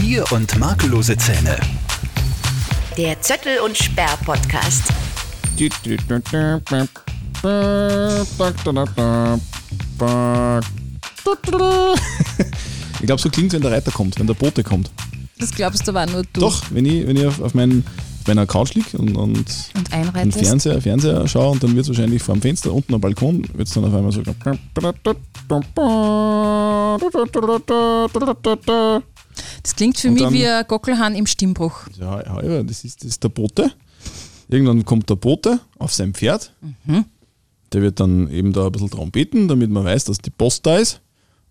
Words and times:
Bier 0.00 0.24
und 0.30 0.56
makellose 0.60 1.16
Zähne. 1.16 1.58
Der 2.96 3.20
Zöttel 3.20 3.58
und 3.64 3.76
Sperr 3.76 4.16
Podcast. 4.24 4.84
Ich 13.00 13.06
glaube, 13.06 13.20
so 13.20 13.28
klingt 13.28 13.48
es, 13.48 13.54
wenn 13.54 13.62
der 13.62 13.72
Reiter 13.72 13.90
kommt, 13.90 14.18
wenn 14.20 14.28
der 14.28 14.34
Bote 14.34 14.62
kommt. 14.62 14.88
Das 15.40 15.50
glaubst 15.50 15.86
du 15.86 15.90
aber 15.90 16.06
nur 16.06 16.22
du. 16.32 16.40
Doch, 16.42 16.62
wenn 16.70 16.86
ich, 16.86 17.04
wenn 17.04 17.16
ich 17.16 17.26
auf, 17.26 17.40
auf, 17.40 17.54
meinen, 17.54 17.84
meiner 18.26 18.46
Couch 18.46 18.74
liege 18.74 18.96
und, 18.98 19.16
und, 19.16 19.46
Und 19.76 19.92
einen. 19.92 20.30
Fernseher, 20.30 20.80
Fernseher 20.80 21.26
schaue 21.26 21.50
und 21.50 21.62
dann 21.62 21.74
wird 21.74 21.82
es 21.82 21.88
wahrscheinlich 21.88 22.22
vor 22.22 22.36
dem 22.36 22.42
Fenster 22.42 22.72
unten 22.72 22.94
am 22.94 23.00
Balkon, 23.00 23.44
wird 23.52 23.66
es 23.66 23.74
dann 23.74 23.84
auf 23.84 23.94
einmal 23.94 24.12
so. 24.12 24.22
Das 29.62 29.76
klingt 29.76 29.98
für 29.98 30.08
Und 30.08 30.14
mich 30.14 30.30
wie 30.30 30.46
ein 30.46 30.64
Gockelhahn 30.66 31.14
im 31.14 31.26
Stimmbruch. 31.26 31.82
Ja, 31.98 32.42
ja, 32.42 32.62
das 32.62 32.84
ist, 32.84 33.02
das 33.02 33.10
ist 33.10 33.24
der 33.24 33.28
Bote. 33.28 33.72
Irgendwann 34.48 34.84
kommt 34.84 35.10
der 35.10 35.16
Bote 35.16 35.60
auf 35.78 35.92
sein 35.92 36.14
Pferd. 36.14 36.54
Der 37.72 37.82
wird 37.82 38.00
dann 38.00 38.30
eben 38.30 38.52
da 38.52 38.66
ein 38.66 38.72
bisschen 38.72 38.90
drum 38.90 39.10
beten, 39.10 39.48
damit 39.48 39.70
man 39.70 39.84
weiß, 39.84 40.04
dass 40.04 40.18
die 40.18 40.30
Post 40.30 40.64
da 40.66 40.78
ist. 40.78 41.02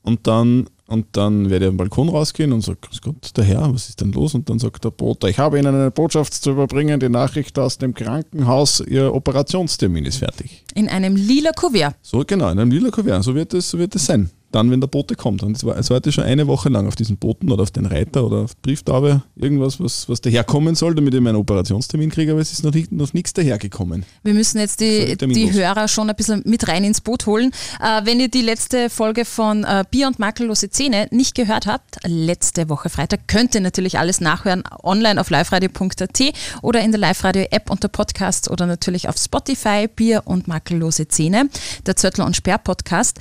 Und 0.02 0.26
dann, 0.26 0.67
und 0.88 1.05
dann 1.12 1.49
werde 1.49 1.65
ich 1.65 1.70
am 1.70 1.77
Balkon 1.77 2.07
rausgehen 2.07 2.53
und 2.53 2.62
sage, 2.62 2.77
Grüß 2.81 3.02
Gott, 3.02 3.31
der 3.35 3.43
Herr, 3.43 3.73
was 3.73 3.90
ist 3.90 3.99
denn 3.99 4.13
los? 4.13 4.34
Und 4.34 4.49
dann 4.49 4.57
sagt 4.57 4.85
der 4.85 4.90
Bote, 4.91 5.29
ich 5.29 5.38
habe 5.38 5.59
Ihnen 5.59 5.76
eine 5.76 5.91
Botschaft 5.91 6.34
zu 6.34 6.51
überbringen, 6.51 6.99
die 6.99 7.09
Nachricht 7.09 7.59
aus 7.59 7.77
dem 7.77 7.93
Krankenhaus, 7.93 8.79
Ihr 8.79 9.13
Operationstermin 9.13 10.05
ist 10.05 10.17
fertig. 10.17 10.63
In 10.76 10.88
einem 10.88 11.17
lila 11.17 11.51
Kuvert. 11.51 11.95
So 12.01 12.23
genau, 12.26 12.49
in 12.49 12.57
einem 12.57 12.71
lila 12.71 12.90
Kuvert, 12.90 13.21
so 13.23 13.35
wird 13.35 13.54
es 13.54 13.70
so 13.70 13.77
wird 13.77 13.95
es 13.95 14.05
sein. 14.05 14.29
Dann, 14.51 14.71
wenn 14.71 14.79
der 14.79 14.87
Bote 14.87 15.15
kommt. 15.15 15.43
Und 15.43 15.57
es 15.57 15.65
war, 15.65 15.77
es 15.77 15.89
war 15.89 15.97
jetzt 15.97 16.13
schon 16.13 16.23
eine 16.23 16.47
Woche 16.47 16.69
lang 16.69 16.87
auf 16.87 16.95
diesen 16.95 17.17
Boten 17.17 17.51
oder 17.51 17.63
auf 17.63 17.71
den 17.71 17.85
Reiter 17.85 18.25
oder 18.25 18.37
auf 18.37 18.55
Brieftaube 18.61 19.23
irgendwas, 19.35 19.79
was, 19.79 20.07
was 20.07 20.21
daherkommen 20.21 20.76
soll, 20.76 20.95
damit 20.95 21.13
ich 21.13 21.21
meinen 21.21 21.35
Operationstermin 21.35 22.09
kriege, 22.09 22.31
aber 22.31 22.41
es 22.41 22.51
ist 22.51 22.63
noch, 22.63 22.73
nicht, 22.73 22.91
noch 22.91 23.13
nichts 23.13 23.34
dahergekommen. 23.34 24.05
Wir 24.23 24.34
müssen 24.34 24.59
jetzt 24.59 24.79
die, 24.79 25.17
die 25.17 25.51
Hörer 25.51 25.87
schon 25.87 26.09
ein 26.09 26.15
bisschen 26.15 26.43
mit 26.45 26.67
rein 26.67 26.84
ins 26.84 27.01
Boot 27.01 27.26
holen. 27.26 27.51
Äh, 27.81 28.05
wenn 28.05 28.20
ihr 28.20 28.29
die 28.29 28.41
letzte 28.41 28.89
Folge 28.89 29.26
von 29.26 29.63
äh, 29.63 29.84
Bier 29.89 30.07
und 30.07 30.20
makellose 30.20 30.70
Zähne 30.70 31.07
nicht 31.11 31.35
gehört 31.35 31.67
habt, 31.67 31.98
letzte 32.05 32.70
Woche 32.70 32.89
Freitag, 32.89 33.27
könnt 33.27 33.55
ihr 33.55 33.61
natürlich 33.61 33.99
alles 33.99 34.21
nachhören 34.21 34.63
online 34.84 35.20
auf 35.20 35.29
liveradio.at 35.29 36.21
oder 36.61 36.82
in 36.82 36.91
der 36.91 36.99
Live-Radio-App 36.99 37.70
unter 37.70 37.89
Podcast 37.89 38.49
oder 38.49 38.65
natürlich 38.65 39.09
auf 39.09 39.17
Spotify, 39.17 39.87
Bier 39.93 40.23
und 40.26 40.48
makellose 40.48 41.07
Zähne, 41.07 41.49
der 41.85 41.95
Zöttl 41.95 42.21
und 42.21 42.35
Sperr 42.35 42.57
Podcast. 42.57 43.20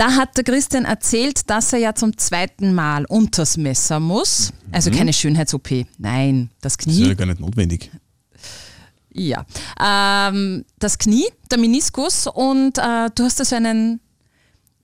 Da 0.00 0.12
hat 0.16 0.34
der 0.38 0.44
Christian 0.44 0.86
erzählt, 0.86 1.50
dass 1.50 1.74
er 1.74 1.78
ja 1.78 1.94
zum 1.94 2.16
zweiten 2.16 2.72
Mal 2.72 3.04
unters 3.04 3.58
Messer 3.58 4.00
muss. 4.00 4.50
Also 4.72 4.90
keine 4.90 5.12
Schönheits-OP. 5.12 5.84
Nein, 5.98 6.48
das 6.62 6.78
Das 6.78 6.86
ist 6.86 6.96
Knie. 6.96 7.08
ja 7.08 7.12
gar 7.12 7.26
nicht 7.26 7.38
notwendig. 7.38 7.90
Ja, 9.12 9.44
ähm, 9.78 10.64
das 10.78 10.96
Knie, 10.96 11.26
der 11.50 11.58
Meniskus 11.58 12.26
und 12.26 12.78
äh, 12.78 13.10
du 13.14 13.24
hast 13.24 13.40
also 13.40 13.56
einen, 13.56 14.00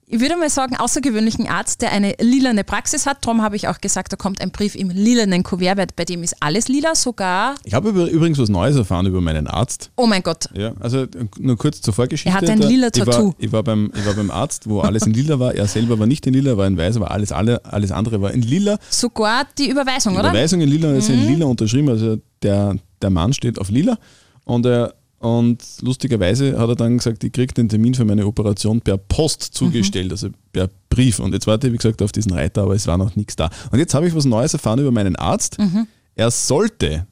ich 0.09 0.21
würde 0.21 0.37
mal 0.37 0.49
sagen, 0.49 0.77
außergewöhnlichen 0.77 1.47
Arzt, 1.47 1.81
der 1.81 1.91
eine 1.91 2.15
lilane 2.21 2.63
Praxis 2.63 3.05
hat. 3.05 3.25
Darum 3.25 3.41
habe 3.41 3.57
ich 3.57 3.67
auch 3.67 3.81
gesagt, 3.81 4.13
da 4.13 4.15
kommt 4.15 4.39
ein 4.39 4.51
Brief 4.51 4.73
im 4.73 4.89
lilanen 4.89 5.43
Kuvert, 5.43 5.97
bei 5.97 6.05
dem 6.05 6.23
ist 6.23 6.37
alles 6.39 6.69
lila, 6.69 6.95
sogar, 6.95 7.55
Ich 7.65 7.73
habe 7.73 7.89
übrigens 7.89 8.39
was 8.39 8.47
Neues 8.47 8.77
erfahren 8.77 9.05
über 9.05 9.19
meinen 9.19 9.47
Arzt. 9.47 9.91
oh 9.97 10.07
mein 10.07 10.23
Gott, 10.23 10.45
Ja, 10.55 10.71
also 10.79 11.01
äh, 11.01 11.07
nur 11.39 11.57
kurz 11.57 11.81
zur 11.81 11.93
Vorgeschichte. 11.93 12.29
Er 12.29 12.41
hat 12.41 12.49
ein 12.49 12.59
lila 12.59 12.87
ich 12.87 12.93
Tattoo. 12.93 13.27
war, 13.27 13.35
ich, 13.37 13.51
war 13.51 13.63
beim, 13.63 13.91
ich 13.93 14.05
war 14.05 14.13
beim 14.13 14.31
Arzt, 14.31 14.69
wo 14.69 14.79
alles 14.79 15.05
in 15.05 15.13
lila 15.13 15.39
war. 15.39 15.53
Er 15.53 15.67
selber 15.67 15.99
war 15.99 16.07
nicht 16.07 16.25
in 16.25 16.33
lila, 16.33 16.55
war 16.55 16.67
in 16.67 16.77
weiß, 16.77 16.95
aber 16.95 17.11
alles, 17.11 17.33
alle, 17.33 17.65
alles 17.65 17.91
andere 17.91 18.21
war 18.21 18.31
in 18.31 18.41
lila. 18.41 18.77
sogar 18.89 19.45
die 19.57 19.69
Überweisung, 19.69 20.13
oder? 20.13 20.29
Überweisung 20.29 20.61
in 20.61 20.69
lila, 20.69 20.93
ist 20.93 21.09
in 21.09 21.27
lila 21.27 21.47
unterschrieben, 21.47 21.89
also 21.89 22.17
der, 22.43 22.77
der 23.01 23.09
Mann 23.09 23.33
steht 23.33 23.59
auf 23.59 23.69
lila 23.69 23.97
und 24.45 24.65
er 24.65 24.93
und 25.19 25.63
lustigerweise 25.81 26.59
hat 26.59 26.69
er 26.69 26.75
dann 26.75 26.97
gesagt, 26.97 27.23
ich 27.23 27.31
kriege 27.31 27.53
den 27.53 27.69
Termin 27.69 27.95
für 27.95 28.05
meine 28.05 28.25
Operation 28.27 28.81
per 28.81 28.97
Post 28.97 29.41
zugestellt, 29.41 30.11
also 30.11 30.29
per 30.53 30.69
Brief. 30.89 31.19
Und 31.19 31.33
jetzt 31.33 31.47
warte 31.47 31.67
ich, 31.67 31.73
wie 31.73 31.77
gesagt, 31.77 32.01
auf 32.01 32.11
diesen 32.11 32.33
Reiter, 32.33 32.63
aber 32.63 32.75
es 32.75 32.85
war 32.85 32.97
noch 32.97 33.15
nichts 33.15 33.35
da. 33.35 33.49
Und 33.71 33.79
jetzt 33.79 33.93
habe 33.93 34.07
ich 34.07 34.15
was 34.15 34.25
Neues 34.25 34.53
erfahren 34.53 34.79
über 34.79 34.91
meinen 34.91 35.15
Arzt. 35.15 35.57
Er 36.15 36.29
sollte 36.29 37.07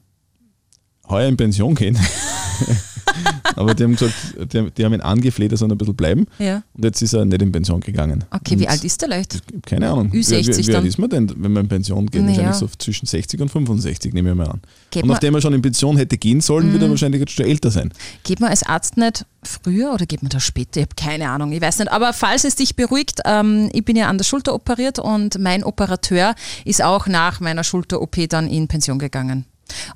heuer 1.09 1.27
in 1.27 1.37
Pension 1.37 1.73
gehen. 1.75 1.97
aber 3.55 3.73
die 3.73 3.83
haben 3.83 3.93
gesagt, 3.93 4.13
die, 4.53 4.71
die 4.71 4.85
haben 4.85 4.93
ihn 4.93 5.01
angefleht, 5.01 5.51
er 5.51 5.57
soll 5.57 5.71
ein 5.71 5.77
bisschen 5.77 5.95
bleiben. 5.95 6.27
Ja. 6.39 6.63
Und 6.73 6.83
jetzt 6.85 7.01
ist 7.01 7.13
er 7.13 7.25
nicht 7.25 7.41
in 7.41 7.51
Pension 7.51 7.79
gegangen. 7.79 8.23
Okay, 8.31 8.59
wie 8.59 8.63
Und 8.63 8.69
alt 8.69 8.83
ist 8.83 9.01
der 9.01 9.09
leicht? 9.09 9.41
keine 9.65 9.89
Ahnung. 9.89 10.11
Ü60 10.11 10.47
wie, 10.47 10.57
wie, 10.57 10.67
wie 10.67 10.75
alt 10.75 10.85
ist 10.85 10.97
man 10.97 11.09
denn, 11.09 11.31
wenn 11.37 11.53
man 11.53 11.63
in 11.63 11.69
Pension 11.69 12.05
geht? 12.07 12.21
Naja. 12.21 12.37
Wahrscheinlich 12.37 12.57
so 12.57 12.67
zwischen 12.77 13.05
60 13.05 13.41
und 13.41 13.49
65, 13.49 14.13
nehme 14.13 14.31
ich 14.31 14.35
mal 14.35 14.47
an. 14.47 14.61
Geht 14.91 15.03
und 15.03 15.09
nachdem 15.09 15.35
er 15.35 15.41
schon 15.41 15.53
in 15.53 15.61
Pension 15.61 15.97
hätte 15.97 16.17
gehen 16.17 16.41
sollen, 16.41 16.71
wird 16.71 16.83
er 16.83 16.89
wahrscheinlich 16.89 17.19
jetzt 17.19 17.33
schon 17.33 17.45
älter 17.45 17.71
sein. 17.71 17.91
Geht 18.23 18.39
man 18.39 18.49
als 18.49 18.63
Arzt 18.63 18.97
nicht 18.97 19.25
früher 19.43 19.93
oder 19.93 20.05
geht 20.05 20.21
man 20.23 20.29
da 20.29 20.39
später? 20.39 20.79
Ich 20.79 20.85
habe 20.85 20.95
keine 20.95 21.29
Ahnung, 21.29 21.51
ich 21.51 21.61
weiß 21.61 21.79
nicht. 21.79 21.91
Aber 21.91 22.13
falls 22.13 22.43
es 22.43 22.55
dich 22.55 22.75
beruhigt, 22.75 23.21
ähm, 23.25 23.69
ich 23.73 23.85
bin 23.85 23.95
ja 23.95 24.09
an 24.09 24.17
der 24.17 24.25
Schulter 24.25 24.53
operiert 24.53 24.99
und 24.99 25.39
mein 25.39 25.63
Operateur 25.63 26.35
ist 26.65 26.83
auch 26.83 27.07
nach 27.07 27.39
meiner 27.39 27.63
Schulter-OP 27.63 28.27
dann 28.29 28.47
in 28.47 28.67
Pension 28.67 28.99
gegangen. 28.99 29.45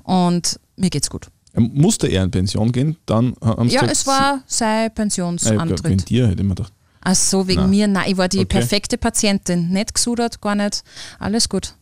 Und 0.02 0.58
mir 0.76 0.90
geht's 0.90 1.10
gut. 1.10 1.28
Er 1.52 1.60
musste 1.62 2.06
er 2.06 2.24
in 2.24 2.30
Pension 2.30 2.70
gehen, 2.72 2.96
dann 3.06 3.34
haben 3.42 3.68
sie 3.68 3.74
Ja, 3.76 3.84
es 3.84 4.06
war 4.06 4.42
sein 4.46 4.84
glaub, 4.84 4.84
wegen 4.84 4.94
Pensionsantritt. 4.94 6.08
dir 6.08 6.28
hätte 6.28 6.42
ich 6.42 6.48
mir 6.48 6.54
gedacht. 6.54 6.72
Ach 7.02 7.14
so, 7.14 7.48
wegen 7.48 7.62
Nein. 7.62 7.70
mir. 7.70 7.88
Nein, 7.88 8.10
ich 8.10 8.16
war 8.18 8.28
die 8.28 8.40
Okay. 8.40 8.46
perfekte 8.58 8.98
Patientin. 8.98 9.70
Nicht 9.70 9.94
gesudert, 9.94 10.40
gar 10.42 10.54
nicht. 10.54 10.82
Alles 11.18 11.48
gut. 11.48 11.74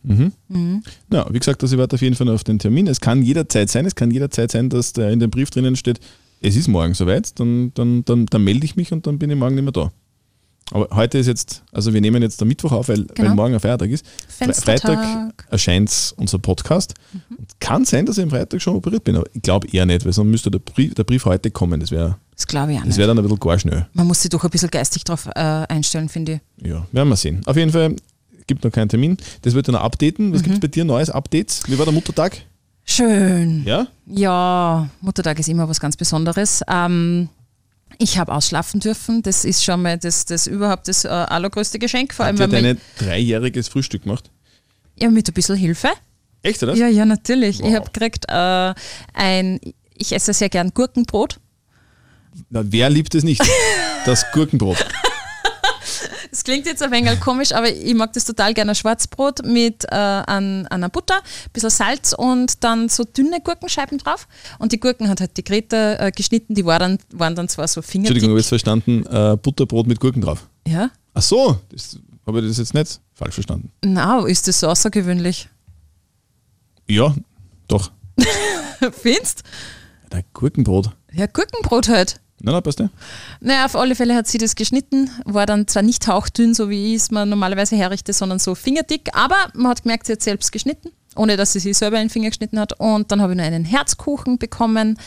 Ja, 1.11 1.27
wie 1.33 1.39
gesagt, 1.39 1.61
also 1.61 1.75
ich 1.75 1.79
warte 1.79 1.95
auf 1.97 2.01
jeden 2.01 2.15
Fall 2.15 2.29
auf 2.29 2.43
den 2.43 2.57
Termin. 2.57 2.87
Es 2.87 3.01
kann 3.01 3.21
jederzeit 3.21 3.69
sein, 3.69 3.85
es 3.85 3.95
kann 3.95 4.11
jederzeit 4.11 4.51
sein, 4.51 4.69
dass 4.69 4.93
da 4.93 5.09
in 5.09 5.19
dem 5.19 5.29
Brief 5.29 5.49
drinnen 5.49 5.75
steht, 5.75 5.99
es 6.41 6.55
ist 6.55 6.69
morgen 6.69 6.93
soweit, 6.93 7.37
dann, 7.39 7.73
dann, 7.73 8.05
dann, 8.05 8.25
dann 8.27 8.43
melde 8.45 8.63
ich 8.65 8.77
mich 8.77 8.93
und 8.93 9.05
dann 9.07 9.19
bin 9.19 9.29
ich 9.29 9.35
morgen 9.37 9.55
nicht 9.55 9.63
mehr 9.65 9.73
da. 9.73 9.91
Aber 10.71 10.87
heute 10.95 11.17
ist 11.17 11.27
jetzt, 11.27 11.63
also 11.71 11.93
wir 11.93 12.01
nehmen 12.01 12.21
jetzt 12.21 12.41
am 12.41 12.47
Mittwoch 12.47 12.71
auf, 12.71 12.89
weil, 12.89 12.99
weil 12.99 13.15
Genau. 13.15 13.35
morgen 13.35 13.53
ein 13.55 13.59
Feiertag 13.59 13.89
ist. 13.89 14.05
Freitag 14.27 15.33
erscheint 15.49 16.13
unser 16.17 16.37
Podcast. 16.39 16.93
Und 17.29 17.47
kann 17.59 17.85
sein, 17.85 18.05
dass 18.05 18.17
ich 18.17 18.23
am 18.23 18.29
Freitag 18.29 18.61
schon 18.61 18.75
operiert 18.75 19.03
bin, 19.03 19.15
aber 19.15 19.25
ich 19.33 19.41
glaube 19.41 19.67
eher 19.71 19.85
nicht, 19.85 20.05
weil 20.05 20.13
sonst 20.13 20.29
müsste 20.29 20.51
der 20.51 20.59
Brief, 20.59 20.93
der 20.93 21.03
Brief 21.03 21.25
heute 21.25 21.49
kommen. 21.51 21.79
Das 21.79 21.89
wäre 21.91 22.17
Das 22.35 22.45
glaube 22.45 22.71
ich 22.73 22.77
auch 22.77 22.81
das 22.81 22.89
nicht. 22.89 22.97
wär 22.99 23.07
dann 23.07 23.17
ein 23.17 23.23
bisschen 23.23 23.39
gar 23.39 23.57
schnell. 23.57 23.87
Man 23.93 24.07
muss 24.07 24.21
sich 24.21 24.29
doch 24.29 24.43
ein 24.43 24.49
bisschen 24.49 24.69
geistig 24.69 25.03
drauf 25.03 25.27
äh, 25.35 25.39
einstellen, 25.39 26.07
finde 26.09 26.41
ich. 26.57 26.67
Ja, 26.67 26.85
werden 26.91 27.09
wir 27.09 27.15
sehen. 27.15 27.41
Auf 27.45 27.57
jeden 27.57 27.71
Fall 27.71 27.95
gibt 28.45 28.63
noch 28.63 28.71
keinen 28.71 28.89
Termin. 28.89 29.17
Das 29.41 29.53
wird 29.55 29.67
dann 29.67 29.73
noch 29.75 29.81
updaten. 29.81 30.33
Was 30.33 30.43
gibt 30.43 30.55
es 30.55 30.59
bei 30.61 30.67
dir 30.67 30.85
Neues? 30.85 31.09
Updates? 31.09 31.61
Wie 31.67 31.77
war 31.77 31.85
der 31.85 31.93
Muttertag? 31.93 32.37
Schön. 32.85 33.63
Ja? 33.65 33.87
Ja, 34.07 34.89
Muttertag 35.01 35.37
ist 35.39 35.47
immer 35.49 35.69
was 35.69 35.79
ganz 35.79 35.95
Besonderes. 35.95 36.63
Ähm, 36.67 37.29
ich 37.97 38.17
habe 38.17 38.33
ausschlafen 38.33 38.79
dürfen. 38.79 39.21
Das 39.23 39.43
ist 39.45 39.63
schon 39.63 39.81
mal 39.81 39.97
das, 39.97 40.25
das 40.25 40.47
überhaupt 40.47 40.87
das 40.87 41.05
äh, 41.05 41.09
allergrößte 41.09 41.79
Geschenk. 41.79 42.13
Vor 42.13 42.25
allem, 42.25 42.39
Hat 42.39 42.47
dir 42.47 42.51
wenn 42.51 42.63
man, 42.63 42.77
dein 42.77 43.07
dreijähriges 43.07 43.67
Frühstück 43.67 44.03
gemacht? 44.03 44.29
ja, 45.01 45.09
mit 45.09 45.27
ein 45.27 45.33
bisschen 45.33 45.55
Hilfe. 45.55 45.89
Echt, 46.41 46.61
oder? 46.63 46.75
Ja, 46.75 46.87
ja, 46.87 47.05
natürlich. 47.05 47.59
Wow. 47.59 47.67
Ich 47.69 47.75
habe 47.75 47.89
gekriegt 47.91 48.25
äh, 48.29 48.73
ein, 49.13 49.59
ich 49.95 50.13
esse 50.13 50.33
sehr 50.33 50.49
gern 50.49 50.71
Gurkenbrot. 50.73 51.39
Na, 52.49 52.61
wer 52.65 52.89
liebt 52.89 53.15
es 53.15 53.23
nicht? 53.23 53.41
Das 54.05 54.31
Gurkenbrot. 54.31 54.77
Das 56.31 56.43
klingt 56.43 56.65
jetzt 56.65 56.83
ein 56.83 56.91
wenig 56.91 57.19
komisch, 57.19 57.51
aber 57.53 57.71
ich 57.71 57.93
mag 57.95 58.13
das 58.13 58.25
total 58.25 58.53
gerne. 58.53 58.75
Schwarzbrot 58.75 59.45
mit 59.45 59.85
äh, 59.85 59.95
an, 59.95 60.67
einer 60.67 60.89
Butter, 60.89 61.15
ein 61.15 61.51
bisschen 61.53 61.69
Salz 61.69 62.13
und 62.13 62.63
dann 62.63 62.87
so 62.89 63.03
dünne 63.03 63.41
Gurkenscheiben 63.41 63.97
drauf. 63.97 64.27
Und 64.59 64.71
die 64.71 64.79
Gurken 64.79 65.09
hat 65.09 65.21
halt 65.21 65.35
die 65.37 65.43
Grete 65.43 65.97
äh, 65.99 66.11
geschnitten, 66.11 66.53
die 66.53 66.65
war 66.65 66.79
dann, 66.79 66.99
waren 67.11 67.35
dann 67.35 67.49
zwar 67.49 67.67
so 67.67 67.81
fingerdick. 67.81 68.17
Entschuldigung, 68.17 68.29
ich 68.29 68.31
habe 68.31 68.39
jetzt 68.39 68.49
verstanden, 68.49 69.05
äh, 69.07 69.37
Butterbrot 69.37 69.87
mit 69.87 69.99
Gurken 69.99 70.21
drauf. 70.21 70.47
Ja? 70.67 70.91
Ach 71.13 71.21
so, 71.21 71.59
habe 72.27 72.41
ich 72.41 72.47
das 72.47 72.57
jetzt 72.57 72.73
nicht 72.73 72.99
falsch 73.13 73.33
verstanden? 73.33 73.71
Na, 73.83 74.25
ist 74.25 74.47
das 74.47 74.59
so 74.59 74.67
außergewöhnlich? 74.67 75.49
Ja, 76.87 77.15
doch. 77.67 77.91
Findest? 78.91 79.43
Der 80.11 80.23
Gurkenbrot. 80.33 80.91
Ja, 81.11 81.25
Gurkenbrot 81.25 81.89
halt. 81.89 82.19
Na, 82.41 82.51
na, 82.53 82.61
passt 82.61 82.79
ja. 82.79 82.89
Naja, 83.41 83.65
auf 83.65 83.75
alle 83.75 83.95
Fälle 83.95 84.15
hat 84.15 84.27
sie 84.27 84.37
das 84.37 84.55
geschnitten, 84.55 85.09
war 85.25 85.45
dann 85.45 85.67
zwar 85.67 85.83
nicht 85.83 86.07
hauchdünn, 86.07 86.53
so 86.53 86.69
wie 86.69 86.95
ich 86.95 87.01
es 87.01 87.11
mir 87.11 87.25
normalerweise 87.25 87.75
herrichte, 87.75 88.13
sondern 88.13 88.39
so 88.39 88.55
fingerdick, 88.55 89.09
aber 89.13 89.35
man 89.53 89.71
hat 89.71 89.83
gemerkt, 89.83 90.05
sie 90.07 90.13
hat 90.13 90.21
selbst 90.21 90.51
geschnitten, 90.51 90.89
ohne 91.19 91.35
dass 91.37 91.51
sie 91.53 91.59
sich 91.59 91.77
selber 91.77 91.97
in 91.97 92.03
den 92.03 92.09
Finger 92.09 92.29
geschnitten 92.29 92.59
hat. 92.59 92.79
Und 92.79 93.11
dann 93.11 93.21
habe 93.21 93.33
ich 93.33 93.37
noch 93.37 93.43
einen 93.45 93.65
Herzkuchen 93.65 94.37
bekommen 94.37 94.97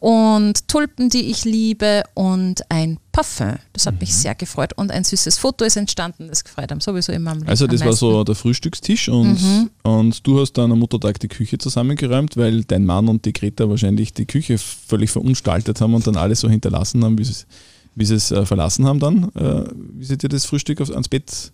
und 0.00 0.66
Tulpen, 0.68 1.08
die 1.08 1.30
ich 1.30 1.44
liebe 1.44 2.02
und 2.14 2.62
ein 2.68 2.98
Parfum. 3.12 3.54
Das 3.72 3.86
hat 3.86 3.94
Mhm. 3.94 4.00
mich 4.00 4.14
sehr 4.14 4.34
gefreut. 4.34 4.72
Und 4.74 4.90
ein 4.90 5.04
süßes 5.04 5.38
Foto 5.38 5.64
ist 5.64 5.76
entstanden, 5.76 6.28
das 6.28 6.42
gefreut 6.42 6.70
haben 6.70 6.80
sowieso 6.80 7.12
immer 7.12 7.30
am 7.32 7.38
Leben. 7.38 7.48
Also, 7.50 7.66
das 7.66 7.80
am 7.82 7.86
war. 7.86 7.92
Mhm. 7.92 7.96
so 7.98 8.24
der 8.24 8.34
Frühstückstisch 8.34 9.08
und, 9.08 9.70
und 9.82 10.26
du 10.26 10.40
hast 10.40 10.54
dann 10.54 10.72
am 10.72 10.78
Muttertag 10.80 11.20
die 11.20 11.28
Küche 11.28 11.58
zusammengeräumt, 11.58 12.36
weil 12.36 12.64
dein 12.64 12.84
Mann 12.84 13.08
und 13.08 13.24
die 13.24 13.32
Greta 13.32 13.68
wahrscheinlich 13.68 14.12
die 14.12 14.26
Küche 14.26 14.58
völlig 14.58 15.10
verunstaltet 15.10 15.80
haben 15.80 15.94
und 15.94 16.06
dann 16.06 16.16
alles 16.16 16.40
so 16.40 16.48
hinterlassen 16.50 17.04
haben, 17.04 17.18
wie 17.18 17.24
sie 17.24 17.32
es, 17.32 17.46
wie 17.94 18.04
sie 18.04 18.14
es 18.16 18.30
äh, 18.32 18.44
verlassen 18.46 18.86
haben 18.86 18.98
dann. 18.98 19.30
Äh, 19.36 19.64
wie 19.94 20.04
sie 20.04 20.18
dir 20.18 20.28
das 20.28 20.44
Frühstück 20.46 20.80
aufs, 20.80 20.90
ans 20.90 21.08
Bett 21.08 21.52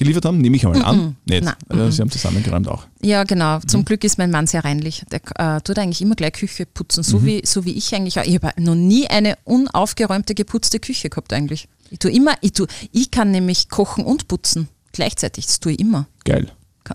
geliefert 0.00 0.24
haben, 0.24 0.38
nehme 0.38 0.56
ich 0.56 0.66
einmal 0.66 0.82
an. 0.84 1.16
Nicht. 1.26 1.44
Nein. 1.44 1.54
Also, 1.68 1.90
sie 1.90 2.02
haben 2.02 2.10
zusammengeräumt 2.10 2.66
auch. 2.66 2.86
Ja, 3.02 3.22
genau. 3.22 3.58
Mhm. 3.58 3.68
Zum 3.68 3.84
Glück 3.84 4.02
ist 4.02 4.18
mein 4.18 4.32
Mann 4.32 4.48
sehr 4.48 4.64
reinlich. 4.64 5.04
Der 5.12 5.20
äh, 5.56 5.60
tut 5.60 5.78
eigentlich 5.78 6.02
immer 6.02 6.16
gleich 6.16 6.32
Küche 6.32 6.66
putzen, 6.66 7.00
Mhm. 7.00 7.04
so, 7.04 7.24
wie, 7.24 7.42
so 7.44 7.64
wie 7.64 7.72
ich 7.72 7.94
eigentlich 7.94 8.18
auch. 8.18 8.24
Ich 8.24 8.34
habe 8.42 8.50
noch 8.60 8.74
nie 8.74 9.06
eine 9.06 9.36
unaufgeräumte, 9.44 10.34
geputzte 10.34 10.80
Küche 10.80 11.08
gehabt 11.10 11.32
eigentlich. 11.32 11.68
Ich 11.90 11.98
tue 12.00 12.10
immer, 12.10 12.32
ich, 12.40 12.52
tu, 12.52 12.66
ich 12.90 13.10
kann 13.12 13.30
nämlich 13.30 13.68
kochen 13.68 14.04
und 14.04 14.26
putzen 14.26 14.68
gleichzeitig. 14.92 15.46
Das 15.46 15.60
tue 15.60 15.72
ich 15.72 15.78
immer. 15.78 16.06
Geil. 16.24 16.50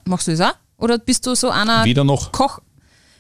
Machst 0.06 0.28
du 0.28 0.32
das 0.36 0.42
auch? 0.42 0.56
Oder 0.78 0.98
bist 0.98 1.26
du 1.26 1.36
so 1.36 1.50
einer 1.50 1.86
Weder 1.86 2.04
noch. 2.04 2.32
Koch? 2.34 2.60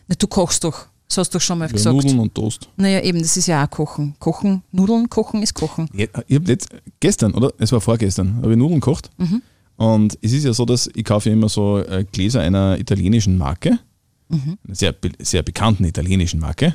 Na, 0.08 0.16
du 0.20 0.28
kochst 0.28 0.64
doch. 0.64 0.88
Das 1.08 1.20
hast 1.20 1.30
du 1.34 1.38
doch 1.38 1.44
schon 1.44 1.60
mal 1.60 1.68
Ja, 1.68 1.72
gesagt. 1.72 1.96
Nudeln 1.96 2.20
und 2.20 2.34
Toast. 2.34 2.68
Naja, 2.78 3.00
eben, 3.02 3.20
das 3.22 3.38
ist 3.38 3.46
ja 3.48 3.64
auch 3.64 3.70
Kochen. 3.70 4.16
Kochen, 4.20 4.64
Nudeln, 4.72 5.08
Kochen 5.10 5.44
ist 5.44 5.54
Kochen. 5.54 5.88
Ja, 5.94 6.08
Ich 6.28 6.36
habe 6.36 6.52
jetzt 6.52 6.70
gestern, 7.00 7.34
oder? 7.36 7.54
Es 7.60 7.72
war 7.72 7.80
vorgestern, 7.80 8.38
habe 8.42 8.52
ich 8.54 8.58
Nudeln 8.58 8.80
gekocht. 8.80 9.10
Mhm. 9.18 9.42
Und 9.78 10.18
es 10.22 10.32
ist 10.34 10.46
ja 10.46 10.54
so, 10.54 10.66
dass 10.66 10.90
ich 10.96 11.04
kaufe 11.04 11.30
ja 11.30 11.34
immer 11.36 11.50
so 11.50 11.80
äh, 11.80 12.06
Gläser 12.12 12.42
einer 12.42 12.78
italienischen 12.80 13.38
Marke, 13.38 13.80
Mhm. 14.28 14.58
einer 14.66 14.76
sehr, 14.76 14.96
sehr 15.20 15.44
bekannten 15.44 15.84
italienischen 15.86 16.40
Marke. 16.40 16.74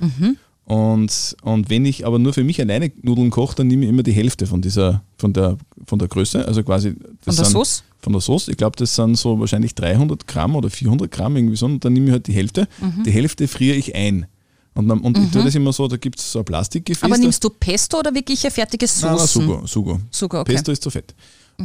Und, 0.65 1.37
und 1.43 1.69
wenn 1.69 1.85
ich 1.85 2.07
aber 2.07 2.19
nur 2.21 2.33
für 2.33 2.45
mich 2.45 2.61
alleine 2.61 2.93
Nudeln 3.03 3.31
koche, 3.31 3.57
dann 3.57 3.67
nehme 3.67 3.85
ich 3.85 3.89
immer 3.91 4.05
die 4.05 4.13
Hälfte 4.13 4.47
von 4.47 4.61
dieser, 4.63 5.03
von 5.19 5.33
der, 5.33 5.57
von 5.85 5.99
der 5.99 6.07
Größe. 6.07 6.47
Also 6.47 6.63
quasi 6.63 6.91
Von 6.93 6.99
der 7.25 7.33
sind- 7.33 7.47
Sauce? 7.47 7.83
Von 7.99 8.13
der 8.13 8.21
Sauce. 8.23 8.47
Ich 8.49 8.57
glaube, 8.57 8.77
das 8.77 8.95
sind 8.95 9.17
so 9.19 9.41
wahrscheinlich 9.41 9.75
300 9.75 10.27
Gramm 10.29 10.55
oder 10.55 10.71
400 10.71 11.11
Gramm 11.11 11.37
irgendwie 11.37 11.57
so. 11.57 11.67
Und 11.67 11.85
dann 11.85 11.93
nehme 11.93 12.07
ich 12.07 12.13
halt 12.13 12.27
die 12.29 12.33
Hälfte. 12.35 12.69
Mhm. 12.81 13.03
Die 13.05 13.11
Hälfte 13.11 13.49
friere 13.49 13.77
ich 13.77 13.95
ein. 13.97 14.27
Und, 14.75 14.89
dann, 14.89 15.01
und 15.01 15.19
ich 15.19 15.31
tue 15.31 15.43
das 15.45 15.55
immer 15.55 15.73
so, 15.73 15.89
da 15.89 15.97
gibt 15.97 16.19
es 16.21 16.31
so 16.33 16.39
ein 16.41 16.45
Plastikgefäß. 16.45 17.03
Aber 17.03 17.19
nimmst 17.19 17.43
du 17.43 17.51
Pesto 17.51 17.99
oder 17.99 18.15
wirklich 18.15 18.45
ein 18.45 18.53
fertiges 18.53 19.03
Nein, 19.03 19.11
nein, 19.13 19.21
Soßen? 19.21 19.43
Sugo, 19.43 19.67
Sugo. 19.67 20.01
Sugo, 20.11 20.41
okay. 20.41 20.53
Mhm. 20.53 20.55
Pesto 20.55 20.73
ist 20.73 20.83
zu 20.83 20.91
fett. 20.91 21.15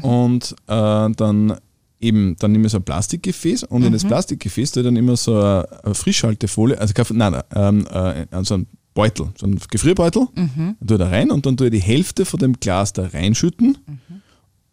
Und 0.01 0.51
äh, 0.67 1.09
dann 1.11 1.57
eben, 2.01 2.35
dann 2.39 2.51
nehme 2.51 2.65
ich 2.65 2.71
so 2.71 2.77
ein 2.79 2.83
Plastikgefäß 2.83 3.63
und 3.63 3.83
in 3.83 3.93
das 3.93 4.03
Mhm. 4.03 4.09
Plastikgefäß 4.09 4.71
tue 4.71 4.81
ich 4.81 4.85
dann 4.87 4.95
immer 4.95 5.15
so 5.15 5.35
eine, 5.39 5.65
Frischhaltefolie, 5.93 6.77
also 6.77 6.93
nein, 7.13 7.31
nein, 7.33 7.43
ähm, 7.53 7.87
äh, 7.89 8.25
also 8.31 8.55
ein 8.55 8.67
Beutel, 8.93 9.29
so 9.37 9.45
ein 9.45 9.59
Gefrierbeutel, 9.69 10.27
Mhm. 10.35 10.75
tue 10.85 10.97
ich 10.97 10.99
da 10.99 11.07
rein 11.09 11.31
und 11.31 11.45
dann 11.45 11.55
tue 11.57 11.67
ich 11.67 11.73
die 11.73 11.81
Hälfte 11.81 12.25
von 12.25 12.39
dem 12.39 12.59
Glas 12.59 12.91
da 12.93 13.05
reinschütten 13.07 13.77
Mhm. 13.85 13.99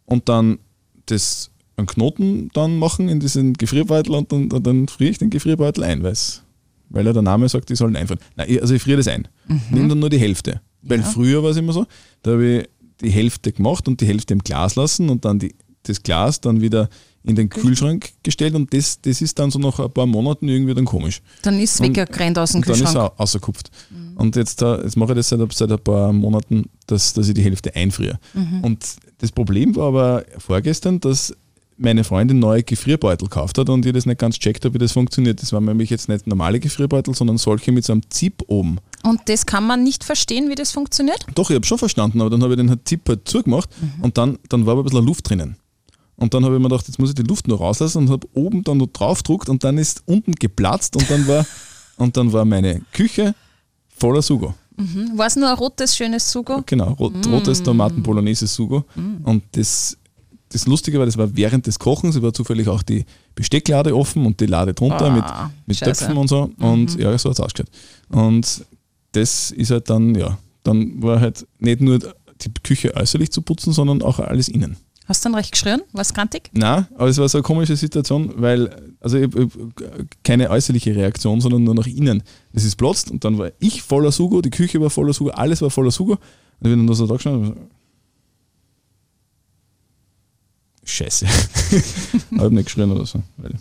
und 0.06 0.29
dann 0.29 0.58
das 1.06 1.50
einen 1.76 1.87
Knoten 1.87 2.50
dann 2.55 2.79
machen 2.79 3.08
in 3.08 3.20
diesen 3.20 3.55
Gefrierbeutel 3.55 4.14
und 4.14 4.32
dann, 4.32 4.49
dann, 4.49 4.88
friere 4.88 5.11
ich 5.11 5.19
den 5.19 5.31
Gefrierbeutel 5.31 5.84
ein, 5.84 6.02
weil's, 6.02 6.43
weil 6.93 7.05
ja 7.06 7.12
der 7.12 7.23
Name 7.23 7.49
sagt, 7.49 7.69
die 7.71 7.77
sollen 7.77 7.97
einfahren. 7.97 8.21
Nein, 8.37 8.59
also 8.61 8.75
ich 8.75 8.83
friere 8.83 8.99
das 8.99 9.09
ein. 9.09 9.27
Nehme 9.71 9.89
dann 9.89 9.99
nur 9.99 10.11
die 10.11 10.19
Hälfte. 10.19 10.61
Weil 10.83 10.99
Mhm. 10.99 11.05
Ja. 11.05 11.11
früher 11.11 11.43
war 11.43 11.50
es 11.50 11.56
immer 11.56 11.73
so, 11.73 11.87
da 12.23 12.33
habe 12.33 12.59
ich 12.61 12.69
die 13.00 13.11
Hälfte 13.11 13.53
gemacht 13.53 13.89
und 13.89 14.00
die 14.00 14.06
Hälfte 14.06 14.35
im 14.35 14.41
Glas 14.41 14.77
lassen 14.77 15.09
und 15.09 15.25
dann 15.25 15.39
die, 15.39 15.55
das 15.85 16.03
Glas 16.03 16.41
dann 16.41 16.61
wieder 16.61 16.89
in 17.25 17.37
den 17.37 17.49
Kühlschrank 17.49 18.11
gestellt 18.25 18.55
und 18.56 18.73
das, 18.75 19.00
das 19.00 19.23
ist 19.23 19.39
dann 19.39 19.50
so 19.50 19.59
nach 19.61 19.79
ein 19.79 19.91
paar 19.93 20.06
Monaten 20.06 20.49
irgendwie 20.49 20.75
dann 20.75 20.85
komisch. 20.85 21.23
Dann 21.43 21.59
ist 21.61 21.75
es 21.77 21.81
weggerannt 21.81 22.37
aus 22.39 22.50
dem 22.53 22.59
Und 22.59 22.67
dann 22.69 22.75
ist 22.75 22.81
Kühlschrank. 22.83 23.12
er 23.17 23.21
ausgekupft. 23.21 23.71
Und 24.17 24.35
jetzt, 24.37 24.61
da, 24.61 24.81
jetzt 24.83 24.97
mache 24.97 25.12
ich 25.12 25.17
das 25.19 25.29
seit, 25.29 25.53
seit 25.53 25.71
ein 25.71 25.79
paar 25.79 26.12
Monaten, 26.12 26.65
dass, 26.89 27.12
dass 27.15 27.29
ich 27.29 27.35
die 27.35 27.43
Hälfte 27.43 27.75
einfriere. 27.77 28.19
Und 28.62 28.85
das 29.19 29.31
Problem 29.31 29.75
war 29.77 29.87
aber 29.89 30.25
vorgestern, 30.39 30.99
dass 30.99 31.33
meine 31.77 32.05
Freundin 32.05 32.39
neue 32.39 32.63
Gefrierbeutel 32.63 33.29
gekauft 33.29 33.59
hat 33.59 33.69
und 33.69 33.85
ich 33.87 33.93
das 33.93 34.07
nicht 34.07 34.19
ganz 34.19 34.39
checkt 34.39 34.65
habe, 34.65 34.75
wie 34.75 34.79
das 34.79 34.93
funktioniert. 34.93 35.43
Das 35.43 35.53
waren 35.53 35.65
nämlich 35.65 35.91
jetzt 35.91 36.09
nicht 36.09 36.27
normale 36.27 36.61
Gefrierbeutel, 36.61 37.15
sondern 37.15 37.39
solche 37.39 37.73
mit 37.73 37.85
so 37.85 37.93
einem 37.93 38.03
Zip 38.11 38.43
oben. 38.47 38.79
Und 39.03 39.21
das 39.27 39.47
kann 39.47 39.67
man 39.67 39.83
nicht 39.83 40.05
verstehen, 40.05 40.49
wie 40.49 40.55
das 40.55 40.73
funktioniert? 40.73 41.27
Doch, 41.35 41.51
ich 41.51 41.57
habe 41.57 41.67
schon 41.67 41.79
verstanden, 41.79 42.21
aber 42.21 42.31
dann 42.31 42.43
habe 42.43 42.53
ich 42.53 42.59
den 42.59 42.71
halt 42.71 42.87
Zip 42.87 43.09
halt 43.09 43.29
zugemacht 43.29 43.69
und 44.01 44.19
dann, 44.19 44.39
dann 44.49 44.67
war 44.67 44.73
aber 44.73 44.83
ein 44.83 44.85
bisschen 44.85 45.05
Luft 45.05 45.29
drinnen. 45.29 45.57
Und 46.17 46.35
dann 46.35 46.45
habe 46.45 46.55
ich 46.55 46.61
mir 46.61 46.69
gedacht, 46.69 46.87
jetzt 46.87 46.99
muss 46.99 47.09
ich 47.09 47.15
die 47.15 47.23
Luft 47.23 47.49
noch 47.49 47.61
rauslassen 47.61 47.99
und 47.99 48.11
habe 48.11 48.29
oben 48.35 48.63
dann 48.63 48.79
noch 48.79 48.87
drauf 48.87 49.19
gedruckt 49.19 49.49
und 49.49 49.65
dann 49.65 49.79
ist 49.79 50.03
unten 50.07 50.33
geplatzt 50.33 50.95
und 50.95 51.11
dann 51.11 51.27
war, 51.27 51.45
und 51.97 52.17
dann 52.17 52.33
war 52.33 52.45
meine 52.45 52.83
Küche 52.93 53.35
voller 53.97 54.23
Sugo. 54.23 54.55
Mhm. 54.77 55.13
War 55.17 55.27
es 55.27 55.37
nur 55.37 55.49
ein 55.49 55.57
rotes, 55.57 55.97
schönes 55.97 56.31
Sugo? 56.31 56.63
Genau, 56.67 56.93
rot, 56.93 57.15
rotes 57.27 57.63
Tomaten-Bolognese-Sugo. 57.63 58.85
Und 59.25 59.43
das, 59.53 59.99
das 60.53 60.67
Lustige 60.67 60.99
war, 60.99 61.07
das 61.07 61.17
war 61.17 61.35
während 61.37 61.67
des 61.67 61.79
Kochens, 61.79 62.17
es 62.17 62.23
war 62.23 62.33
zufällig 62.33 62.69
auch 62.69 62.83
die 62.83 63.05
Bestecklade 63.35 63.97
offen 63.97 64.27
und 64.27 64.41
die 64.41 64.47
Lade 64.47 64.75
drunter 64.75 65.07
Ah, 65.07 65.11
mit, 65.11 65.25
mit 65.67 65.77
scheiße. 65.79 66.05
Töpfen 66.07 66.17
und 66.17 66.29
so. 66.29 66.51
Und 66.59 66.99
ja, 66.99 67.17
so 67.19 67.31
hat 67.31 67.39
es 67.39 67.41
ausgeschaut. 67.41 67.69
Und 68.11 68.65
das 69.13 69.51
ist 69.51 69.71
halt 69.71 69.89
dann, 69.91 70.15
ja, 70.15 70.39
dann 70.63 71.03
war 71.03 71.21
halt 71.21 71.47
nicht 71.59 71.81
nur 71.81 71.99
die 71.99 72.51
Küche 72.63 72.95
äußerlich 72.95 73.31
zu 73.31 73.43
putzen, 73.43 73.73
sondern 73.73 74.03
auch 74.03 74.19
alles 74.19 74.49
innen. 74.49 74.77
Hast 75.07 75.25
du 75.25 75.29
dann 75.29 75.35
recht 75.35 75.53
geschrien? 75.53 75.83
War 75.93 76.03
es 76.03 76.15
grantig? 76.15 76.49
Na, 76.53 76.89
aber 76.97 77.09
es 77.09 77.19
war 77.19 77.29
so 77.29 77.39
eine 77.39 77.43
komische 77.43 77.77
Situation, 77.77 78.35
weil, 78.37 78.93
also 79.01 79.19
ich, 79.19 79.35
ich, 79.35 79.49
keine 80.23 80.49
äußerliche 80.49 80.95
Reaktion, 80.95 81.41
sondern 81.41 81.65
nur 81.65 81.75
nach 81.75 81.87
innen. 81.87 82.23
Es 82.53 82.65
ist 82.65 82.77
platzt 82.77 83.11
und 83.11 83.25
dann 83.25 83.37
war 83.37 83.51
ich 83.59 83.83
voller 83.83 84.13
Sugo, 84.13 84.41
die 84.43 84.51
Küche 84.51 84.81
war 84.81 84.91
voller 84.91 85.13
Sugo, 85.13 85.31
alles 85.31 85.61
war 85.61 85.71
voller 85.71 85.91
Sugo. 85.91 86.13
Und 86.13 86.21
ich 86.61 86.71
bin 86.71 86.79
dann 86.79 86.87
da 86.87 86.95
so 86.95 87.07
da 87.07 87.15
gestanden. 87.15 87.57
Scheiße. 90.84 91.26
ich 91.70 92.38
habe 92.38 92.55
nicht 92.55 92.67
geschrien 92.67 92.90
oder 92.90 93.06
so, 93.06 93.23
weil 93.37 93.55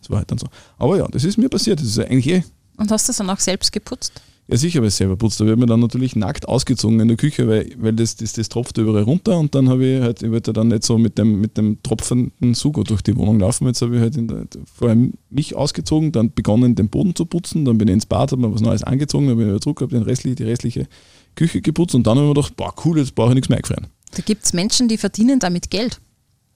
es 0.00 0.10
war 0.10 0.18
halt 0.18 0.30
dann 0.30 0.38
so. 0.38 0.46
Aber 0.78 0.96
ja, 0.96 1.06
das 1.08 1.24
ist 1.24 1.36
mir 1.36 1.48
passiert. 1.48 1.80
Das 1.80 1.86
ist 1.86 1.98
eigentlich 1.98 2.28
eh. 2.28 2.44
Und 2.78 2.90
hast 2.90 3.08
du 3.08 3.10
es 3.10 3.18
dann 3.18 3.28
auch 3.28 3.40
selbst 3.40 3.72
geputzt? 3.72 4.12
Ja, 4.48 4.56
sicher 4.56 4.78
habe 4.78 4.86
ich 4.86 4.92
es 4.92 4.96
selber 4.96 5.16
putzt. 5.16 5.40
Da 5.40 5.46
wird 5.46 5.58
mir 5.58 5.66
dann 5.66 5.80
natürlich 5.80 6.16
nackt 6.16 6.48
ausgezogen 6.48 6.98
in 6.98 7.08
der 7.08 7.16
Küche, 7.16 7.46
weil, 7.46 7.70
weil 7.78 7.92
das, 7.92 8.16
das, 8.16 8.32
das 8.32 8.48
tropft 8.48 8.76
überall 8.76 9.04
runter 9.04 9.38
und 9.38 9.54
dann 9.54 9.68
habe 9.68 9.86
ich 9.86 10.02
halt, 10.02 10.22
ich 10.22 10.30
wollte 10.32 10.52
dann 10.52 10.68
nicht 10.68 10.82
so 10.82 10.98
mit 10.98 11.16
dem, 11.16 11.40
mit 11.40 11.56
dem 11.56 11.80
tropfenden 11.82 12.54
Sugo 12.54 12.82
durch 12.82 13.02
die 13.02 13.16
Wohnung 13.16 13.38
laufen. 13.38 13.66
Jetzt 13.68 13.82
habe 13.82 13.94
ich 13.94 14.02
halt 14.02 14.16
der, 14.16 14.46
vorher 14.74 14.98
mich 15.30 15.54
ausgezogen, 15.54 16.10
dann 16.10 16.34
begonnen, 16.34 16.74
den 16.74 16.88
Boden 16.88 17.14
zu 17.14 17.24
putzen, 17.24 17.64
dann 17.64 17.78
bin 17.78 17.88
ich 17.88 17.94
ins 17.94 18.06
Bad, 18.06 18.32
habe 18.32 18.42
mir 18.42 18.52
was 18.52 18.60
Neues 18.60 18.82
angezogen, 18.82 19.28
dann 19.28 19.36
bin 19.36 19.46
ich 19.46 19.52
wieder 19.52 19.60
zurück, 19.60 19.80
habe 19.80 19.98
den 19.98 20.34
die 20.34 20.42
restliche 20.42 20.88
Küche 21.36 21.62
geputzt 21.62 21.94
und 21.94 22.06
dann 22.06 22.18
habe 22.18 22.26
ich 22.26 22.34
mir 22.34 22.34
gedacht, 22.34 22.56
boah, 22.56 22.74
cool, 22.84 22.98
jetzt 22.98 23.14
brauche 23.14 23.30
ich 23.30 23.36
nichts 23.36 23.48
mehr 23.48 23.58
eingefrieren. 23.58 23.86
Da 24.16 24.22
gibt 24.22 24.44
es 24.44 24.52
Menschen, 24.52 24.88
die 24.88 24.98
verdienen 24.98 25.38
damit 25.38 25.70
Geld. 25.70 26.00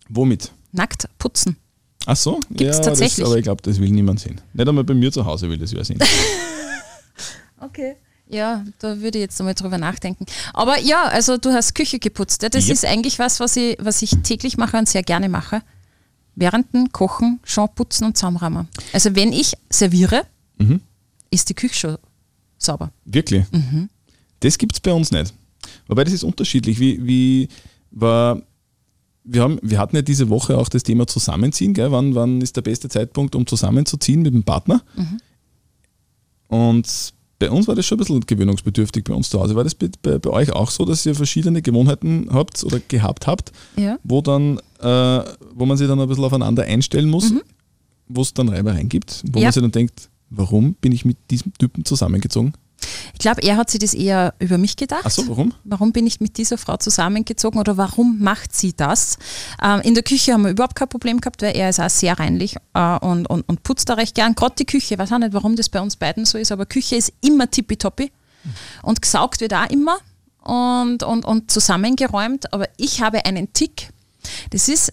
Womit? 0.08 0.52
Nackt 0.72 1.08
putzen. 1.18 1.56
Ach 2.06 2.16
so? 2.16 2.40
Gibt's 2.50 2.78
ja, 2.78 2.82
tatsächlich. 2.84 3.16
Das, 3.16 3.26
aber 3.28 3.36
ich 3.38 3.42
glaube, 3.44 3.62
das 3.62 3.80
will 3.80 3.90
niemand 3.90 4.20
sehen. 4.20 4.40
Nicht 4.52 4.68
einmal 4.68 4.84
bei 4.84 4.94
mir 4.94 5.10
zu 5.10 5.24
Hause 5.24 5.48
will 5.50 5.58
das 5.58 5.72
wer 5.74 5.84
sehen. 5.84 5.98
Okay. 7.60 7.96
Ja, 8.28 8.64
da 8.80 9.00
würde 9.00 9.18
ich 9.18 9.22
jetzt 9.22 9.40
einmal 9.40 9.54
drüber 9.54 9.78
nachdenken. 9.78 10.26
Aber 10.52 10.78
ja, 10.80 11.04
also 11.04 11.38
du 11.38 11.50
hast 11.50 11.74
Küche 11.74 11.98
geputzt. 11.98 12.42
Ja? 12.42 12.48
Das 12.48 12.64
Yep. 12.66 12.72
ist 12.74 12.84
eigentlich 12.84 13.18
was, 13.18 13.40
was 13.40 13.56
ich, 13.56 13.76
was 13.80 14.02
ich 14.02 14.10
täglich 14.24 14.56
mache 14.56 14.76
und 14.76 14.88
sehr 14.88 15.02
gerne 15.02 15.28
mache. 15.28 15.62
Während 16.34 16.74
dem 16.74 16.92
Kochen 16.92 17.40
schon 17.44 17.68
putzen 17.74 18.04
und 18.04 18.16
zusammenräumen. 18.16 18.68
Also 18.92 19.14
wenn 19.14 19.32
ich 19.32 19.54
serviere, 19.70 20.26
Mhm. 20.58 20.80
ist 21.30 21.48
die 21.48 21.54
Küche 21.54 21.74
schon 21.74 21.98
sauber. 22.58 22.90
Wirklich? 23.04 23.44
Das 24.40 24.58
gibt 24.58 24.74
es 24.74 24.80
bei 24.80 24.92
uns 24.92 25.10
nicht. 25.12 25.32
Wobei 25.86 26.04
das 26.04 26.12
ist 26.12 26.24
unterschiedlich. 26.24 26.78
Wie, 26.80 27.06
wie 27.06 27.48
war, 27.90 28.42
wir, 29.26 29.42
haben, 29.42 29.58
wir 29.62 29.78
hatten 29.78 29.96
ja 29.96 30.02
diese 30.02 30.28
Woche 30.30 30.56
auch 30.56 30.68
das 30.68 30.82
Thema 30.84 31.06
Zusammenziehen. 31.06 31.74
Gell? 31.74 31.90
Wann, 31.92 32.14
wann 32.14 32.40
ist 32.40 32.56
der 32.56 32.62
beste 32.62 32.88
Zeitpunkt, 32.88 33.34
um 33.34 33.46
zusammenzuziehen 33.46 34.22
mit 34.22 34.32
dem 34.32 34.44
Partner? 34.44 34.82
Und 36.48 37.12
bei 37.38 37.50
uns 37.50 37.68
war 37.68 37.74
das 37.74 37.84
schon 37.84 37.96
ein 37.96 38.00
bisschen 38.00 38.20
gewöhnungsbedürftig 38.20 39.04
bei 39.04 39.12
uns 39.14 39.28
zu 39.28 39.40
Hause. 39.40 39.54
War 39.56 39.64
das 39.64 39.74
bei, 39.74 39.88
bei, 40.18 40.30
euch 40.30 40.52
auch 40.52 40.70
so, 40.70 40.84
dass 40.84 41.04
ihr 41.04 41.14
verschiedene 41.14 41.60
Gewohnheiten 41.60 42.28
habt 42.30 42.64
oder 42.64 42.80
gehabt 42.80 43.26
habt, 43.26 43.52
Ja. 43.76 43.98
wo, 44.04 44.22
dann, 44.22 44.58
äh, 44.80 45.24
wo 45.54 45.66
man 45.66 45.76
sich 45.76 45.86
dann 45.88 46.00
ein 46.00 46.08
bisschen 46.08 46.24
aufeinander 46.24 46.62
einstellen 46.62 47.10
muss, 47.10 47.32
wo 48.08 48.22
es 48.22 48.32
dann 48.32 48.48
Reibereien 48.48 48.88
gibt, 48.88 49.22
wo 49.30 49.40
Ja. 49.40 49.46
man 49.46 49.52
sich 49.52 49.62
dann 49.62 49.72
denkt, 49.72 50.08
warum 50.30 50.74
bin 50.74 50.92
ich 50.92 51.04
mit 51.04 51.18
diesem 51.30 51.52
Typen 51.54 51.84
zusammengezogen? 51.84 52.52
Ich 53.14 53.20
glaube, 53.20 53.42
er 53.42 53.56
hat 53.56 53.70
sich 53.70 53.80
das 53.80 53.94
eher 53.94 54.34
über 54.38 54.58
mich 54.58 54.76
gedacht. 54.76 55.02
Ach 55.04 55.10
so, 55.10 55.26
warum? 55.28 55.54
Warum 55.64 55.92
bin 55.92 56.06
ich 56.06 56.20
mit 56.20 56.36
dieser 56.36 56.58
Frau 56.58 56.76
zusammengezogen 56.76 57.58
oder 57.58 57.76
warum 57.76 58.18
macht 58.20 58.54
sie 58.54 58.74
das? 58.74 59.18
Ähm, 59.62 59.80
in 59.80 59.94
der 59.94 60.02
Küche 60.02 60.32
haben 60.32 60.42
wir 60.42 60.50
überhaupt 60.50 60.76
kein 60.76 60.88
Problem 60.88 61.20
gehabt, 61.20 61.42
weil 61.42 61.56
er 61.56 61.70
ist 61.70 61.80
auch 61.80 61.90
sehr 61.90 62.18
reinlich 62.18 62.56
äh, 62.74 62.98
und, 62.98 63.26
und, 63.26 63.48
und 63.48 63.62
putzt 63.62 63.88
da 63.88 63.94
recht 63.94 64.14
gern. 64.14 64.34
Gerade 64.34 64.56
die 64.58 64.66
Küche, 64.66 64.94
ich 64.94 64.98
weiß 64.98 65.12
auch 65.12 65.18
nicht, 65.18 65.32
warum 65.32 65.56
das 65.56 65.68
bei 65.68 65.80
uns 65.80 65.96
beiden 65.96 66.24
so 66.26 66.36
ist, 66.38 66.52
aber 66.52 66.66
Küche 66.66 66.96
ist 66.96 67.12
immer 67.22 67.50
tippitoppi 67.50 68.12
und 68.82 69.02
gesaugt 69.02 69.40
wird 69.40 69.54
auch 69.54 69.70
immer 69.70 69.98
und, 70.42 71.02
und, 71.02 71.24
und 71.24 71.50
zusammengeräumt. 71.50 72.52
Aber 72.52 72.68
ich 72.76 73.00
habe 73.02 73.24
einen 73.24 73.52
Tick, 73.52 73.88
das 74.50 74.68
ist 74.68 74.92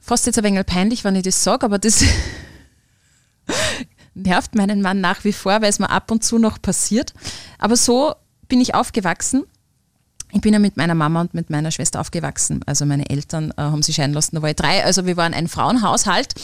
fast 0.00 0.26
jetzt 0.26 0.38
ein 0.38 0.44
wenig 0.44 0.66
peinlich, 0.66 1.04
wenn 1.04 1.14
ich 1.14 1.22
das 1.22 1.42
sage, 1.42 1.64
aber 1.64 1.78
das 1.78 2.04
nervt 4.14 4.54
meinen 4.54 4.82
Mann 4.82 5.00
nach 5.00 5.24
wie 5.24 5.32
vor, 5.32 5.62
weil 5.62 5.70
es 5.70 5.78
mir 5.78 5.90
ab 5.90 6.10
und 6.10 6.24
zu 6.24 6.38
noch 6.38 6.60
passiert. 6.60 7.14
Aber 7.58 7.76
so 7.76 8.14
bin 8.48 8.60
ich 8.60 8.74
aufgewachsen. 8.74 9.44
Ich 10.32 10.40
bin 10.40 10.52
ja 10.52 10.58
mit 10.60 10.76
meiner 10.76 10.94
Mama 10.94 11.22
und 11.22 11.34
mit 11.34 11.50
meiner 11.50 11.70
Schwester 11.72 12.00
aufgewachsen. 12.00 12.60
Also 12.66 12.86
meine 12.86 13.10
Eltern 13.10 13.50
äh, 13.56 13.62
haben 13.62 13.82
sich 13.82 13.96
scheiden 13.96 14.14
lassen, 14.14 14.36
da 14.36 14.42
war 14.42 14.50
ich 14.50 14.56
drei. 14.56 14.84
Also 14.84 15.06
wir 15.06 15.16
waren 15.16 15.34
ein 15.34 15.48
Frauenhaushalt. 15.48 16.34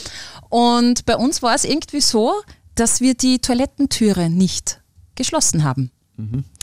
Und 0.48 1.06
bei 1.06 1.16
uns 1.16 1.42
war 1.42 1.54
es 1.54 1.64
irgendwie 1.64 2.00
so, 2.00 2.32
dass 2.74 3.00
wir 3.00 3.14
die 3.14 3.38
Toilettentüre 3.38 4.28
nicht 4.28 4.80
geschlossen 5.14 5.62
haben. 5.64 5.90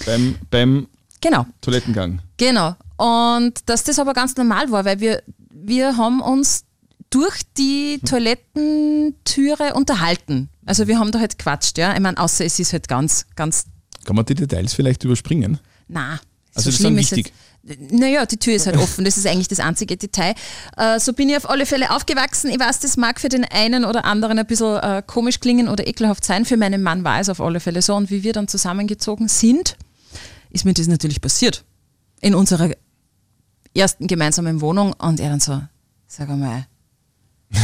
Beim, 0.05 0.35
beim 0.49 0.87
Genau. 1.21 1.45
Toilettengang. 1.61 2.19
Genau. 2.37 2.75
Und 2.97 3.69
dass 3.69 3.85
das 3.85 3.97
aber 3.99 4.13
ganz 4.13 4.35
normal 4.35 4.71
war, 4.71 4.83
weil 4.83 4.99
wir, 4.99 5.23
wir 5.49 5.95
haben 5.95 6.19
uns 6.19 6.65
durch 7.13 7.41
die 7.57 7.99
Toilettentüre 8.05 9.73
unterhalten. 9.73 10.49
Also 10.65 10.87
wir 10.87 10.97
haben 10.99 11.11
da 11.11 11.19
halt 11.19 11.37
quatscht, 11.37 11.77
ja. 11.77 11.93
Ich 11.93 11.99
meine, 11.99 12.17
außer 12.17 12.45
es 12.45 12.59
ist 12.59 12.73
halt 12.73 12.87
ganz, 12.87 13.25
ganz, 13.35 13.65
Kann 14.05 14.15
man 14.15 14.25
die 14.25 14.35
Details 14.35 14.73
vielleicht 14.73 15.03
überspringen? 15.03 15.59
na. 15.87 16.19
Also 16.55 16.69
das 16.69 16.79
ist 16.79 16.95
wichtig. 16.95 17.33
jetzt- 17.63 17.91
Naja, 17.93 18.27
die 18.27 18.37
Tür 18.37 18.53
ist 18.53 18.67
halt 18.67 18.77
offen, 18.77 19.03
das 19.05 19.17
ist 19.17 19.25
eigentlich 19.25 19.47
das 19.47 19.59
einzige 19.59 19.97
Detail. 19.97 20.35
Äh, 20.77 20.99
so 20.99 21.13
bin 21.13 21.27
ich 21.29 21.35
auf 21.37 21.49
alle 21.49 21.65
Fälle 21.65 21.89
aufgewachsen. 21.89 22.51
Ich 22.51 22.59
weiß, 22.59 22.79
das 22.81 22.95
mag 22.95 23.19
für 23.19 23.27
den 23.29 23.43
einen 23.43 23.85
oder 23.85 24.05
anderen 24.05 24.37
ein 24.37 24.45
bisschen 24.45 24.77
äh, 24.77 25.01
komisch 25.05 25.39
klingen 25.39 25.67
oder 25.67 25.87
ekelhaft 25.87 26.23
sein. 26.23 26.45
Für 26.45 26.55
meinen 26.55 26.83
Mann 26.83 27.03
war 27.03 27.19
es 27.19 27.29
auf 27.29 27.41
alle 27.41 27.59
Fälle 27.59 27.81
so. 27.81 27.95
Und 27.95 28.11
wie 28.11 28.21
wir 28.21 28.33
dann 28.33 28.47
zusammengezogen 28.47 29.27
sind, 29.29 29.77
ist 30.51 30.63
mir 30.63 30.75
das 30.75 30.85
natürlich 30.87 31.21
passiert. 31.21 31.63
In 32.21 32.35
unserer 32.35 32.69
ersten 33.75 34.05
gemeinsamen 34.05 34.61
Wohnung. 34.61 34.93
Und 34.93 35.19
er 35.19 35.29
dann 35.31 35.39
so, 35.39 35.59
sag 36.05 36.29
einmal, 36.29 36.67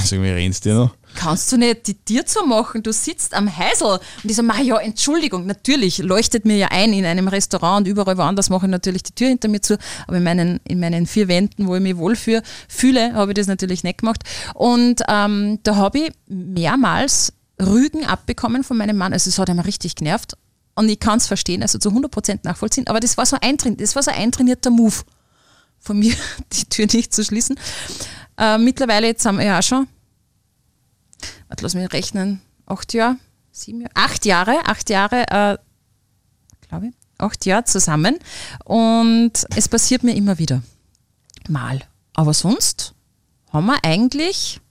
Sag 0.05 0.19
mal, 0.19 0.33
rennst 0.33 0.65
du 0.65 0.73
noch? 0.73 0.95
kannst 1.15 1.51
du 1.51 1.57
nicht 1.57 1.87
die 1.87 1.95
Tür 1.95 2.25
zu 2.25 2.45
machen? 2.45 2.83
Du 2.83 2.93
sitzt 2.93 3.33
am 3.33 3.55
Heisel. 3.55 3.99
Und 4.23 4.29
ich 4.29 4.35
so, 4.35 4.43
"Ma, 4.43 4.59
ja, 4.61 4.77
Entschuldigung, 4.77 5.45
natürlich 5.45 5.97
leuchtet 5.97 6.45
mir 6.45 6.57
ja 6.57 6.67
ein 6.71 6.93
in 6.93 7.05
einem 7.05 7.27
Restaurant 7.27 7.85
und 7.85 7.91
überall 7.91 8.17
woanders 8.17 8.49
mache 8.49 8.65
ich 8.67 8.71
natürlich 8.71 9.03
die 9.03 9.13
Tür 9.13 9.27
hinter 9.27 9.47
mir 9.47 9.61
zu. 9.61 9.77
Aber 10.07 10.17
in 10.17 10.23
meinen, 10.23 10.59
in 10.65 10.79
meinen 10.79 11.05
vier 11.05 11.27
Wänden, 11.27 11.67
wo 11.67 11.75
ich 11.75 11.81
mich 11.81 11.97
wohlfühle, 11.97 12.43
fühle, 12.67 13.13
habe 13.13 13.31
ich 13.31 13.35
das 13.35 13.47
natürlich 13.47 13.83
nicht 13.83 13.99
gemacht. 13.99 14.23
Und 14.53 15.01
ähm, 15.07 15.59
da 15.63 15.75
habe 15.75 15.99
ich 15.99 16.11
mehrmals 16.27 17.33
Rügen 17.61 18.05
abbekommen 18.05 18.63
von 18.63 18.77
meinem 18.77 18.97
Mann. 18.97 19.13
Also 19.13 19.29
es 19.29 19.37
hat 19.39 19.49
einmal 19.49 19.65
richtig 19.65 19.95
genervt. 19.95 20.37
Und 20.75 20.87
ich 20.87 20.99
kann 20.99 21.17
es 21.17 21.27
verstehen, 21.27 21.61
also 21.61 21.77
zu 21.77 21.89
100% 21.89 22.39
nachvollziehen. 22.43 22.87
Aber 22.87 23.01
das 23.01 23.17
war 23.17 23.25
so 23.25 23.37
ein, 23.41 23.57
das 23.77 23.95
war 23.95 24.03
so 24.03 24.11
ein 24.11 24.17
eintrainierter 24.17 24.69
Move 24.69 24.95
von 25.79 25.99
mir, 25.99 26.15
die 26.53 26.65
Tür 26.65 26.87
nicht 26.91 27.13
zu 27.13 27.23
schließen. 27.23 27.59
Äh, 28.37 28.57
mittlerweile, 28.57 29.07
jetzt 29.07 29.25
haben 29.25 29.37
wir 29.37 29.45
ja 29.45 29.59
auch 29.59 29.63
schon, 29.63 29.87
warte, 31.47 31.63
lass 31.63 31.75
mich 31.75 31.91
rechnen, 31.91 32.41
acht 32.65 32.93
Jahre, 32.93 33.17
sieben 33.51 33.81
Jahre, 33.81 33.95
acht 33.95 34.25
Jahre, 34.25 34.65
acht 34.65 34.89
Jahre, 34.89 35.21
äh, 35.29 35.57
glaube 36.67 36.87
ich, 36.87 36.93
acht 37.17 37.45
Jahre 37.45 37.65
zusammen. 37.65 38.17
Und 38.63 39.33
es 39.55 39.67
passiert 39.67 40.03
mir 40.03 40.15
immer 40.15 40.37
wieder. 40.37 40.61
Mal. 41.47 41.81
Aber 42.13 42.33
sonst 42.33 42.93
haben 43.51 43.65
wir 43.65 43.83
eigentlich 43.83 44.61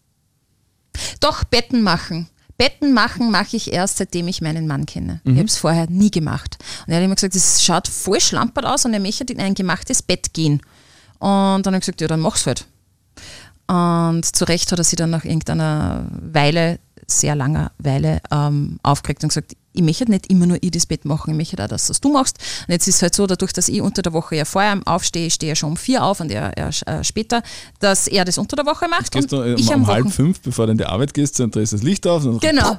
doch 1.20 1.44
Betten 1.44 1.82
machen. 1.82 2.28
Betten 2.56 2.92
machen 2.92 3.30
mache 3.30 3.56
ich 3.56 3.72
erst, 3.72 3.98
seitdem 3.98 4.26
ich 4.26 4.40
meinen 4.40 4.66
Mann 4.66 4.84
kenne. 4.84 5.20
Ich 5.24 5.36
habe 5.38 5.44
es 5.44 5.56
vorher 5.56 5.88
nie 5.88 6.10
gemacht. 6.10 6.58
Und 6.86 6.92
er 6.92 6.98
hat 6.98 7.04
immer 7.04 7.14
gesagt, 7.14 7.36
das 7.36 7.62
schaut 7.62 7.86
voll 7.86 8.20
schlampert 8.20 8.66
aus 8.66 8.84
und 8.84 8.92
er 8.92 9.00
möchte 9.00 9.24
in 9.32 9.40
ein 9.40 9.54
gemachtes 9.54 10.02
Bett 10.02 10.34
gehen. 10.34 10.60
Und 11.18 11.62
dann 11.62 11.66
habe 11.66 11.76
ich 11.76 11.80
gesagt, 11.80 12.00
ja, 12.00 12.06
dann 12.08 12.20
mach's 12.20 12.46
halt. 12.46 12.66
Und 13.66 14.22
zu 14.24 14.44
Recht 14.46 14.72
hat 14.72 14.78
er 14.78 14.84
sich 14.84 14.96
dann 14.96 15.10
nach 15.10 15.24
irgendeiner 15.24 16.06
Weile, 16.10 16.78
sehr 17.06 17.34
langer 17.34 17.70
Weile, 17.78 18.20
ähm, 18.30 18.78
aufgeregt 18.82 19.22
und 19.22 19.28
gesagt, 19.28 19.54
ich 19.72 19.82
möchte 19.82 20.10
nicht 20.10 20.30
immer 20.30 20.46
nur 20.46 20.56
ich 20.60 20.70
das 20.72 20.86
Bett 20.86 21.04
machen, 21.04 21.30
ich 21.30 21.36
möchte 21.36 21.62
auch, 21.62 21.68
dass 21.68 21.86
das 21.86 22.00
du 22.00 22.10
machst. 22.12 22.38
Und 22.66 22.72
jetzt 22.72 22.88
ist 22.88 22.96
es 22.96 23.02
halt 23.02 23.14
so, 23.14 23.26
dadurch, 23.26 23.52
dass 23.52 23.68
ich 23.68 23.80
unter 23.80 24.02
der 24.02 24.12
Woche 24.12 24.36
ja 24.36 24.44
vorher 24.44 24.80
aufstehe, 24.86 25.26
ich 25.26 25.34
stehe 25.34 25.52
ja 25.52 25.56
schon 25.56 25.70
um 25.70 25.76
vier 25.76 26.02
auf 26.02 26.20
und 26.20 26.30
er, 26.32 26.56
er 26.56 26.70
äh, 26.86 27.04
später, 27.04 27.42
dass 27.78 28.08
er 28.08 28.24
das 28.24 28.38
unter 28.38 28.56
der 28.56 28.66
Woche 28.66 28.88
macht 28.88 29.12
Gehst 29.12 29.32
und 29.32 29.40
du 29.40 29.54
ich 29.54 29.68
um, 29.68 29.74
am 29.74 29.80
um 29.82 29.86
halb 29.86 30.04
Wochen- 30.06 30.12
fünf, 30.12 30.40
bevor 30.40 30.66
du 30.66 30.72
in 30.72 30.78
die 30.78 30.86
Arbeit 30.86 31.14
gehst, 31.14 31.38
dann 31.38 31.50
drehst 31.50 31.72
du 31.72 31.76
das 31.76 31.84
Licht 31.84 32.06
auf 32.06 32.24
und 32.24 32.40
Genau. 32.40 32.78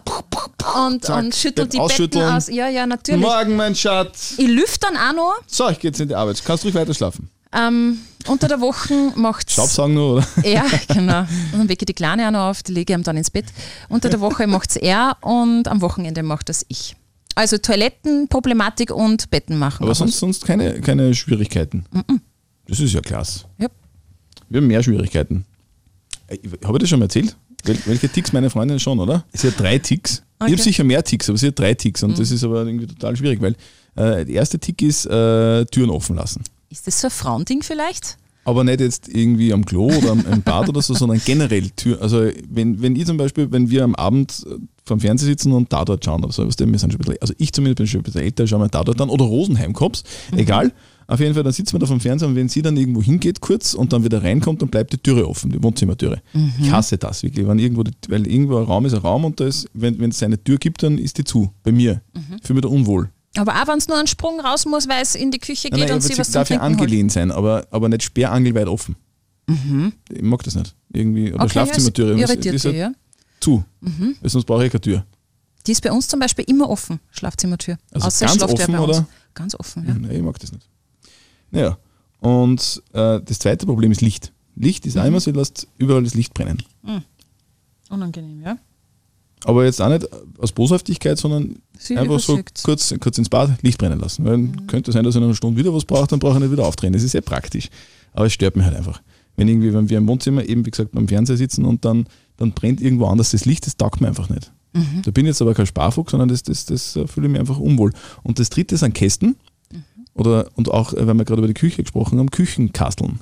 Und, 0.86 1.06
Zack, 1.06 1.18
und 1.18 1.36
schüttelt 1.36 1.74
die 1.74 1.80
Betten 1.80 2.22
aus. 2.22 2.48
Ja, 2.50 2.68
ja, 2.68 2.86
natürlich. 2.86 3.22
Morgen, 3.22 3.56
mein 3.56 3.76
Schatz. 3.76 4.34
Ich 4.38 4.48
lüfte 4.48 4.88
dann 4.88 4.98
auch 4.98 5.14
noch. 5.16 5.36
So, 5.48 5.70
ich 5.70 5.80
gehe 5.80 5.90
jetzt 5.92 6.02
in 6.02 6.10
die 6.10 6.16
Arbeit. 6.16 6.44
Kannst 6.44 6.64
du 6.64 6.68
ruhig 6.68 6.76
weiter 6.76 6.94
schlafen? 6.94 7.30
Ähm, 7.52 7.98
unter 8.28 8.48
der 8.48 8.62
Woche 8.62 8.94
macht 9.16 9.50
Staubsaugen 9.52 9.96
nur, 9.96 10.14
oder? 10.18 10.28
Ja, 10.48 10.66
genau. 10.88 11.22
Und 11.22 11.54
dann 11.54 11.70
wecke 11.70 11.84
ich 11.84 11.88
die 11.88 11.94
Kleine 11.94 12.28
auch 12.28 12.32
noch 12.32 12.50
auf, 12.50 12.62
die 12.64 12.74
lege 12.74 12.94
ich 12.94 13.00
ihm 13.00 13.04
dann 13.04 13.18
ins 13.18 13.32
Bett. 13.32 13.46
Unter 13.90 14.10
der 14.10 14.20
Woche 14.22 14.46
macht 14.46 14.70
es 14.70 14.76
er 14.76 15.18
und 15.22 15.68
am 15.68 15.82
Wochenende 15.82 16.22
macht 16.22 16.50
das 16.50 16.64
ich. 16.68 16.96
Also 17.36 17.58
Toilettenproblematik 17.58 18.92
und 18.92 19.30
Betten 19.32 19.58
machen. 19.58 19.84
Aber 19.84 19.96
sonst, 19.96 20.20
sonst 20.20 20.46
keine, 20.46 20.80
keine 20.82 21.14
Schwierigkeiten. 21.16 21.86
Das 22.68 22.80
ist 22.80 22.94
ja 22.94 23.02
klasse. 23.02 23.46
Ja. 23.58 23.68
Wir 24.50 24.62
haben 24.62 24.68
mehr 24.68 24.84
Schwierigkeiten. 24.84 25.46
Äh, 26.28 26.38
Habe 26.66 26.78
ich 26.78 26.82
das 26.82 26.90
schon 26.90 27.00
mal 27.00 27.06
erzählt? 27.06 27.36
Wel 27.64 27.78
welche 27.86 28.10
Ticks 28.10 28.32
meine 28.32 28.50
Freundin 28.50 28.80
schon, 28.80 29.00
oder? 29.00 29.26
Sie 29.34 29.48
hat 29.48 29.60
drei 29.60 29.80
Ticks. 29.80 30.22
Ich 30.40 30.44
Okay. 30.44 30.52
habe 30.54 30.62
sicher 30.62 30.84
mehr 30.86 31.04
Ticks, 31.04 31.28
aber 31.30 31.38
sie 31.38 31.48
hat 31.48 31.60
drei 31.60 31.74
Ticks 31.74 32.02
und 32.04 32.18
das 32.18 32.32
ist 32.32 32.44
aber 32.46 32.64
irgendwie 32.66 32.88
total 32.88 33.16
schwierig, 33.18 33.42
weil 33.42 33.54
äh, 33.96 34.24
der 34.24 34.30
erste 34.30 34.58
Tick 34.58 34.82
ist 34.82 35.06
äh, 35.06 35.66
Türen 35.66 35.90
offen 35.90 36.16
lassen. 36.16 36.44
Ist 36.70 36.88
das 36.88 37.02
so 37.02 37.08
ein 37.08 37.12
Frauending 37.12 37.64
vielleicht? 37.64 38.18
Aber 38.46 38.64
nicht 38.64 38.80
jetzt 38.80 39.10
irgendwie 39.10 39.54
am 39.54 39.66
Klo 39.66 39.88
oder 39.88 40.12
am, 40.12 40.26
im 40.26 40.42
Bad 40.42 40.70
oder 40.70 40.82
so, 40.82 40.94
sondern 40.94 41.22
generell 41.24 41.70
Tür. 41.72 42.02
Also 42.02 42.30
wenn, 42.50 42.82
wenn 42.82 42.96
ich 42.96 43.06
zum 43.06 43.18
Beispiel, 43.18 43.52
wenn 43.52 43.70
wir 43.70 43.84
am 43.84 43.96
Abend 43.96 44.46
äh, 44.50 44.56
vorm 44.86 45.00
Fernseher 45.00 45.28
sitzen 45.28 45.52
und 45.52 45.72
da 45.72 45.86
dort 45.86 46.04
schauen 46.04 46.24
oder 46.24 46.34
so, 46.34 46.48
was 46.48 46.56
denn, 46.56 46.72
wir 46.72 46.80
sind 46.80 46.92
schon 46.92 47.00
ein 47.00 47.06
bisschen, 47.06 47.22
also 47.22 47.34
ich 47.38 47.54
zumindest 47.54 47.78
bin 47.78 47.88
schon 47.88 48.00
ein 48.00 48.04
bisschen 48.04 48.22
älter, 48.22 48.48
schauen 48.48 48.62
wir 48.62 48.70
da 48.70 48.84
dort 48.84 49.00
dann 49.00 49.10
oder 49.10 49.26
Rosenheim 49.26 49.74
Cops, 49.74 50.04
egal. 50.36 50.72
Auf 51.06 51.20
jeden 51.20 51.34
Fall, 51.34 51.44
dann 51.44 51.54
sitzen 51.54 51.74
wir 51.74 51.80
da 51.80 51.88
vom 51.88 52.00
Fernseher 52.00 52.28
und 52.28 52.36
wenn 52.36 52.50
sie 52.50 52.62
dann 52.62 52.78
irgendwo 52.78 53.02
hingeht 53.02 53.42
kurz 53.42 53.74
und 53.74 53.94
dann 53.94 54.04
wieder 54.04 54.24
reinkommt, 54.24 54.62
dann 54.62 54.70
bleibt 54.70 54.94
die 54.94 55.00
Türe 55.00 55.28
offen, 55.28 55.52
die 55.52 55.62
Wohnzimmertüre. 55.62 56.22
Ich 56.62 56.72
hasse 56.72 57.00
das 57.00 57.24
wirklich, 57.24 57.48
wenn 57.48 57.58
irgendwo, 57.58 57.82
die, 57.84 57.92
weil 58.10 58.28
irgendwo 58.28 58.58
ein 58.58 58.66
Raum 58.66 58.86
ist 58.86 58.94
ein 58.94 59.00
Raum 59.00 59.26
und 59.26 59.40
da 59.40 59.48
ist, 59.48 59.68
wenn 59.74 60.10
es 60.10 60.22
eine 60.22 60.44
Tür 60.44 60.58
gibt, 60.58 60.84
dann 60.84 61.00
ist 61.00 61.18
die 61.18 61.24
zu, 61.24 61.52
bei 61.64 61.72
mir. 61.72 62.02
Fühle 62.44 62.58
mich 62.58 62.62
da 62.62 62.70
unwohl. 62.70 63.10
Aber 63.38 63.62
auch 63.62 63.68
wenn 63.68 63.78
es 63.78 63.88
nur 63.88 63.98
einen 63.98 64.08
Sprung 64.08 64.40
raus 64.40 64.66
muss, 64.66 64.88
weil 64.90 65.02
es 65.04 65.16
in 65.16 65.32
die 65.32 65.40
Küche 65.40 65.70
geht 65.70 65.80
Nein, 65.80 65.94
und 65.94 66.02
sie 66.02 66.14
aber 66.14 66.20
was 66.20 66.28
sie 66.28 66.34
zum 66.34 66.40
darf 66.40 66.50
ja 66.50 66.58
Trinken 66.58 66.74
holt. 66.80 66.82
angelehnt 66.82 67.12
sein, 67.12 67.32
aber, 67.32 67.68
aber 67.72 67.90
nicht 67.90 68.04
sperrangelweit 68.04 68.68
offen. 68.68 68.96
Ich 70.12 70.22
mag 70.22 70.44
das 70.44 70.56
nicht. 70.56 70.76
Irgendwie, 70.94 71.34
oder 71.34 71.44
Okay, 71.44 71.54
Schlafzimmertüre. 71.54 72.20
ja, 72.20 72.28
die 72.36 72.50
ist 72.50 72.66
dich, 72.66 72.74
ja 72.76 72.92
zu. 73.40 73.64
Weil 73.82 74.30
sonst 74.30 74.46
brauche 74.46 74.66
ich 74.66 74.72
keine 74.72 74.82
Tür. 74.82 75.06
Die 75.66 75.72
ist 75.72 75.82
bei 75.82 75.92
uns 75.92 76.08
zum 76.08 76.20
Beispiel 76.20 76.46
immer 76.48 76.70
offen, 76.70 77.00
Schlafzimmertür. 77.12 77.78
Also 77.92 78.08
Außer 78.08 78.26
ganz 78.26 78.42
offen, 78.44 78.74
bei 78.74 78.80
uns. 78.80 78.90
oder? 78.98 79.08
Ganz 79.34 79.56
offen, 79.56 79.88
ja. 79.88 79.94
Nein, 79.94 80.12
ich 80.12 80.22
mag 80.22 80.38
das 80.40 80.52
nicht. 80.52 80.68
Naja, 81.52 81.78
und 82.20 82.82
äh, 82.94 83.22
das 83.22 83.40
zweite 83.40 83.66
Problem 83.66 83.92
ist 83.92 84.02
Licht. 84.02 84.34
Licht 84.56 84.86
ist 84.86 84.98
auch 84.98 85.06
immer 85.06 85.20
so, 85.20 85.32
lasst 85.32 85.68
überall 85.78 86.04
das 86.04 86.16
Licht 86.16 86.34
brennen. 86.34 86.62
Unangenehm, 87.90 88.42
ja. 88.42 88.58
Aber 89.46 89.66
jetzt 89.66 89.82
auch 89.82 89.90
nicht 89.90 90.08
aus 90.38 90.52
Boshaftigkeit, 90.52 91.18
sondern 91.18 91.56
Sie 91.78 91.98
einfach 91.98 92.20
so 92.20 92.40
kurz, 92.64 92.94
kurz 93.00 93.18
ins 93.18 93.30
Bad 93.30 93.62
Licht 93.62 93.78
brennen 93.78 94.00
lassen. 94.00 94.26
Weil 94.26 94.50
könnte 94.68 94.92
sein, 94.92 95.04
dass 95.04 95.16
ich 95.16 95.22
in 95.22 95.26
einer 95.26 95.36
Stunde 95.36 95.58
wieder 95.58 95.74
was 95.74 95.86
brauche, 95.86 96.08
dann 96.08 96.20
brauche 96.20 96.36
ich 96.36 96.40
nicht 96.42 96.52
wieder 96.52 96.66
aufdrehen. 96.66 96.94
Das 96.94 97.04
ist 97.04 97.12
sehr 97.12 97.22
praktisch. 97.22 97.70
Aber 98.12 98.26
es 98.26 98.34
stört 98.34 98.56
mich 98.56 98.66
halt 98.66 98.76
einfach. 98.76 99.02
Wenn 99.38 99.48
irgendwie, 99.48 99.74
wenn 99.74 99.90
wir 99.90 99.98
im 99.98 100.08
Wohnzimmer 100.08 100.44
eben, 100.44 100.66
wie 100.66 100.72
gesagt, 100.72 100.92
beim 100.92 101.08
Fernseher 101.08 101.38
sitzen 101.38 101.64
und 101.64 101.86
dann, 101.86 102.08
dann 102.36 102.52
brennt 102.52 102.82
irgendwo 102.82 103.06
anders 103.06 103.32
das 103.32 103.46
Licht, 103.46 103.66
das 103.66 103.78
taugt 103.78 104.02
mir 104.02 104.10
einfach 104.10 104.30
nicht. 104.30 104.52
Da 105.04 105.12
bin 105.12 105.26
ich 105.26 105.30
jetzt 105.30 105.42
aber 105.42 105.54
kein 105.54 105.66
Sparfuchs, 105.66 106.12
sondern 106.12 106.30
das, 106.30 106.44
das, 106.44 106.66
das 106.66 106.92
fühle 107.06 107.28
ich 107.28 107.32
mich 107.32 107.40
einfach 107.40 107.58
unwohl. 107.60 107.94
Und 108.24 108.40
das 108.40 108.50
dritte 108.50 108.78
sind 108.78 108.94
Kästen. 108.94 109.38
Oder, 110.14 110.50
und 110.56 110.70
auch, 110.70 110.94
äh, 110.94 111.08
weil 111.08 111.14
wir 111.14 111.24
gerade 111.26 111.40
über 111.40 111.48
die 111.48 111.54
Küche 111.54 111.82
gesprochen 111.82 112.20
haben, 112.20 112.30
Küchenkasteln. 112.30 113.20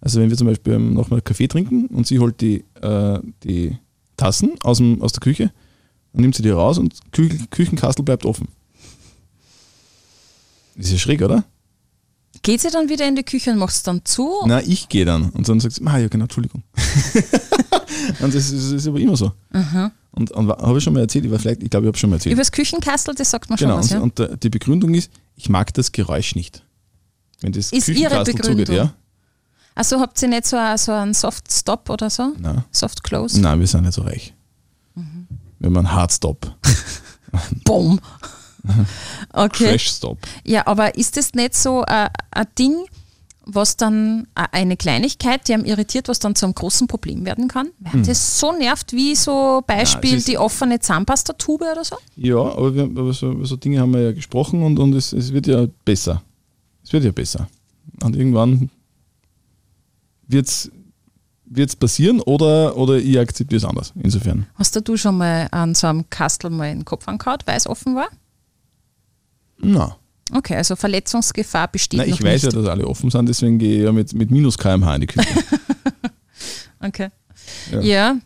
Also 0.00 0.20
wenn 0.20 0.30
wir 0.30 0.36
zum 0.36 0.48
Beispiel 0.48 0.74
ähm, 0.74 0.94
nochmal 0.94 1.22
Kaffee 1.22 1.46
trinken 1.46 1.86
und 1.86 2.06
sie 2.06 2.18
holt 2.18 2.40
die, 2.40 2.64
äh, 2.82 3.20
die 3.44 3.78
Tassen 4.16 4.52
aus, 4.62 4.78
dem, 4.78 5.00
aus 5.02 5.12
der 5.12 5.20
Küche 5.20 5.52
und 6.12 6.20
nimmt 6.20 6.34
sie 6.34 6.42
die 6.42 6.50
raus 6.50 6.78
und 6.78 6.94
Kü 7.12 7.28
Küchenkastel 7.50 8.04
bleibt 8.04 8.24
offen. 8.24 8.48
Ist 10.76 10.92
ja 10.92 10.98
schräg, 10.98 11.22
oder? 11.22 11.44
Geht 12.42 12.60
sie 12.60 12.70
dann 12.70 12.88
wieder 12.88 13.06
in 13.08 13.16
die 13.16 13.22
Küche 13.22 13.50
und 13.52 13.58
macht 13.58 13.74
es 13.74 13.82
dann 13.82 14.04
zu? 14.04 14.30
Na, 14.46 14.60
ich 14.62 14.88
gehe 14.88 15.04
dann 15.04 15.30
und 15.30 15.48
dann 15.48 15.60
sagt 15.60 15.74
sie, 15.76 15.86
ah 15.86 15.98
ja 15.98 16.08
genau, 16.08 16.24
Entschuldigung. 16.24 16.62
und 18.20 18.34
das 18.34 18.50
ist, 18.50 18.52
das 18.52 18.72
ist 18.72 18.86
aber 18.86 18.98
immer 18.98 19.16
so. 19.16 19.32
Und, 20.10 20.30
und 20.32 20.48
habe 20.50 20.78
ich 20.78 20.84
schon 20.84 20.92
mal 20.92 21.00
erzählt, 21.00 21.24
ich, 21.24 21.40
vielleicht, 21.40 21.62
ich 21.62 21.70
glaube, 21.70 21.86
ich 21.86 21.88
habe 21.88 21.96
schon 21.98 22.10
mal 22.10 22.16
erzählt. 22.16 22.34
Übers 22.34 22.52
Küchenkastel, 22.52 23.14
das 23.14 23.30
sagt 23.30 23.48
man 23.50 23.56
genau, 23.56 23.74
schon 23.74 23.80
was, 23.80 23.90
ja? 23.90 23.96
und, 23.98 24.02
und 24.02 24.18
der- 24.18 24.36
die 24.36 24.50
Begründung 24.50 24.94
ist, 24.94 25.10
ich 25.36 25.48
mag 25.48 25.72
das 25.74 25.92
Geräusch 25.92 26.34
nicht. 26.34 26.62
Wenn 27.40 27.52
das 27.52 27.72
Ist 27.72 27.86
Küchenkastel 27.86 28.34
zugeht, 28.40 28.68
ja. 28.68 28.94
Also 29.74 30.00
habt 30.00 30.20
ihr 30.22 30.28
nicht 30.28 30.46
so, 30.46 30.56
so 30.76 30.92
einen 30.92 31.14
Soft 31.14 31.50
Stop 31.52 31.90
oder 31.90 32.08
so? 32.10 32.32
Nein. 32.38 32.64
Soft 32.70 33.02
Close? 33.02 33.40
Nein, 33.40 33.58
wir 33.60 33.66
sind 33.66 33.82
nicht 33.82 33.94
so 33.94 34.02
reich. 34.02 34.32
Wir 34.94 35.66
haben 35.66 35.76
einen 35.78 35.92
Hardstop, 35.92 36.54
Boom. 37.64 37.98
Okay. 39.32 39.68
Fresh 39.70 39.88
Stop. 39.90 40.18
Ja, 40.44 40.66
aber 40.66 40.94
ist 40.96 41.16
das 41.18 41.34
nicht 41.34 41.54
so 41.54 41.82
äh, 41.86 42.08
ein 42.30 42.46
Ding, 42.58 42.86
was 43.44 43.76
dann 43.76 44.26
äh, 44.34 44.44
eine 44.52 44.76
Kleinigkeit, 44.78 45.46
die 45.48 45.52
einem 45.54 45.66
irritiert, 45.66 46.08
was 46.08 46.18
dann 46.18 46.34
zu 46.34 46.46
einem 46.46 46.54
großen 46.54 46.86
Problem 46.86 47.26
werden 47.26 47.46
kann? 47.48 47.68
Weil 47.80 48.02
das 48.02 48.38
so 48.40 48.52
nervt 48.52 48.92
wie 48.94 49.14
so 49.16 49.62
Beispiel 49.66 50.12
Hm. 50.12 50.18
ist- 50.18 50.28
die 50.28 50.38
offene 50.38 50.80
Zahnpastatube 50.80 51.66
oder 51.72 51.84
so? 51.84 51.96
Ja, 52.16 52.36
aber, 52.38 52.74
wir, 52.74 52.84
aber 52.84 53.12
so, 53.12 53.32
über 53.32 53.44
so 53.44 53.56
Dinge 53.56 53.80
haben 53.80 53.92
wir 53.92 54.00
ja 54.00 54.12
gesprochen 54.12 54.62
und, 54.62 54.78
und 54.78 54.94
es, 54.94 55.12
es 55.12 55.32
wird 55.32 55.46
ja 55.46 55.66
besser. 55.84 56.22
Es 56.82 56.92
wird 56.92 57.04
ja 57.04 57.12
besser. 57.12 57.48
Und 58.02 58.16
irgendwann 58.16 58.70
wird 60.26 60.48
es 60.48 61.76
passieren 61.76 62.20
oder, 62.20 62.76
oder 62.76 62.96
ich 62.96 63.18
akzeptiere 63.18 63.58
es 63.58 63.64
anders. 63.64 63.92
Insofern. 64.02 64.46
Hast 64.54 64.76
du 64.88 64.96
schon 64.96 65.18
mal 65.18 65.48
an 65.50 65.74
so 65.74 65.86
einem 65.86 66.08
Kastel 66.10 66.50
mal 66.50 66.70
in 66.70 66.80
den 66.80 66.84
Kopf 66.84 67.06
angehauen, 67.08 67.38
weil 67.46 67.56
es 67.56 67.66
offen 67.66 67.94
war? 67.94 68.08
Na, 69.58 69.96
Okay, 70.32 70.56
also 70.56 70.74
Verletzungsgefahr 70.74 71.68
besteht 71.68 72.00
noch 72.00 72.06
ich 72.06 72.22
weiß 72.22 72.44
nicht. 72.44 72.54
ja, 72.54 72.60
dass 72.60 72.68
alle 72.68 72.86
offen 72.86 73.10
sind, 73.10 73.28
deswegen 73.28 73.58
gehe 73.58 73.76
ich 73.78 73.84
ja 73.84 73.92
mit, 73.92 74.14
mit 74.14 74.30
minus 74.30 74.56
kmh 74.56 74.94
in 74.94 75.00
die 75.02 75.06
Küche. 75.06 75.28
Okay. 76.80 77.08
Ja. 77.70 77.80
Ja. 77.80 78.16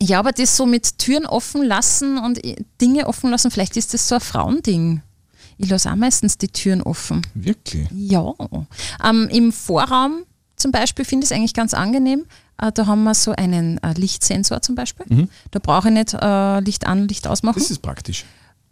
ja. 0.00 0.18
aber 0.18 0.32
das 0.32 0.56
so 0.56 0.64
mit 0.64 0.98
Türen 0.98 1.26
offen 1.26 1.62
lassen 1.62 2.16
und 2.16 2.40
Dinge 2.80 3.06
offen 3.06 3.30
lassen, 3.30 3.50
vielleicht 3.50 3.76
ist 3.76 3.92
das 3.92 4.08
so 4.08 4.14
ein 4.14 4.20
Frauending. 4.22 5.02
Ich 5.58 5.68
lasse 5.68 5.90
auch 5.90 5.96
meistens 5.96 6.38
die 6.38 6.48
Türen 6.48 6.80
offen. 6.80 7.20
Wirklich? 7.34 7.86
Ja. 7.92 8.32
Ähm, 9.04 9.28
Im 9.30 9.52
Vorraum 9.52 10.22
zum 10.56 10.72
Beispiel 10.72 11.04
finde 11.04 11.24
ich 11.24 11.30
es 11.30 11.36
eigentlich 11.36 11.54
ganz 11.54 11.74
angenehm. 11.74 12.24
Äh, 12.60 12.72
da 12.72 12.86
haben 12.86 13.04
wir 13.04 13.14
so 13.14 13.32
einen 13.32 13.78
äh, 13.82 13.92
Lichtsensor 13.94 14.62
zum 14.62 14.74
Beispiel. 14.74 15.28
Da 15.50 15.58
brauche 15.58 15.88
ich 15.88 15.94
nicht 15.94 16.14
äh, 16.14 16.60
Licht 16.60 16.86
an, 16.86 17.06
Licht 17.08 17.26
ausmachen. 17.26 17.58
Das 17.58 17.70
ist 17.70 17.82
praktisch. 17.82 18.24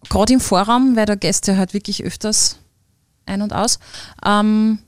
Gerade 0.09 0.33
im 0.33 0.41
Vorraum, 0.41 0.97
weil 0.97 1.07
da 1.07 1.15
Gäste 1.15 1.57
halt 1.57 1.75
wirklich 1.75 2.03
öfters 2.05 2.59
ein- 3.27 3.43
und 3.43 3.53
aus. 3.53 3.79
Ähm, 4.25 4.79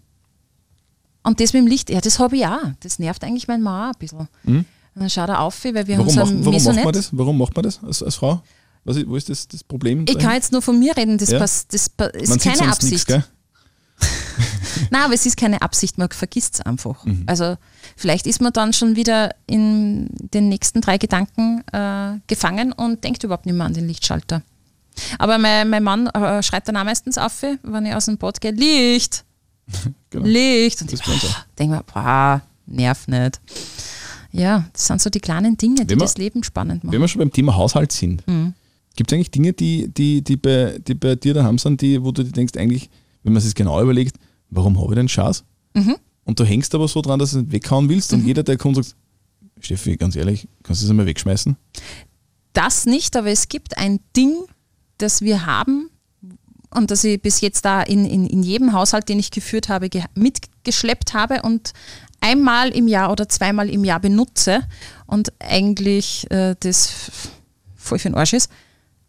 und 1.22 1.40
das 1.40 1.52
mit 1.52 1.62
dem 1.62 1.66
Licht, 1.66 1.90
ja, 1.90 2.00
das 2.00 2.18
habe 2.18 2.36
ich 2.36 2.46
auch. 2.46 2.58
Das 2.80 2.98
nervt 2.98 3.24
eigentlich 3.24 3.48
mein 3.48 3.62
Mann 3.62 3.90
auch 3.90 3.94
ein 3.94 3.98
bisschen. 3.98 4.28
Und 4.44 4.66
dann 4.94 5.10
schaut 5.10 5.28
er 5.28 5.40
auf, 5.40 5.62
weil 5.64 5.86
wir 5.86 5.98
Warum, 5.98 6.06
haben 6.06 6.10
so 6.10 6.20
macht, 6.20 6.30
ein 6.30 6.38
warum 6.40 6.44
macht 6.44 6.52
Maisonette. 6.52 6.84
man 6.84 6.92
das? 6.94 7.08
Warum 7.12 7.38
macht 7.38 7.54
man 7.56 7.62
das 7.64 7.82
als, 7.82 8.02
als 8.02 8.14
Frau? 8.14 8.42
Was 8.84 8.96
wo 9.06 9.16
ist 9.16 9.28
das, 9.28 9.48
das 9.48 9.64
Problem? 9.64 10.04
Ich 10.08 10.18
kann 10.18 10.32
jetzt 10.34 10.52
nur 10.52 10.62
von 10.62 10.78
mir 10.78 10.96
reden, 10.96 11.18
das, 11.18 11.30
Ja. 11.30 11.38
pass, 11.40 11.66
das 11.66 11.88
ist 12.14 12.28
man 12.28 12.38
keine 12.38 12.68
Absicht. 12.70 13.06
gell? 13.06 13.24
Nein, 14.90 15.02
aber 15.02 15.14
es 15.14 15.25
ist 15.26 15.37
keine 15.37 15.62
Absicht, 15.62 15.99
man 15.99 16.09
vergisst 16.11 16.55
es 16.55 16.61
einfach. 16.61 17.05
Mhm. 17.05 17.25
Also 17.26 17.57
vielleicht 17.97 18.26
ist 18.26 18.40
man 18.40 18.52
dann 18.52 18.73
schon 18.73 18.97
wieder 18.97 19.35
in 19.47 20.09
den 20.12 20.49
nächsten 20.49 20.81
drei 20.81 20.99
Gedanken 20.99 21.62
äh, 21.73 22.19
gefangen 22.26 22.73
und 22.73 23.02
denkt 23.05 23.25
überhaupt 23.25 23.47
nicht 23.47 23.55
mehr 23.55 23.66
an 23.66 23.75
den 23.75 23.87
Lichtschalter. 23.87 24.43
Aber 25.19 25.38
mein, 25.38 25.69
mein 25.71 25.83
Mann 25.83 26.07
äh, 26.09 26.43
schreit 26.43 26.66
dann 26.69 26.76
auch 26.76 26.85
meistens 26.85 27.19
auf, 27.19 27.43
wenn 27.62 27.87
ich 27.87 27.95
aus 27.95 28.07
dem 28.07 28.16
Bad 28.19 28.40
gehe, 28.40 28.52
Licht, 28.52 29.25
Genau. 30.11 30.26
Licht. 30.26 30.81
Und 30.83 30.93
Das 30.93 31.00
ich 31.00 31.07
auch. 31.09 31.37
denke 31.59 31.76
mir, 31.76 31.83
boah, 31.83 32.43
nerv 32.66 33.07
nicht. 33.09 33.40
Ja, 34.33 34.64
das 34.73 34.87
sind 34.87 35.00
so 35.00 35.11
die 35.11 35.21
kleinen 35.21 35.57
Dinge, 35.57 35.85
die 35.87 35.95
man- 35.95 36.00
das 36.05 36.16
Leben 36.19 36.43
spannend 36.45 36.85
machen. 36.85 36.93
Wenn 36.95 37.00
wir 37.00 37.09
schon 37.09 37.21
beim 37.21 37.33
Thema 37.33 37.57
Haushalt 37.57 37.93
sind, 37.93 38.26
Mhm. 38.26 38.55
gibt 38.97 39.11
es 39.11 39.14
eigentlich 39.16 39.31
Dinge, 39.31 39.52
die, 39.52 39.88
die, 39.88 40.23
die, 40.23 40.37
bei, 40.37 40.78
die 40.87 40.95
bei 40.95 41.14
dir 41.14 41.35
daheim 41.35 41.59
sind, 41.59 41.81
die, 41.81 42.02
wo 42.02 42.11
du 42.12 42.23
dir 42.23 42.33
denkst, 42.33 42.57
eigentlich, 42.57 42.90
wenn 43.23 43.33
man 43.33 43.43
sich 43.43 43.55
genau 43.55 43.81
überlegt, 43.83 44.16
warum 44.50 44.80
habe 44.80 44.92
ich 44.92 44.96
den 44.96 45.08
Schatz? 45.08 45.44
Mhm. 45.74 45.96
Und 46.24 46.40
du 46.40 46.44
hängst 46.44 46.74
aber 46.74 46.88
so 46.88 47.00
dran, 47.02 47.18
dass 47.18 47.30
du 47.32 47.38
es 47.38 47.42
nicht 47.44 47.52
weghauen 47.52 47.88
willst 47.88 48.12
und 48.12 48.24
jeder, 48.26 48.42
der 48.42 48.56
kommt, 48.56 48.76
sagt, 48.76 48.96
Steffi, 49.60 49.96
ganz 49.96 50.16
ehrlich, 50.16 50.48
kannst 50.62 50.82
du 50.82 50.84
das 50.86 50.90
einmal 50.90 51.06
wegschmeißen? 51.06 51.56
das 52.52 52.86
nicht, 52.86 53.16
aber 53.16 53.28
es 53.30 53.48
gibt 53.48 53.76
ein 53.76 54.00
Ding, 54.16 54.34
das 54.96 55.20
wir 55.20 55.44
haben 55.44 55.90
und 56.70 56.90
das 56.90 57.04
ich 57.04 57.20
bis 57.20 57.42
jetzt 57.42 57.66
da 57.66 57.82
in, 57.82 58.06
in, 58.06 58.26
in 58.26 58.42
jedem 58.42 58.72
Haushalt, 58.72 59.10
den 59.10 59.18
ich 59.18 59.30
geführt 59.30 59.68
habe, 59.68 59.90
ge 59.90 60.02
mitgeschleppt 60.14 61.12
habe 61.12 61.42
und 61.42 61.74
einmal 62.20 62.70
im 62.70 62.88
Jahr 62.88 63.12
oder 63.12 63.28
zweimal 63.28 63.68
im 63.68 63.84
Jahr 63.84 64.00
benutze 64.00 64.62
und 65.06 65.32
eigentlich 65.38 66.30
äh, 66.30 66.56
das 66.58 67.10
voll 67.76 67.98
für 67.98 68.08
den 68.08 68.14
Arsch 68.16 68.32
ist, 68.32 68.50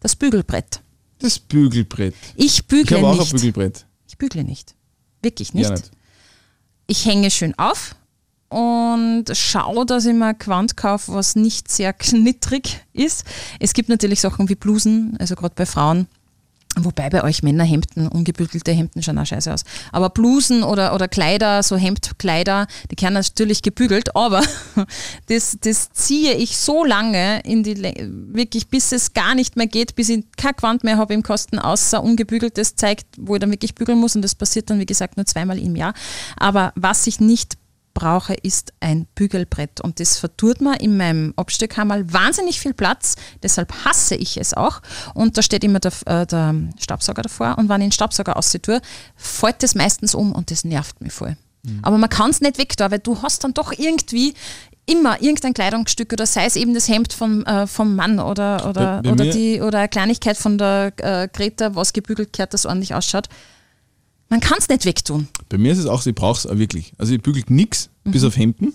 das 0.00 0.14
Bügelbrett. 0.14 0.82
Das 1.20 1.38
Bügelbrett. 1.38 2.14
Ich 2.36 2.58
Ich 2.58 2.66
bügle 2.66 2.98
habe 2.98 3.06
auch 3.08 3.12
ein 3.12 3.18
nicht. 3.18 3.32
Bügelbrett. 3.32 3.86
Ich 4.06 4.18
bügle 4.18 4.44
nicht. 4.44 4.74
Wirklich 5.22 5.54
nicht. 5.54 5.68
Ja, 5.68 5.74
nicht. 5.74 5.90
Ich 6.86 7.04
hänge 7.04 7.30
schön 7.30 7.58
auf 7.58 7.94
und 8.48 9.24
schaue, 9.34 9.84
dass 9.84 10.06
ich 10.06 10.14
mir 10.14 10.34
Quant 10.34 10.76
kaufe, 10.76 11.12
was 11.12 11.36
nicht 11.36 11.70
sehr 11.70 11.92
knittrig 11.94 12.84
ist. 12.92 13.24
Es 13.60 13.74
gibt 13.74 13.88
natürlich 13.88 14.20
Sachen 14.20 14.48
wie 14.48 14.54
Blusen, 14.54 15.16
also 15.18 15.34
gerade 15.34 15.54
bei 15.54 15.66
Frauen. 15.66 16.06
Wobei 16.84 17.10
bei 17.10 17.24
euch 17.24 17.42
Männerhemden, 17.42 18.08
ungebügelte 18.08 18.72
Hemden 18.72 19.02
schauen 19.02 19.18
auch 19.18 19.26
scheiße 19.26 19.52
aus. 19.52 19.64
Aber 19.92 20.10
Blusen 20.10 20.62
oder, 20.62 20.94
oder 20.94 21.08
Kleider, 21.08 21.62
so 21.62 21.76
Hemdkleider, 21.76 22.66
die 22.90 23.02
werden 23.02 23.14
natürlich 23.14 23.62
gebügelt, 23.62 24.14
aber 24.14 24.42
das, 25.26 25.58
das 25.60 25.92
ziehe 25.92 26.34
ich 26.34 26.56
so 26.56 26.84
lange 26.84 27.40
in 27.40 27.62
die 27.62 27.78
wirklich 28.32 28.68
bis 28.68 28.92
es 28.92 29.14
gar 29.14 29.34
nicht 29.34 29.56
mehr 29.56 29.66
geht, 29.66 29.94
bis 29.94 30.08
ich 30.08 30.24
kein 30.36 30.56
Quant 30.56 30.84
mehr 30.84 30.98
habe 30.98 31.14
im 31.14 31.22
Kosten, 31.22 31.58
außer 31.58 32.02
ungebügeltes 32.02 32.76
zeigt, 32.76 33.06
wo 33.18 33.34
ich 33.34 33.40
dann 33.40 33.50
wirklich 33.50 33.74
bügeln 33.74 33.98
muss 33.98 34.16
und 34.16 34.22
das 34.22 34.34
passiert 34.34 34.70
dann, 34.70 34.78
wie 34.78 34.86
gesagt, 34.86 35.16
nur 35.16 35.26
zweimal 35.26 35.58
im 35.58 35.76
Jahr. 35.76 35.94
Aber 36.36 36.72
was 36.76 37.06
ich 37.06 37.20
nicht 37.20 37.56
brauche, 37.98 38.34
ist 38.34 38.72
ein 38.80 39.06
Bügelbrett. 39.14 39.80
Und 39.80 39.98
das 40.00 40.18
vertut 40.18 40.60
mir 40.60 40.80
in 40.80 40.96
meinem 40.96 41.32
Abstellkammer 41.36 42.12
wahnsinnig 42.12 42.60
viel 42.60 42.74
Platz. 42.74 43.16
Deshalb 43.42 43.72
hasse 43.84 44.14
ich 44.14 44.36
es 44.36 44.54
auch. 44.54 44.80
Und 45.14 45.36
da 45.36 45.42
steht 45.42 45.64
immer 45.64 45.80
der, 45.80 45.92
äh, 46.06 46.26
der 46.26 46.54
Staubsauger 46.78 47.22
davor. 47.22 47.56
Und 47.58 47.68
wenn 47.68 47.80
ich 47.80 47.88
den 47.88 47.92
Staubsauger 47.92 48.36
ausziehe, 48.36 48.80
fällt 49.16 49.62
das 49.62 49.74
meistens 49.74 50.14
um 50.14 50.32
und 50.32 50.50
das 50.50 50.64
nervt 50.64 51.00
mich 51.00 51.12
voll. 51.12 51.36
Aber 51.82 51.98
man 51.98 52.08
kann 52.08 52.30
es 52.30 52.40
nicht 52.40 52.56
wegtun, 52.56 52.90
weil 52.90 53.00
du 53.00 53.20
hast 53.20 53.44
dann 53.44 53.52
doch 53.52 53.72
irgendwie 53.72 54.32
immer 54.86 55.20
irgendein 55.20 55.52
Kleidungsstück 55.52 56.12
oder 56.14 56.24
sei 56.24 56.46
es 56.46 56.56
eben 56.56 56.72
das 56.72 56.88
Hemd 56.88 57.12
vom, 57.12 57.44
äh, 57.44 57.66
vom 57.66 57.94
Mann 57.94 58.18
oder, 58.20 58.66
oder, 58.66 59.02
Bei- 59.02 59.02
bei 59.02 59.12
oder, 59.12 59.24
die, 59.26 59.60
oder 59.60 59.78
eine 59.80 59.88
Kleinigkeit 59.88 60.36
von 60.38 60.56
der 60.56 60.92
äh, 60.96 61.28
Greta, 61.30 61.74
was 61.74 61.92
gebügelt 61.92 62.32
gehört, 62.32 62.54
das 62.54 62.64
ordentlich 62.64 62.94
ausschaut. 62.94 63.28
Man 64.28 64.40
kann 64.40 64.58
es 64.58 64.68
nicht 64.68 64.84
wegtun. 64.84 65.28
Bei 65.48 65.56
mir 65.58 65.72
ist 65.72 65.78
es 65.78 65.86
auch 65.86 66.02
so, 66.02 66.10
ich 66.10 66.16
brauche 66.16 66.38
es 66.38 66.46
auch 66.46 66.58
wirklich. 66.58 66.92
Also 66.98 67.14
ich 67.14 67.22
bügelt 67.22 67.50
nichts, 67.50 67.90
bis 68.04 68.24
auf 68.24 68.36
Hemden. 68.36 68.74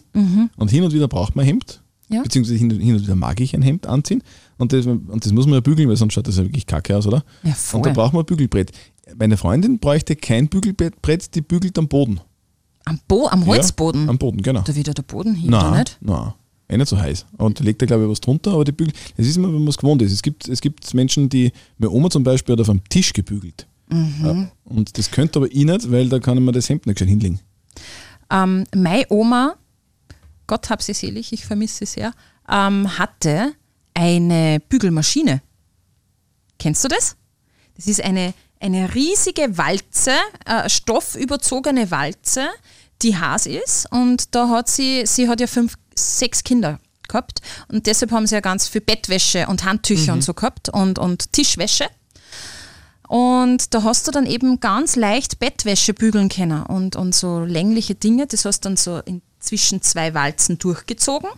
Und 0.57 0.71
hin 0.71 0.83
und 0.83 0.93
wieder 0.93 1.07
braucht 1.07 1.35
man 1.35 1.43
ein 1.43 1.47
Hemd. 1.47 1.81
Mhm. 2.09 2.15
Ja. 2.15 2.21
Beziehungsweise 2.21 2.57
hin, 2.57 2.71
und 2.71 3.01
wieder 3.03 3.15
mag 3.15 3.39
ich 3.39 3.55
ein 3.55 3.61
Hemd 3.61 3.87
anziehen. 3.87 4.23
Und 4.57 4.73
das, 4.73 4.85
und 4.85 5.25
das 5.25 5.31
muss 5.31 5.45
man 5.45 5.55
ja 5.55 5.59
bügeln, 5.61 5.89
weil 5.89 5.95
sonst 5.95 6.13
schaut 6.13 6.27
das 6.27 6.37
ja 6.37 6.43
wirklich 6.43 6.65
kacke 6.67 6.95
aus, 6.95 7.07
oder? 7.07 7.23
Ja, 7.43 7.53
voll. 7.53 7.79
Und 7.79 7.85
da 7.85 7.91
braucht 7.93 8.13
man 8.13 8.23
ein 8.23 8.25
Bügelbrett. 8.25 8.71
Meine 9.17 9.37
Freundin 9.37 9.79
bräuchte 9.79 10.15
kein 10.15 10.47
Bügelbrett, 10.47 11.35
die 11.35 11.41
bügelt 11.41 11.77
am 11.77 11.87
Boden. 11.87 12.19
Am, 12.85 12.99
Bo 13.07 13.27
am 13.27 13.45
Holzboden. 13.45 14.03
Ja, 14.05 14.09
am 14.09 14.17
Boden, 14.17 14.41
genau. 14.41 14.61
Da 14.61 14.75
wieder 14.75 14.93
der 14.93 15.03
Boden 15.03 15.35
hin, 15.35 15.49
oder 15.49 15.71
Nein, 15.71 15.79
nicht? 15.79 15.97
nein. 16.01 16.33
Eh 16.69 16.77
nicht 16.77 16.87
so 16.89 16.97
heiß. 16.97 17.25
Und 17.37 17.59
da 17.59 17.63
legt 17.63 17.81
er, 17.81 17.87
glaube 17.87 18.03
ich, 18.03 18.09
was 18.09 18.21
drunter, 18.21 18.53
aber 18.53 18.63
die 18.63 18.71
Bügel, 18.71 18.93
das 19.17 19.27
ist 19.27 19.37
immer, 19.37 19.47
wenn 19.47 19.59
man 19.59 19.67
es 19.67 19.77
gewohnt 19.77 20.01
ist. 20.01 20.11
Es 20.11 20.21
gibt, 20.21 20.47
es 20.47 20.61
gibt 20.61 20.93
Menschen, 20.93 21.29
die, 21.29 21.51
meine 21.77 21.91
Oma 21.91 22.09
zum 22.09 22.23
Beispiel 22.23 22.53
hat 22.53 22.61
auf 22.61 22.69
einem 22.69 22.83
Tisch 22.89 23.13
gebügelt. 23.13 23.67
Mhm. 23.93 24.25
Ja, 24.25 24.51
und 24.65 24.97
das 24.97 25.11
könnte 25.11 25.39
aber 25.39 25.47
ich 25.47 25.65
nicht, 25.65 25.91
weil 25.91 26.09
da 26.09 26.19
kann 26.19 26.37
ich 26.37 26.43
mir 26.43 26.51
das 26.51 26.69
Hemd 26.69 26.85
nicht 26.85 26.97
gescheit 26.97 27.09
hinlegen. 27.09 27.39
Ähm, 28.29 28.65
meine 28.75 29.05
Oma, 29.09 29.55
Gott 30.47 30.69
hab 30.69 30.81
sie 30.81 30.93
selig, 30.93 31.31
ich 31.31 31.45
vermisse 31.45 31.85
sie 31.85 31.85
sehr, 31.85 32.13
ähm, 32.49 32.97
hatte 32.97 33.53
eine 33.93 34.59
Bügelmaschine. 34.67 35.41
Kennst 36.57 36.83
du 36.83 36.87
das? 36.87 37.15
Das 37.75 37.87
ist 37.87 38.03
eine, 38.03 38.33
eine 38.59 38.93
riesige 38.95 39.57
Walze, 39.57 40.13
äh, 40.45 40.69
stoffüberzogene 40.69 41.91
Walze, 41.91 42.47
die 43.01 43.17
Has 43.17 43.45
ist. 43.45 43.91
Und 43.91 44.33
da 44.33 44.49
hat 44.49 44.69
sie, 44.69 45.05
sie 45.05 45.27
hat 45.27 45.39
ja 45.39 45.47
fünf, 45.47 45.75
sechs 45.95 46.43
Kinder 46.43 46.79
gehabt. 47.07 47.41
Und 47.67 47.85
deshalb 47.85 48.11
haben 48.11 48.25
sie 48.25 48.35
ja 48.35 48.41
ganz 48.41 48.67
viel 48.67 48.81
Bettwäsche 48.81 49.47
und 49.47 49.63
Handtücher 49.63 50.13
und 50.13 50.23
so 50.23 50.33
gehabt 50.33 50.69
und, 50.69 50.97
und 50.97 51.31
Tischwäsche. 51.33 51.85
Und 53.07 53.73
da 53.73 53.83
hast 53.83 54.07
du 54.07 54.11
dann 54.11 54.25
eben 54.25 54.59
ganz 54.59 54.95
leicht 54.95 55.39
Bettwäsche 55.39 55.93
bügeln 55.93 56.29
können 56.29 56.63
und, 56.63 56.95
und 56.95 57.13
so 57.13 57.41
längliche 57.41 57.95
Dinge. 57.95 58.27
Das 58.27 58.45
hast 58.45 58.61
du 58.61 58.69
dann 58.69 58.77
so 58.77 58.99
in 58.99 59.21
zwischen 59.43 59.81
zwei 59.81 60.13
Walzen 60.13 60.57
durchgezogen. 60.57 61.29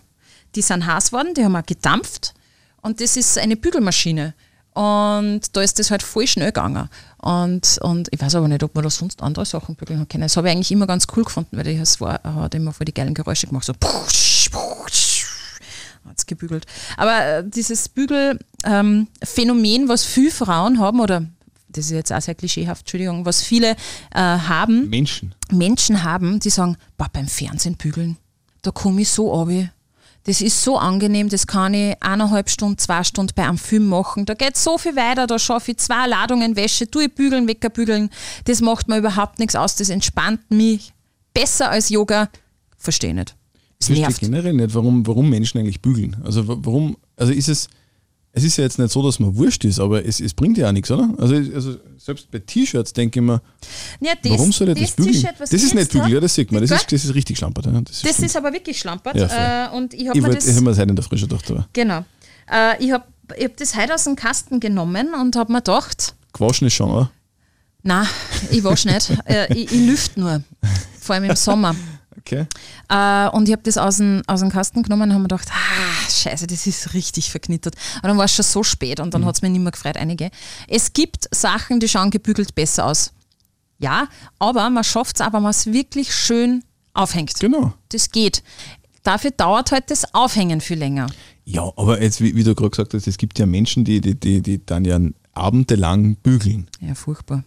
Die 0.56 0.62
sind 0.62 0.86
heiß 0.86 1.12
worden, 1.12 1.34
die 1.34 1.44
haben 1.44 1.56
auch 1.56 1.66
gedampft. 1.66 2.34
Und 2.82 3.02
das 3.02 3.18
ist 3.18 3.38
eine 3.38 3.58
Bügelmaschine. 3.58 4.34
Und 4.74 5.56
da 5.56 5.62
ist 5.62 5.80
das 5.80 5.90
halt 5.90 6.04
voll 6.04 6.28
schnell 6.28 6.48
gegangen. 6.48 6.90
Und, 7.18 7.80
und 7.82 8.10
ich 8.12 8.22
weiß 8.22 8.36
aber 8.36 8.48
nicht, 8.48 8.62
ob 8.62 8.76
man 8.76 8.84
da 8.84 8.90
sonst 8.90 9.22
andere 9.22 9.46
Sachen 9.46 9.76
bügeln 9.76 10.00
hat 10.00 10.10
können. 10.10 10.24
Das 10.24 10.38
habe 10.38 10.48
ich 10.48 10.54
eigentlich 10.54 10.72
immer 10.72 10.86
ganz 10.86 11.08
cool 11.16 11.24
gefunden, 11.24 11.58
weil 11.58 11.78
das 11.78 12.00
war, 12.00 12.22
hat 12.24 12.54
immer 12.56 12.74
voll 12.74 12.86
die 12.86 12.94
geilen 12.94 13.14
Geräusche 13.14 13.48
gemacht. 13.48 13.66
So 13.66 13.74
pusch, 13.80 14.50
pusch, 14.52 15.26
hat 16.06 16.18
es 16.18 16.26
gebügelt. 16.26 16.66
Aber 16.98 17.26
äh, 17.26 17.44
dieses 17.50 17.90
Bügelphänomen, 17.90 19.82
ähm, 19.82 19.90
was 19.90 20.04
viele 20.04 20.32
Frauen 20.32 20.80
haben, 20.80 21.00
oder 21.00 21.26
das 21.76 21.86
ist 21.86 21.92
jetzt 21.92 22.12
auch 22.14 22.22
sehr 22.22 22.36
klischeehaft, 22.36 22.82
Entschuldigung, 22.82 23.26
was 23.26 23.42
viele 23.44 23.72
äh, 23.72 23.76
haben, 24.20 24.90
Menschen. 24.90 25.36
Menschen 25.52 26.04
haben, 26.04 26.40
die 26.40 26.50
sagen, 26.50 26.78
boah, 26.98 27.08
beim 27.12 27.28
Fernsehen 27.28 27.76
bügeln, 27.76 28.18
da 28.62 28.72
komme 28.72 29.02
ich 29.02 29.10
so 29.10 29.34
ab. 29.40 29.50
Das 30.28 30.42
ist 30.42 30.64
so 30.64 30.80
angenehm, 30.80 31.30
das 31.30 31.46
kann 31.46 31.76
ich 31.76 31.96
eineinhalb 32.02 32.50
Stunden, 32.50 32.80
zwei 32.80 33.04
Stunden 33.04 33.32
bei 33.36 33.48
einem 33.48 33.60
Film 33.60 33.88
machen. 33.88 34.26
Da 34.26 34.34
geht 34.34 34.58
so 34.58 34.80
viel 34.80 34.96
weiter, 34.96 35.28
da 35.28 35.38
schaffe 35.38 35.70
ich 35.72 35.78
zwei 35.78 36.08
Ladungen 36.08 36.56
Wäsche, 36.56 36.90
tue 36.90 37.04
ich 37.06 37.14
bügeln, 37.14 37.48
wecker 37.48 37.70
bügeln. 37.70 38.10
Das 38.46 38.60
macht 38.60 38.88
mir 38.88 38.98
überhaupt 38.98 39.38
nichts 39.38 39.56
aus, 39.56 39.76
das 39.76 39.90
entspannt 39.90 40.40
mich 40.50 40.94
besser 41.32 41.70
als 41.70 41.90
Yoga. 41.90 42.30
Verstehe 42.76 43.14
nicht. 43.14 43.36
Es 43.80 43.90
Ich 43.90 44.02
verstehe 44.02 44.30
generell 44.30 44.54
nicht, 44.54 44.74
warum, 44.74 45.06
warum 45.06 45.30
Menschen 45.30 45.60
eigentlich 45.60 45.82
bügeln. 45.82 46.18
Also 46.24 46.48
wa- 46.48 46.58
warum, 46.60 46.98
also 47.18 47.32
ist 47.32 47.50
es, 47.50 47.68
es 48.38 48.44
ist 48.44 48.58
ja 48.58 48.66
jetzt 48.66 48.78
nicht 48.78 48.92
so, 48.92 49.02
dass 49.02 49.20
man 49.20 49.36
wurscht 49.36 49.64
ist, 49.64 49.80
aber 49.80 50.06
es, 50.06 50.20
es 50.20 50.34
bringt 50.34 50.58
ja 50.58 50.68
auch 50.68 50.72
nichts, 50.74 50.92
oder? 50.92 51.10
Also, 51.18 51.36
also 51.36 51.78
selbst 51.98 52.30
bei 52.30 52.40
T-Shirts 52.40 52.92
denke 52.92 53.20
ich 53.20 53.26
mir, 53.26 53.42
Ja, 54.02 54.14
das, 54.22 54.32
warum 54.32 54.52
soll 54.52 54.70
ich 54.70 54.80
das, 54.82 54.92
bügeln? 54.92 55.14
T-Shirt, 55.16 55.36
was 55.38 55.50
Das 55.50 55.64
ist 55.64 55.74
nicht 55.74 55.92
bügeln, 55.92 56.12
ja, 56.12 56.20
das 56.20 56.36
sieht 56.36 56.52
man. 56.52 56.62
Das 56.62 56.70
ist, 56.70 56.92
das 56.92 57.06
ist 57.06 57.14
richtig 57.16 57.38
schlampert. 57.38 57.66
Ja. 57.66 57.72
Das, 57.72 58.02
Das 58.02 58.12
stimmt. 58.12 58.26
ist 58.28 58.36
aber 58.36 58.52
wirklich 58.52 58.78
schlampert. 58.78 59.16
Ja, 59.16 59.68
äh, 59.68 59.76
und 59.76 59.94
ich 59.94 60.08
habe 60.10 60.22
mir 60.22 60.30
das. 60.34 60.46
ich 60.46 60.54
habe 60.54 60.64
mir 60.66 60.72
das 60.72 60.80
heute 60.80 60.90
in 60.90 60.96
der 60.98 61.06
Frische 61.06 61.28
gedacht, 61.28 61.50
aber 61.50 61.68
Genau. 61.74 62.04
Äh, 62.52 62.84
ich 62.84 62.92
habe 62.92 63.06
ich 63.38 63.46
hab 63.46 63.58
das 63.58 63.76
heute 63.76 63.96
aus 63.96 64.04
dem 64.04 64.16
Kasten 64.18 64.60
genommen 64.60 65.14
und 65.20 65.36
habe 65.38 65.52
mir 65.52 65.60
gedacht, 65.60 66.14
gewaschen 66.34 66.68
ist 66.68 66.74
schon, 66.74 66.92
oder? 66.92 67.12
na, 67.84 68.06
ich 68.52 68.64
wasche 68.64 68.88
nicht. 68.90 69.12
äh, 69.26 69.52
ich, 69.54 69.72
ich 69.72 69.88
lüfte 69.88 70.20
nur. 70.20 70.44
Vor 71.00 71.16
allem 71.16 71.30
im 71.30 71.36
Sommer. 71.36 71.76
Okay. 72.20 72.46
Äh, 72.90 73.30
und 73.30 73.48
ich 73.48 73.52
habe 73.54 73.64
das 73.64 73.78
aus 73.78 73.98
dem, 73.98 74.22
aus 74.28 74.40
dem 74.40 74.50
Kasten 74.50 74.84
genommen 74.84 75.04
und 75.04 75.10
habe 75.12 75.22
mir 75.24 75.28
gedacht, 75.28 75.48
ah, 75.52 76.10
scheiße, 76.10 76.48
das 76.48 76.66
ist 76.66 76.94
richtig 76.94 77.30
verknittert. 77.32 77.76
Aber 78.00 78.08
dann 78.10 78.18
war 78.18 78.26
es 78.26 78.34
schon 78.34 78.46
so 78.46 78.64
spät 78.64 79.00
und 79.00 79.14
dann 79.14 79.22
Mhm. 79.22 79.26
hat 79.26 79.36
es 79.36 79.42
mir 79.42 79.50
nicht 79.50 79.62
mehr 79.62 79.72
gefreut, 79.72 79.98
einige. 79.98 80.30
Es 80.68 80.94
gibt 80.94 81.28
Sachen, 81.34 81.80
die 81.80 81.88
schauen 81.90 82.10
gebügelt 82.12 82.56
besser 82.56 82.86
aus. 82.86 83.12
Ja, 83.78 84.08
aber 84.40 84.70
man 84.70 84.84
schafft 84.84 85.20
es 85.20 85.26
auch, 85.26 85.34
wenn 85.34 85.44
man 85.44 85.52
es 85.52 85.66
wirklich 85.68 86.16
schön 86.16 86.64
aufhängt. 86.94 87.34
Genau. 87.40 87.74
Das 87.90 88.10
geht. 88.10 88.42
Dafür 89.04 89.32
dauert 89.32 89.72
halt 89.72 89.92
das 89.92 90.14
Aufhängen 90.16 90.62
viel 90.62 90.78
länger. 90.80 91.08
Ja, 91.44 91.64
aber 91.76 92.02
jetzt, 92.02 92.22
wie, 92.22 92.36
wie 92.36 92.44
du 92.44 92.56
gerade 92.56 92.72
gesagt 92.72 92.94
hast, 92.94 93.06
es 93.08 93.18
gibt 93.18 93.38
ja 93.38 93.46
Menschen, 93.46 93.84
die, 93.84 94.00
die, 94.02 94.20
die, 94.20 94.42
die 94.42 94.66
dann 94.66 94.86
ja 94.86 94.98
abendelang 95.34 96.16
bügeln. 96.16 96.68
Ja, 96.80 96.96
furchtbar. 96.96 97.44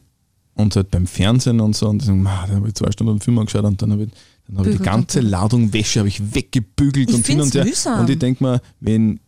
Und 0.55 0.77
halt 0.77 0.91
beim 0.91 1.07
Fernsehen 1.07 1.61
und 1.61 1.75
so 1.77 1.89
und 1.89 2.03
die 2.03 2.07
sagen, 2.07 2.23
"Ma, 2.23 2.45
dann 2.47 2.57
habe 2.57 2.69
ich 2.69 2.75
zwei 2.75 2.91
Stunden 2.93 3.21
Film 3.21 3.39
angeschaut 3.39 3.65
und 3.65 3.81
dann 3.81 3.93
habe 3.93 4.05
ich, 4.05 4.11
dann 4.49 4.59
habe 4.59 4.71
ich 4.71 4.79
die 4.79 4.83
ganze 4.83 5.21
Ladung 5.21 5.73
Wäsche 5.73 6.01
habe 6.01 6.09
ich 6.09 6.35
weggebügelt 6.35 7.11
Ich 7.11 7.15
und 7.17 7.27
hin 7.27 7.41
und 7.41 7.55
her. 7.55 7.65
mühsam. 7.65 8.01
Und 8.01 8.11
ich 8.11 8.19
denke 8.19 8.43
mir, 8.43 8.61
wenn 8.81 9.21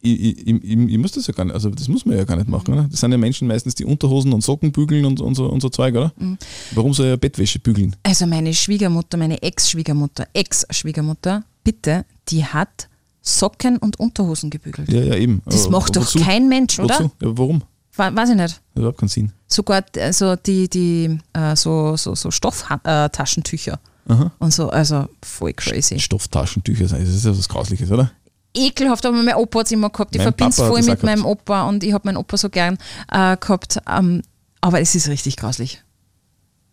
ich, 0.00 0.20
ich, 0.20 0.46
ich, 0.48 0.62
ich 0.64 0.98
muss 0.98 1.12
das 1.12 1.26
ja 1.28 1.32
gar 1.32 1.44
nicht, 1.44 1.54
also 1.54 1.70
das 1.70 1.88
muss 1.88 2.04
man 2.04 2.16
ja 2.18 2.24
gar 2.24 2.36
nicht 2.36 2.48
machen, 2.48 2.74
oder? 2.74 2.86
Das 2.90 3.00
sind 3.00 3.10
ja 3.10 3.16
Menschen 3.16 3.48
meistens, 3.48 3.74
die 3.74 3.86
Unterhosen 3.86 4.34
und 4.34 4.42
Socken 4.42 4.70
bügeln 4.70 5.06
und, 5.06 5.18
und, 5.20 5.34
so, 5.34 5.46
und 5.46 5.60
so 5.62 5.70
Zeug, 5.70 5.94
oder? 5.94 6.12
Mhm. 6.18 6.36
Warum 6.72 6.92
soll 6.92 7.06
ja 7.06 7.16
Bettwäsche 7.16 7.58
bügeln? 7.58 7.96
Also 8.02 8.26
meine 8.26 8.52
Schwiegermutter, 8.52 9.16
meine 9.16 9.40
Ex-Schwiegermutter, 9.42 10.26
Ex-Schwiegermutter, 10.34 11.44
bitte, 11.62 12.04
die 12.28 12.44
hat 12.44 12.88
Socken 13.22 13.78
und 13.78 13.98
Unterhosen 13.98 14.50
gebügelt. 14.50 14.92
Ja, 14.92 15.00
ja, 15.00 15.14
eben. 15.14 15.40
Das 15.46 15.62
Aber 15.68 15.78
macht 15.78 15.96
doch 15.96 16.02
wozu? 16.02 16.18
kein 16.18 16.50
Mensch, 16.50 16.78
oder? 16.78 16.96
Wozu? 16.98 17.10
Ja, 17.22 17.38
warum? 17.38 17.62
Wa- 17.96 18.14
Weiß 18.14 18.28
ich 18.28 18.36
nicht. 18.36 18.48
Das 18.48 18.52
hat 18.56 18.76
überhaupt 18.76 18.98
keinen 18.98 19.08
Sinn. 19.08 19.32
Sogar 19.46 19.82
also 19.98 20.36
die, 20.36 20.68
die 20.68 21.18
äh, 21.32 21.56
so, 21.56 21.96
so, 21.96 22.14
so 22.14 22.30
Stofftaschentücher 22.30 23.78
Aha. 24.06 24.30
und 24.38 24.52
so, 24.52 24.68
also 24.68 25.06
voll 25.22 25.52
crazy. 25.54 25.98
Stofftaschentücher 25.98 26.88
sein, 26.88 27.00
das 27.04 27.14
ist 27.14 27.24
ja 27.24 27.36
was 27.36 27.48
Grausliches, 27.48 27.90
oder? 27.90 28.10
Ekelhaft, 28.56 29.04
aber 29.06 29.20
mein 29.22 29.34
Opa 29.34 29.60
hat 29.60 29.66
es 29.66 29.72
immer 29.72 29.90
gehabt. 29.90 30.14
Ich 30.14 30.22
verbinde 30.22 30.50
es 30.50 30.56
voll 30.56 30.76
das 30.78 30.86
mit 30.86 31.02
meinem. 31.02 31.24
Opa 31.24 31.62
und 31.68 31.82
ich 31.82 31.92
habe 31.92 32.06
meinen 32.06 32.16
Opa 32.18 32.36
so 32.36 32.48
gern 32.50 32.78
äh, 33.10 33.36
gehabt. 33.36 33.80
Ähm, 33.90 34.22
aber 34.60 34.80
es 34.80 34.94
ist 34.94 35.08
richtig 35.08 35.36
grauslich. 35.36 35.82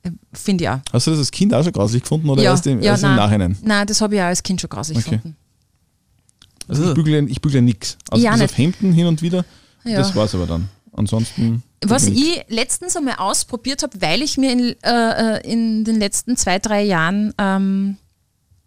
Äh, 0.04 0.12
Finde 0.34 0.64
ich 0.64 0.70
auch. 0.70 0.80
Hast 0.94 1.08
du 1.08 1.12
das 1.12 1.20
als 1.20 1.32
Kind 1.32 1.54
auch 1.54 1.64
schon 1.64 1.74
grauslich 1.74 2.04
gefunden 2.04 2.30
oder 2.30 2.44
erst, 2.44 2.68
im, 2.68 2.82
erst 2.84 3.04
im 3.04 3.10
nein. 3.10 3.16
Nachhinein? 3.18 3.58
Nein, 3.64 3.88
das 3.88 4.00
habe 4.02 4.14
ich 4.16 4.22
auch 4.22 4.26
als 4.26 4.44
Kind 4.44 4.62
schon 4.62 4.70
grauslich 4.70 4.98
Okay. 5.00 5.16
gefunden. 5.18 5.38
Also 6.68 6.88
ich 6.90 6.94
bügle, 6.94 7.28
ich 7.28 7.42
bügle 7.42 7.62
nichts. 7.62 7.98
Also 8.12 8.24
Ja, 8.24 8.32
bis 8.32 8.42
nicht. 8.42 8.52
auf 8.52 8.58
Hemden 8.58 8.94
hin 8.94 9.08
und 9.08 9.22
wieder. 9.22 9.44
Ja. 9.84 9.98
Das 9.98 10.16
war's 10.16 10.36
aber 10.36 10.46
dann. 10.46 10.70
Ansonsten. 10.94 11.64
Was 11.84 12.08
ich 12.08 12.44
letztens 12.48 12.96
einmal 12.96 13.16
ausprobiert 13.16 13.82
habe, 13.82 14.02
weil 14.02 14.22
ich 14.22 14.38
mir 14.38 14.52
in, 14.52 14.76
äh, 14.84 15.38
äh, 15.38 15.52
in 15.52 15.84
den 15.84 16.00
letzten 16.00 16.38
zwei, 16.38 16.60
drei 16.60 16.84
Jahren 16.84 17.34
ähm, 17.38 17.98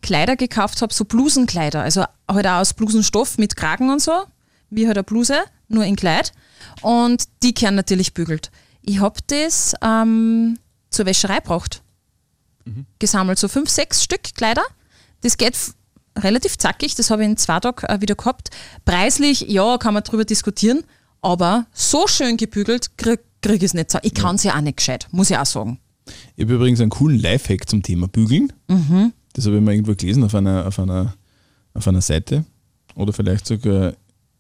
Kleider 0.03 0.37
gekauft 0.37 0.83
habe, 0.83 0.93
so 0.93 1.05
Blusenkleider, 1.05 1.83
also 1.83 2.05
halt 2.29 2.47
auch 2.47 2.61
aus 2.61 2.75
Blusenstoff 2.75 3.39
mit 3.39 3.57
Kragen 3.57 3.91
und 3.91 4.01
so, 4.03 4.13
wie 4.71 4.87
halt 4.87 4.97
eine 4.97 5.05
Bluse, 5.05 5.43
nur 5.69 5.85
in 5.85 5.97
Kleid. 5.97 6.33
Und 6.81 7.25
die 7.43 7.55
kehren 7.55 7.75
natürlich 7.75 8.15
bügelt. 8.15 8.51
Ich 8.83 9.01
habe 9.01 9.21
das 9.29 9.75
ähm, 9.83 10.59
zur 10.91 11.07
Wäscherei 11.07 11.39
gebracht. 11.39 11.83
Gesammelt, 12.99 13.39
so 13.39 13.49
fünf, 13.49 13.69
sechs 13.69 14.03
Stück 14.03 14.23
Kleider. 14.35 14.63
Das 15.21 15.37
geht 15.37 15.55
relativ 16.19 16.57
zackig, 16.59 16.95
das 16.95 17.11
habe 17.11 17.23
ich 17.23 17.29
in 17.29 17.37
zwei 17.37 17.61
Tagen 17.61 17.87
äh, 17.87 18.01
wieder 18.01 18.15
gehabt. 18.15 18.51
Preislich, 18.85 19.43
ja, 19.43 19.79
kann 19.79 19.95
man 19.95 20.03
drüber 20.03 20.25
diskutieren, 20.25 20.85
aber 21.25 21.67
so 21.73 22.07
schön 22.07 22.37
gebügelt 22.37 22.97
kriege 22.97 23.21
krieg 23.43 23.57
ich 23.57 23.65
es 23.65 23.75
nicht. 23.75 23.93
Ich 24.03 24.15
kann 24.15 24.37
es 24.37 24.43
ja 24.43 24.57
auch 24.57 24.61
nicht 24.63 24.79
gescheit, 24.79 25.07
muss 25.11 25.31
ich 25.31 25.37
auch 25.37 25.45
sagen. 25.45 25.79
Ich 26.37 26.45
habe 26.45 26.55
übrigens 26.55 26.81
einen 26.81 26.91
coolen 26.91 27.19
Lifehack 27.19 27.69
zum 27.69 27.83
Thema 27.83 28.09
Bügeln. 28.09 28.53
Mhm. 28.69 29.13
Das 29.35 29.45
habe 29.47 29.57
ich 29.57 29.63
mal 29.63 29.73
irgendwo 29.73 29.95
gelesen 29.95 30.25
auf 30.25 30.35
einer, 30.35 30.67
auf, 30.67 30.79
einer, 30.79 31.15
auf 31.75 31.87
einer 31.87 32.01
Seite. 32.01 32.45
Oder 32.95 33.13
vielleicht 33.13 33.47
sogar 33.47 33.95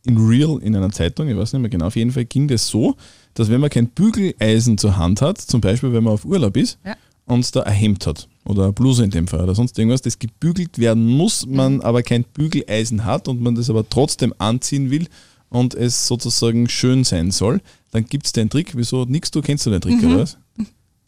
in 0.07 0.17
real 0.19 0.59
in 0.63 0.75
einer 0.77 0.91
Zeitung, 0.91 1.29
ich 1.29 1.37
weiß 1.37 1.53
nicht 1.53 1.61
mehr 1.63 1.71
genau. 1.71 1.87
Auf 1.87 1.97
jeden 1.97 2.13
Fall 2.13 2.25
ging 2.25 2.49
das 2.49 2.67
so, 2.69 2.95
dass 3.35 3.51
wenn 3.51 3.61
man 3.61 3.71
kein 3.71 3.89
Bügeleisen 3.89 4.79
zur 4.79 4.97
Hand 4.97 5.21
hat, 5.23 5.39
zum 5.39 5.61
Beispiel 5.61 5.93
wenn 5.93 6.05
man 6.05 6.13
auf 6.15 6.25
Urlaub 6.25 6.57
ist 6.57 6.79
Ja. 6.85 6.95
und 7.27 7.55
da 7.57 7.61
ein 7.65 7.73
Hemd 7.75 8.07
hat 8.07 8.29
oder 8.45 8.65
eine 8.65 8.73
Bluse 8.73 9.05
in 9.05 9.11
dem 9.11 9.27
Fall 9.27 9.41
oder 9.43 9.55
sonst 9.55 9.79
irgendwas, 9.79 10.03
das 10.03 10.19
gebügelt 10.19 10.79
werden 10.79 11.07
muss, 11.07 11.47
man 11.47 11.81
aber 11.81 12.03
kein 12.03 12.25
Bügeleisen 12.25 13.05
hat 13.05 13.29
und 13.29 13.41
man 13.41 13.55
das 13.55 13.69
aber 13.71 13.89
trotzdem 13.89 14.33
anziehen 14.39 14.91
will 14.91 15.09
und 15.55 15.75
es 15.75 16.07
sozusagen 16.07 16.69
schön 16.69 17.05
sein 17.05 17.31
soll, 17.31 17.61
dann 17.93 18.05
gibt 18.05 18.27
es 18.27 18.33
den 18.33 18.51
Trick. 18.51 18.73
Wieso 18.77 19.05
nix 19.05 19.31
du 19.31 19.41
kennst 19.41 19.65
du 19.67 19.71
den 19.71 19.81
Trick, 19.81 20.03
oder 20.03 20.19
was? 20.21 20.37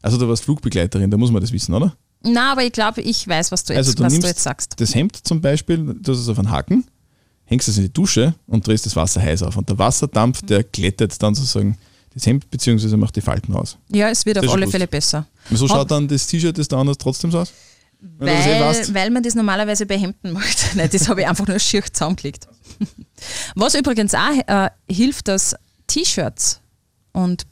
Also 0.02 0.18
du 0.18 0.28
warst 0.28 0.44
Flugbegleiterin, 0.44 1.10
da 1.10 1.16
muss 1.16 1.30
man 1.32 1.40
das 1.42 1.50
wissen, 1.52 1.74
oder? 1.74 1.96
Na, 2.22 2.52
aber 2.52 2.64
ich 2.64 2.72
glaube, 2.72 3.00
ich 3.02 3.26
weiß, 3.26 3.50
was 3.52 3.64
du 3.64 3.72
jetzt, 3.72 3.78
Also 3.88 3.94
du 3.94 4.04
was 4.04 4.12
nimmst 4.12 4.24
du 4.24 4.28
jetzt 4.28 4.42
sagst. 4.42 4.74
das 4.78 4.94
Hemd 4.94 5.16
zum 5.26 5.40
Beispiel, 5.40 5.78
du 6.00 6.12
hast 6.12 6.20
es 6.20 6.28
auf 6.28 6.38
einen 6.38 6.50
Haken, 6.50 6.84
hängst 7.44 7.68
es 7.68 7.76
in 7.76 7.84
die 7.84 7.92
Dusche 7.92 8.34
und 8.46 8.66
drehst 8.66 8.86
das 8.86 8.94
Wasser 8.96 9.20
heiß 9.20 9.42
auf. 9.42 9.56
Und 9.56 9.68
der 9.68 9.78
Wasserdampf, 9.78 10.42
der 10.42 10.62
glättet 10.64 11.20
dann 11.22 11.34
sozusagen 11.34 11.76
das 12.14 12.24
Hemd 12.26 12.48
bzw. 12.50 12.96
macht 12.96 13.16
die 13.16 13.20
Falten 13.20 13.52
raus. 13.52 13.76
Ja, 13.92 14.08
es 14.08 14.24
wird 14.24 14.38
auf 14.38 14.42
Das 14.42 14.50
ist 14.50 14.54
alle 14.54 14.64
gut. 14.66 14.72
Fälle 14.72 14.86
besser. 14.86 15.26
Wieso 15.50 15.68
Hab- 15.68 15.76
schaut 15.76 15.90
dann 15.90 16.08
das 16.08 16.26
T-Shirt, 16.26 16.56
das 16.56 16.68
da 16.68 16.80
anders 16.80 16.98
trotzdem 16.98 17.30
so 17.32 17.40
aus? 17.40 17.52
Eh 18.20 18.60
Weil, 18.60 18.94
weil 18.94 19.10
man 19.10 19.22
das 19.22 19.34
normalerweise 19.34 19.86
bei 19.86 19.98
Hemden 19.98 20.32
macht. 20.32 20.56
Nein, 20.74 20.88
das 20.92 21.08
habe 21.08 21.22
ich 21.22 21.26
einfach 21.28 21.46
nur 21.46 21.58
schier 21.58 21.82
zusammengelegt. 21.84 22.46
Was 23.54 23.74
übrigens 23.74 24.14
auch 24.14 24.46
äh, 24.46 24.70
hilft, 24.90 25.28
dass 25.28 25.54
T-Shirts 25.86 26.60
und 27.12 27.46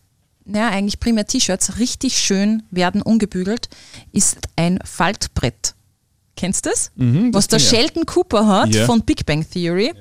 ja, 0.47 0.69
eigentlich 0.69 1.01
primär 1.01 1.27
T-Shirts 1.27 1.79
richtig 1.79 2.19
schön 2.19 2.63
werden 2.71 3.01
ungebügelt, 3.01 3.69
ist 4.13 4.39
ein 4.57 4.79
Faltbrett. 4.85 5.75
Kennst 6.37 6.67
du 6.67 6.71
das? 6.71 6.91
Mhm, 6.97 7.33
das 7.33 7.45
Was 7.45 7.49
der 7.49 7.59
ja. 7.61 7.65
Sheldon 7.67 8.05
Cooper 8.07 8.47
hat 8.47 8.75
Ja. 8.75 8.85
von 8.87 9.01
Big 9.03 9.25
Bang 9.25 9.49
Theory. 9.49 9.93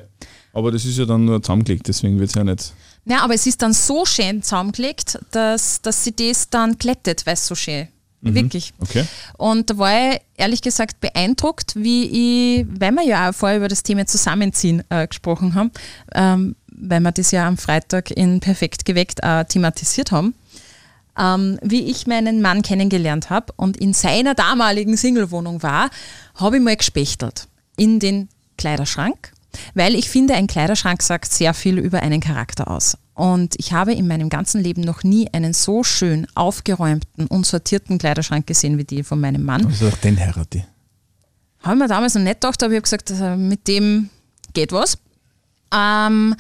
Aber 0.51 0.71
das 0.71 0.83
ist 0.85 0.97
ja 0.97 1.05
dann 1.05 1.25
nur 1.25 1.41
zusammengelegt, 1.41 1.87
deswegen 1.87 2.19
wird 2.19 2.29
es 2.29 2.35
ja 2.35 2.43
nicht. 2.43 2.73
Ja, 3.05 3.21
aber 3.21 3.33
es 3.33 3.45
ist 3.45 3.61
dann 3.61 3.73
so 3.73 4.05
schön 4.05 4.43
zusammengelegt, 4.43 5.19
dass, 5.31 5.81
dass 5.81 6.03
sie 6.03 6.15
das 6.15 6.49
dann 6.49 6.77
glättet, 6.77 7.25
weil 7.25 7.33
es 7.33 7.47
so 7.47 7.55
schön 7.55 7.87
Wirklich. 8.23 8.73
Okay. 8.79 9.05
Und 9.37 9.69
da 9.69 9.77
war 9.77 10.13
ich 10.13 10.21
ehrlich 10.37 10.61
gesagt 10.61 11.01
beeindruckt, 11.01 11.75
wie 11.75 12.61
ich, 12.61 12.65
weil 12.79 12.91
wir 12.93 13.03
ja 13.03 13.29
auch 13.29 13.33
vorher 13.33 13.57
über 13.57 13.67
das 13.67 13.83
Thema 13.83 14.05
Zusammenziehen 14.05 14.83
äh, 14.89 15.07
gesprochen 15.07 15.55
haben, 15.55 15.71
ähm, 16.15 16.55
weil 16.67 17.01
wir 17.01 17.11
das 17.11 17.31
ja 17.31 17.47
am 17.47 17.57
Freitag 17.57 18.11
in 18.11 18.39
Perfekt 18.39 18.85
geweckt 18.85 19.19
äh, 19.21 19.43
thematisiert 19.45 20.11
haben, 20.11 20.33
ähm, 21.19 21.59
wie 21.61 21.83
ich 21.91 22.07
meinen 22.07 22.41
Mann 22.41 22.61
kennengelernt 22.61 23.29
habe 23.29 23.53
und 23.57 23.77
in 23.77 23.93
seiner 23.93 24.35
damaligen 24.35 24.95
Singlewohnung 24.95 25.61
war, 25.61 25.89
habe 26.35 26.57
ich 26.57 26.63
mal 26.63 26.77
gespechtelt 26.77 27.47
in 27.75 27.99
den 27.99 28.29
Kleiderschrank, 28.57 29.33
weil 29.73 29.95
ich 29.95 30.09
finde, 30.09 30.35
ein 30.35 30.47
Kleiderschrank 30.47 31.03
sagt 31.03 31.31
sehr 31.31 31.53
viel 31.53 31.77
über 31.77 32.01
einen 32.01 32.21
Charakter 32.21 32.69
aus. 32.69 32.97
Und 33.15 33.55
ich 33.59 33.73
habe 33.73 33.93
in 33.93 34.07
meinem 34.07 34.29
ganzen 34.29 34.61
Leben 34.61 34.81
noch 34.81 35.03
nie 35.03 35.29
einen 35.33 35.53
so 35.53 35.83
schön 35.83 36.25
aufgeräumten 36.33 37.27
und 37.27 37.45
sortierten 37.45 37.97
Kleiderschrank 37.99 38.47
gesehen 38.47 38.77
wie 38.77 38.85
die 38.85 39.03
von 39.03 39.19
meinem 39.19 39.43
Mann. 39.43 39.65
Also 39.65 39.87
auch 39.87 39.97
den 39.97 40.19
heirate. 40.19 40.65
Habe 41.61 41.75
ich 41.75 41.79
mir 41.79 41.87
damals 41.87 42.15
noch 42.15 42.23
nicht 42.23 42.41
gedacht, 42.41 42.61
aber 42.63 42.73
ich 42.73 42.77
habe 42.77 42.83
gesagt, 42.83 43.11
äh, 43.11 43.37
mit 43.37 43.67
dem 43.67 44.09
geht 44.53 44.71
was. 44.71 44.97
Ähm, 45.73 46.35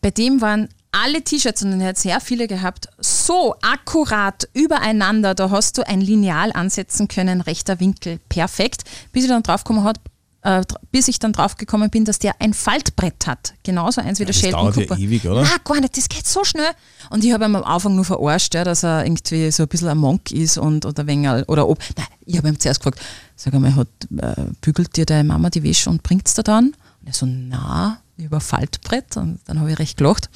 bei 0.00 0.10
dem 0.10 0.40
waren 0.40 0.68
alle 0.92 1.22
T-Shirts, 1.22 1.62
und 1.62 1.80
er 1.80 1.88
hat 1.88 1.98
sehr 1.98 2.20
viele 2.20 2.46
gehabt, 2.46 2.88
so 2.98 3.54
akkurat 3.62 4.48
übereinander. 4.52 5.34
Da 5.34 5.50
hast 5.50 5.78
du 5.78 5.86
ein 5.86 6.00
Lineal 6.00 6.52
ansetzen 6.52 7.08
können, 7.08 7.40
rechter 7.40 7.80
Winkel, 7.80 8.18
perfekt. 8.28 8.84
Bis 9.10 9.24
ich 9.24 9.30
dann 9.30 9.42
draufgekommen 9.42 9.84
hat, 9.84 9.98
äh, 10.42 10.62
bis 10.90 11.08
ich 11.08 11.18
dann 11.18 11.32
draufgekommen 11.32 11.90
bin, 11.90 12.04
dass 12.04 12.18
der 12.18 12.40
ein 12.40 12.52
Faltbrett 12.52 13.26
hat. 13.26 13.54
Genauso 13.62 14.00
eins 14.00 14.18
wie 14.18 14.24
der 14.24 14.32
das 14.32 14.40
Sheldon 14.40 14.60
dauert 14.60 14.76
ja 14.76 14.82
Cooper. 14.82 14.98
ewig, 14.98 15.26
oder? 15.26 15.42
Nein, 15.42 15.50
gar 15.64 15.80
nicht, 15.80 15.96
das 15.96 16.08
geht 16.08 16.26
so 16.26 16.44
schnell. 16.44 16.70
Und 17.10 17.24
ich 17.24 17.32
habe 17.32 17.44
ihm 17.44 17.56
am 17.56 17.64
Anfang 17.64 17.94
nur 17.94 18.04
verarscht, 18.04 18.54
ja, 18.54 18.64
dass 18.64 18.82
er 18.82 19.04
irgendwie 19.04 19.50
so 19.50 19.62
ein 19.62 19.68
bisschen 19.68 19.88
ein 19.88 19.98
Monk 19.98 20.32
ist 20.32 20.58
und 20.58 20.84
oder 20.84 21.06
Wengel 21.06 21.44
oder 21.46 21.68
ob. 21.68 21.78
Nein, 21.96 22.06
ich 22.26 22.36
habe 22.36 22.48
ihm 22.48 22.58
zuerst 22.58 22.80
gefragt, 22.80 23.00
sag 23.36 23.54
einmal, 23.54 23.76
hat, 23.76 23.88
äh, 24.18 24.46
bügelt 24.60 24.96
dir 24.96 25.06
deine 25.06 25.24
Mama 25.24 25.50
die 25.50 25.62
Wäsche 25.62 25.90
und 25.90 26.02
bringt's 26.02 26.34
dir 26.34 26.42
dann? 26.42 26.66
Und 27.00 27.06
er 27.06 27.12
so, 27.12 27.26
na, 27.26 28.00
über 28.16 28.40
Faltbrett. 28.40 29.16
Und 29.16 29.40
dann 29.46 29.60
habe 29.60 29.70
ich 29.70 29.78
recht 29.78 29.96
gelacht. 29.96 30.28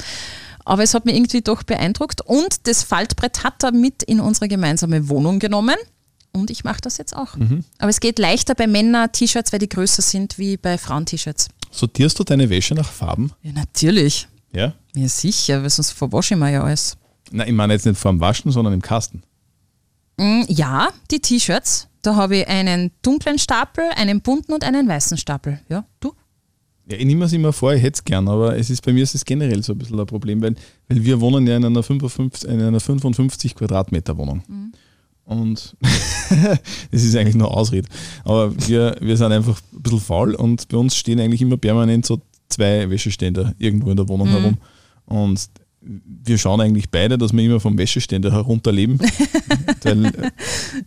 Aber 0.65 0.83
es 0.83 0.95
hat 0.95 1.05
mich 1.05 1.15
irgendwie 1.15 1.43
doch 1.43 1.63
beeindruckt. 1.63 2.21
Und 2.23 2.67
das 2.67 2.83
Faltbrett 2.83 3.45
hat 3.45 3.63
er 3.63 3.73
mit 3.73 4.03
in 4.03 4.21
unsere 4.21 4.49
gemeinsame 4.49 5.09
Wohnung 5.09 5.39
genommen. 5.39 5.77
Und 6.41 6.51
ich 6.51 6.65
mache 6.65 6.81
das 6.81 6.99
jetzt 6.99 7.17
auch. 7.17 7.37
Aber 7.79 7.89
es 7.91 8.01
geht 8.01 8.19
leichter 8.19 8.55
bei 8.55 8.67
Männer-T-Shirts, 8.67 9.53
weil 9.53 9.59
die 9.61 9.69
größer 9.69 10.03
sind, 10.03 10.39
wie 10.39 10.57
bei 10.57 10.79
Frauen-T-Shirts. 10.79 11.49
Sortierst 11.71 12.19
du 12.19 12.25
deine 12.25 12.49
Wäsche 12.51 12.75
nach 12.75 12.91
Farben? 12.91 13.33
Ja, 13.43 13.53
natürlich. 13.53 14.29
Ja. 14.55 14.75
Ja, 14.95 15.09
sicher, 15.09 15.63
weil 15.63 15.71
sonst 15.71 15.93
verwasche 15.93 16.35
ich 16.35 16.41
mir 16.41 16.51
ja 16.53 16.63
alles. 16.63 16.97
Nein, 17.31 17.49
ich 17.49 17.55
meine 17.55 17.73
jetzt 17.73 17.87
nicht 17.87 17.99
vorm 17.99 18.21
Waschen, 18.21 18.51
sondern 18.53 18.73
im 18.75 18.83
Kasten. 18.83 19.23
Mm, 20.17 20.43
Ja, 20.49 20.89
die 21.11 21.21
T-Shirts. 21.21 21.89
Da 22.03 22.15
habe 22.15 22.37
ich 22.37 22.47
einen 22.49 22.93
dunklen 23.03 23.39
Stapel, 23.39 23.85
einen 23.97 24.21
bunten 24.21 24.53
und 24.53 24.63
einen 24.65 24.87
weißen 24.89 25.19
Stapel. 25.19 25.61
Ja, 25.69 25.85
du? 26.01 26.13
Ja, 26.89 26.97
ich 26.99 27.05
nehme 27.05 27.25
es 27.25 27.33
immer 27.33 27.53
vor, 27.53 27.75
ich 27.75 27.83
hätte 27.83 27.97
es 27.97 28.05
gern, 28.05 28.29
aber 28.29 28.57
es 28.57 28.71
ist 28.71 28.81
bei 28.85 28.93
mir 28.93 29.03
ist 29.03 29.17
es 29.17 29.25
generell 29.25 29.61
so 29.65 29.73
ein 29.73 29.79
bisschen 29.79 29.99
ein 29.99 30.07
Problem, 30.07 30.41
weil, 30.41 30.55
weil 30.89 31.03
wir 31.03 31.21
wohnen 31.21 31.45
ja 31.47 31.57
in 31.57 31.65
einer 31.65 31.83
55, 31.83 32.49
in 32.49 32.63
einer 32.63 32.79
55 32.79 33.57
Quadratmeter 33.57 34.17
Wohnung. 34.17 34.43
Und 35.27 35.77
das 36.91 37.03
ist 37.03 37.17
eigentlich 37.17 37.35
nur 37.35 37.55
Ausrede. 37.55 37.89
Aber 38.25 38.53
wir, 38.69 38.97
wir 39.01 39.17
sind 39.17 39.33
einfach 39.33 39.61
ein 39.75 39.83
bisschen 39.83 40.01
faul 40.01 40.35
und 40.35 40.69
bei 40.69 40.77
uns 40.77 40.97
stehen 40.97 41.21
eigentlich 41.21 41.43
immer 41.43 41.57
permanent 41.57 42.07
so 42.07 42.23
zwei 42.49 42.89
Wäscheständer 42.89 43.53
irgendwo 43.59 43.91
in 43.91 43.97
der 43.97 44.09
Wohnung 44.09 44.29
herum. 44.29 44.59
Und 45.05 45.49
wir 45.81 46.39
schauen 46.39 46.61
eigentlich 46.61 46.91
beide, 46.91 47.19
dass 47.19 47.33
wir 47.33 47.45
immer 47.45 47.61
vom 47.61 47.77
Wäscheständer 47.77 48.33
herunterleben, 48.33 48.99
weil, 49.83 50.13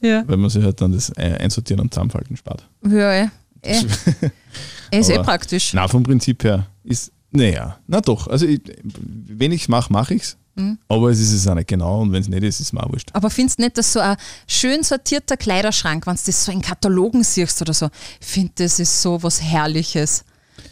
Ja. 0.02 0.28
weil 0.28 0.38
man 0.38 0.50
sich 0.50 0.64
halt 0.64 0.80
dann 0.82 0.94
das 0.94 1.12
Einsortieren 1.18 1.82
und 1.82 1.94
Zusammenfalten 1.94 2.36
spart. 2.38 2.68
Ja, 2.86 3.14
eh. 3.14 3.28
eh. 3.64 5.00
ist 5.00 5.10
eh 5.10 5.20
praktisch. 5.20 5.74
Na, 5.74 5.88
vom 5.88 6.04
Prinzip 6.04 6.44
her 6.46 6.68
ist, 6.84 7.12
naja, 7.32 7.78
na 7.88 8.02
doch. 8.02 8.28
Also, 8.28 8.46
ich, 8.46 8.62
wenn 8.84 9.52
ich 9.52 9.64
es 9.64 9.68
mache, 9.68 9.92
mache 9.92 10.16
ich 10.16 10.24
es. 10.24 10.38
Mhm. 10.60 10.78
Aber 10.88 11.10
es 11.10 11.20
ist 11.20 11.34
es 11.34 11.48
auch 11.48 11.56
nicht 11.56 11.68
genau 11.68 12.02
und 12.02 12.12
wenn 12.12 12.22
es 12.22 12.28
nicht 12.30 12.44
ist, 12.44 12.60
ist 12.60 12.68
es 12.68 12.74
mir 12.74 12.84
auch 12.84 12.92
wurscht. 12.92 13.10
Aber 13.14 13.30
findest 13.30 13.60
du 13.60 13.64
nicht, 13.64 13.78
dass 13.78 13.94
so 13.94 14.00
ein 14.00 14.18
schön 14.48 14.84
sortierter 14.84 15.38
Kleiderschrank, 15.38 16.06
wenn 16.08 16.16
du 16.16 16.22
das 16.26 16.46
so 16.46 16.52
in 16.52 16.62
Katalogen 16.62 17.24
siehst 17.24 17.62
oder 17.62 17.74
so, 17.74 17.90
ich 18.20 18.28
finde, 18.28 18.52
das 18.56 18.80
ist 18.80 19.02
so 19.02 19.22
was 19.24 19.42
Herrliches. 19.42 20.24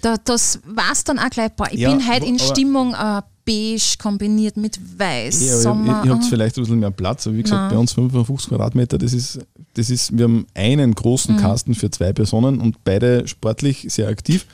Da, 0.01 0.17
das 0.23 0.59
war 0.65 0.91
es 0.91 1.03
dann 1.03 1.17
auch 1.17 1.29
gleich, 1.29 1.51
boah, 1.53 1.67
ich 1.71 1.79
Ja, 1.79 1.89
bin 1.91 2.05
halt 2.07 2.23
in 2.23 2.37
Stimmung 2.39 2.93
äh, 2.93 3.21
beige 3.45 3.95
kombiniert 3.97 4.57
mit 4.57 4.77
weiß, 4.99 5.41
Ja, 5.47 5.57
Sommer. 5.57 6.01
ihr, 6.03 6.05
ihr 6.09 6.11
habt 6.15 6.23
ah. 6.23 6.27
vielleicht 6.29 6.57
ein 6.57 6.63
bisschen 6.63 6.79
mehr 6.79 6.91
Platz, 6.91 7.25
aber 7.25 7.37
wie 7.37 7.43
gesagt, 7.43 7.61
Nein. 7.61 7.71
bei 7.71 7.77
uns 7.77 7.93
55 7.93 8.49
Quadratmeter, 8.49 8.97
das 8.97 9.13
ist, 9.13 9.39
das 9.75 9.89
ist, 9.89 10.15
wir 10.17 10.25
haben 10.25 10.45
einen 10.53 10.93
großen 10.93 11.35
Mhm. 11.35 11.39
Kasten 11.39 11.73
für 11.73 11.89
zwei 11.89 12.11
Personen 12.11 12.59
und 12.59 12.83
beide 12.83 13.25
sportlich 13.27 13.85
sehr 13.89 14.09
aktiv 14.09 14.45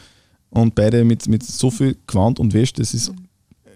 und 0.51 0.75
beide 0.75 1.03
mit, 1.03 1.27
mit 1.27 1.41
so 1.43 1.71
viel 1.71 1.97
Quant 2.05 2.39
und 2.39 2.53
Wäsch, 2.53 2.73
das 2.73 2.93
ist 2.93 3.11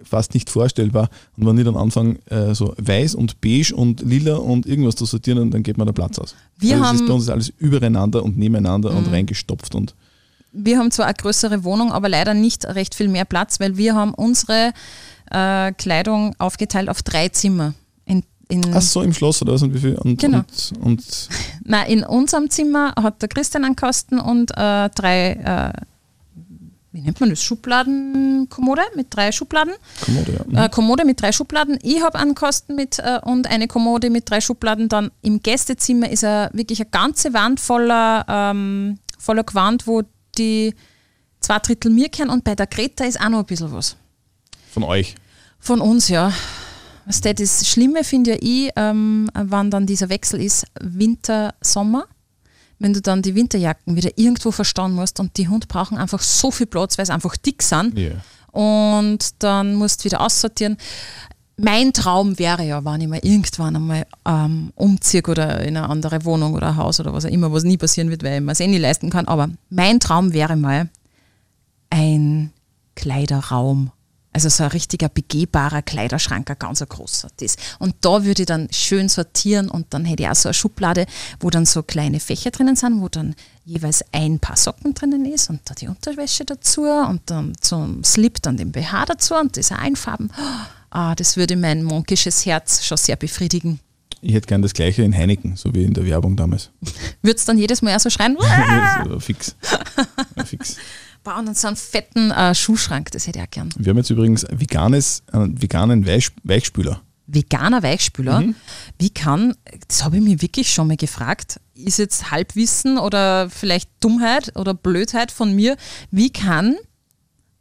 fast 0.04 0.34
nicht 0.34 0.50
vorstellbar. 0.50 1.10
Und 1.38 1.46
wenn 1.46 1.58
ich 1.58 1.66
dann 1.66 1.76
anfange, 1.78 2.18
äh, 2.30 2.54
so 2.54 2.74
weiß 2.78 3.16
und 3.16 3.40
beige 3.42 3.76
und 3.76 4.02
lila 4.02 4.36
und 4.36 4.66
irgendwas 4.66 4.96
zu 4.96 5.06
sortieren, 5.06 5.52
dann 5.52 5.64
geht 5.64 5.78
mir 5.78 5.86
der 5.86 5.94
Platz 5.94 6.20
aus. 6.20 6.36
Wir 6.58 6.74
also 6.76 6.84
das 6.84 6.94
ist 6.94 7.00
haben- 7.02 7.08
bei 7.08 7.14
uns 7.14 7.30
alles 7.30 7.54
übereinander 7.58 8.24
und 8.24 8.38
nebeneinander 8.38 8.92
Mhm. 8.92 8.98
und 8.98 9.08
reingestopft 9.12 9.76
und 9.76 9.94
Wir 10.54 10.80
haben 10.80 10.90
zwar 10.92 11.06
eine 11.06 11.14
größere 11.14 11.64
Wohnung, 11.66 11.92
aber 11.92 12.10
leider 12.10 12.34
nicht 12.34 12.66
recht 12.66 12.96
viel 12.96 13.10
mehr 13.10 13.26
Platz, 13.26 13.60
weil 13.60 13.78
wir 13.78 13.94
haben 13.96 14.14
unsere 14.14 14.72
äh, 15.30 15.74
Kleidung 15.74 16.34
aufgeteilt 16.40 16.88
auf 16.90 17.04
drei 17.04 17.28
Zimmer. 17.30 17.74
In, 18.06 18.24
in, 18.48 18.64
ach 18.74 18.82
so 18.82 19.02
im 19.02 19.14
Schloss 19.14 19.42
oder 19.42 19.54
was 19.54 19.62
und 19.62 19.74
wie 19.74 19.80
viel 19.80 19.96
und, 19.96 20.20
Genau. 20.22 20.38
und, 20.38 20.74
und 20.82 21.30
Nein, 21.66 21.92
in 21.92 22.04
unserem 22.06 22.50
Zimmer 22.50 22.94
hat 22.96 23.22
der 23.22 23.28
Christian 23.30 23.66
einen 23.66 23.76
Kasten 23.76 24.20
und 24.20 24.52
äh, 24.52 24.90
drei, 24.96 25.74
äh, 25.76 25.82
wie 26.98 27.02
nennt 27.02 27.20
man 27.20 27.30
das, 27.30 27.44
Schubladenkommode 27.44 28.82
mit 28.96 29.08
drei 29.12 29.32
Schubladen. 29.32 29.74
Kommode, 30.04 30.46
ja. 30.52 30.66
Äh, 30.66 30.70
Kommode 30.70 31.06
mit 31.06 31.22
drei 31.22 31.32
Schubladen. 31.32 31.78
Ich 31.84 32.02
habe 32.02 32.18
einen 32.18 32.34
Kasten 32.34 32.74
mit 32.74 32.98
äh, 32.98 33.20
und 33.24 33.46
eine 33.46 33.68
Kommode 33.68 34.10
mit 34.10 34.28
drei 34.28 34.42
Schubladen. 34.42 34.90
Dann 34.90 35.12
im 35.22 35.44
Gästezimmer 35.44 36.10
ist 36.10 36.24
er 36.24 36.50
wirklich 36.54 36.82
eine 36.82 36.90
ganze 36.90 37.34
Wand 37.34 37.60
voller, 37.60 38.26
ähm, 38.28 38.98
voller 39.20 39.44
Gewand, 39.44 39.86
wo 39.86 40.02
die 40.40 40.74
zwei 41.40 41.60
Drittel 41.60 41.92
mir 41.92 42.10
kehren 42.10 42.32
und 42.32 42.44
bei 42.44 42.56
der 42.56 42.66
Greta 42.66 43.06
ist 43.06 43.22
auch 43.22 43.30
noch 43.30 43.40
ein 43.40 43.46
bisschen 43.46 43.72
was. 43.72 43.96
Von 44.72 44.84
euch. 44.84 45.14
Von 45.60 45.80
uns, 45.80 46.08
ja. 46.08 46.34
Was 47.06 47.22
das 47.22 47.68
Schlimme 47.68 48.04
finde 48.04 48.32
ja 48.32 48.38
ich, 48.42 48.72
ähm, 48.76 49.30
wann 49.36 49.70
dann 49.70 49.86
dieser 49.86 50.10
Wechsel 50.10 50.42
ist, 50.42 50.66
Winter, 50.82 51.54
Sommer. 51.62 52.08
Wenn 52.80 52.94
du 52.94 53.02
dann 53.02 53.22
die 53.22 53.34
Winterjacken 53.36 53.96
wieder 53.96 54.12
irgendwo 54.18 54.52
verstauen 54.52 54.94
musst 54.94 55.20
und 55.20 55.38
die 55.38 55.48
Hunde 55.48 55.68
brauchen 55.68 55.98
einfach 55.98 56.22
so 56.22 56.52
viel 56.52 56.68
Platz, 56.68 56.98
weil 56.98 57.06
sie 57.06 57.14
einfach 57.14 57.36
dick 57.38 57.64
sind 57.64 57.98
Ja. 57.98 58.12
und 58.52 59.42
dann 59.44 59.76
musst 59.76 60.02
du 60.02 60.06
wieder 60.06 60.22
aussortieren. 60.22 60.78
Mein 61.60 61.92
Traum 61.92 62.38
wäre 62.38 62.64
ja, 62.64 62.86
wenn 62.86 63.02
ich 63.02 63.08
mal 63.08 63.20
irgendwann 63.24 63.76
einmal 63.76 64.06
ähm, 64.28 64.72
umziehe 64.76 65.24
oder 65.28 65.62
in 65.62 65.76
eine 65.76 65.90
andere 65.90 66.24
Wohnung 66.24 66.54
oder 66.54 66.68
ein 66.68 66.76
Haus 66.78 67.00
oder 67.00 67.14
was 67.14 67.26
auch 67.26 67.32
immer, 67.32 67.52
was 67.52 67.64
nie 67.64 67.78
passieren 67.78 68.12
wird, 68.12 68.22
weil 68.22 68.36
ich 68.36 68.42
mir 68.42 68.52
es 68.52 68.60
eh 68.60 68.68
nie 68.68 68.78
leisten 68.78 69.10
kann, 69.10 69.28
aber 69.28 69.50
mein 69.72 70.00
Traum 70.00 70.34
wäre 70.34 70.56
mal 70.56 70.88
ein 71.90 72.52
Kleiderraum. 72.96 73.92
Also 74.38 74.50
so 74.50 74.66
ein 74.66 74.70
richtiger 74.70 75.10
begehbarer 75.10 75.82
Kleiderschrank, 75.82 76.48
ein 76.52 76.60
ganz 76.60 76.86
großer. 76.88 77.30
Das. 77.38 77.56
Und 77.80 77.96
da 78.02 78.24
würde 78.24 78.44
ich 78.44 78.46
dann 78.46 78.68
schön 78.72 79.10
sortieren 79.10 79.68
und 79.68 79.88
dann 79.96 80.06
hätte 80.06 80.22
ich 80.22 80.30
auch 80.30 80.36
so 80.36 80.50
eine 80.50 80.54
Schublade, 80.54 81.08
wo 81.40 81.50
dann 81.50 81.66
so 81.66 81.82
kleine 81.82 82.20
Fächer 82.20 82.52
drinnen 82.52 82.76
sind, 82.76 83.02
wo 83.02 83.10
dann 83.10 83.34
jeweils 83.66 84.06
ein 84.12 84.38
paar 84.38 84.56
Socken 84.56 84.94
drinnen 84.94 85.26
ist 85.26 85.50
und 85.50 85.62
da 85.66 85.74
die 85.74 85.88
Unterwäsche 85.88 86.46
dazu 86.46 86.84
und 86.84 87.22
dann 87.26 87.54
zum 87.62 88.04
Slip 88.04 88.40
dann 88.44 88.58
den 88.58 88.72
BH 88.72 89.06
dazu 89.08 89.34
und 89.34 89.58
das 89.58 89.72
einfarben. 89.72 90.32
Ah, 90.92 91.16
das 91.16 91.36
würde 91.36 91.56
mein 91.56 91.84
monkisches 91.84 92.46
Herz 92.46 92.86
schon 92.86 92.98
sehr 93.00 93.16
befriedigen. 93.16 93.80
Ich 94.22 94.36
hätte 94.36 94.46
gern 94.46 94.62
das 94.62 94.74
gleiche 94.74 95.02
in 95.02 95.18
Heineken, 95.18 95.56
so 95.56 95.74
wie 95.74 95.84
in 95.84 95.96
der 95.96 96.06
Werbung 96.06 96.36
damals. 96.36 96.70
Würde 97.24 97.38
es 97.38 97.46
dann 97.46 97.58
jedes 97.58 97.82
Mal 97.82 97.96
auch 97.96 98.00
so 98.00 98.12
schreien? 98.12 98.38
fix. 99.20 99.56
Fix. 100.46 100.78
Boah, 101.28 101.40
und 101.40 101.46
dann 101.46 101.56
so 101.56 101.68
einen 101.68 101.76
fetten 101.76 102.32
äh, 102.32 102.56
Schuhschrank, 102.56 103.12
das 103.12 103.28
hätte 103.28 103.40
ich 103.40 103.46
auch 103.46 103.52
gern. 103.52 103.70
Wir 103.78 103.90
haben 103.90 103.98
jetzt 103.98 104.10
übrigens 104.10 104.46
veganes, 104.50 105.24
einen 105.34 105.62
veganen 105.62 106.08
Weich, 106.08 106.30
Weichspüler. 106.44 107.02
veganer 107.26 107.84
Weichspüler. 107.84 108.40
Mhm. 108.40 108.56
Wie 108.98 109.10
kann, 109.10 109.54
das 109.90 110.06
habe 110.06 110.16
ich 110.16 110.24
mir 110.24 110.42
wirklich 110.42 110.72
schon 110.72 110.88
mal 110.88 110.96
gefragt, 110.96 111.60
ist 111.76 112.00
jetzt 112.00 112.32
Halbwissen 112.32 112.98
oder 112.98 113.50
vielleicht 113.50 113.90
Dummheit 114.00 114.56
oder 114.56 114.74
Blödheit 114.74 115.34
von 115.34 115.54
mir, 115.54 115.76
wie 116.12 116.30
kann 116.30 116.78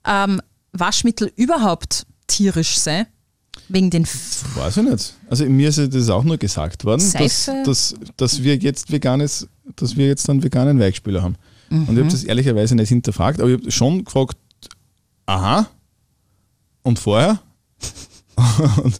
ähm, 0.07 0.41
Waschmittel 0.71 1.33
überhaupt 1.35 2.07
tierisch 2.29 2.79
sein? 2.79 3.07
Wegen 3.69 3.91
den 3.91 4.05
F 4.05 4.45
Weiß 4.55 4.77
ich 4.77 4.85
nicht. 4.85 5.15
Also 5.29 5.45
mir 5.47 5.71
ist 5.71 5.93
das 5.93 6.09
auch 6.09 6.23
nur 6.23 6.37
gesagt 6.37 6.85
worden, 6.85 7.03
dass, 7.19 7.51
dass, 7.65 7.95
dass 8.17 8.43
wir 8.45 8.55
jetzt 8.59 8.93
veganes, 8.93 9.49
dass 9.75 9.97
wir 9.97 10.07
jetzt 10.07 10.31
einen 10.31 10.45
veganen 10.45 10.79
Weichspüler 10.79 11.25
haben. 11.25 11.35
Und 11.71 11.83
ich 11.83 11.89
Mhm. 11.91 11.99
habe 11.99 12.09
das 12.09 12.25
ehrlicherweise 12.25 12.75
nicht 12.77 12.89
hinterfragt, 12.89 13.41
aber 13.41 13.51
ich 13.51 13.59
habe 13.61 13.71
schon 13.71 14.05
gefragt, 14.05 14.37
aha, 15.27 15.67
und 16.83 16.99
vorher? 16.99 17.41
und, 18.83 18.99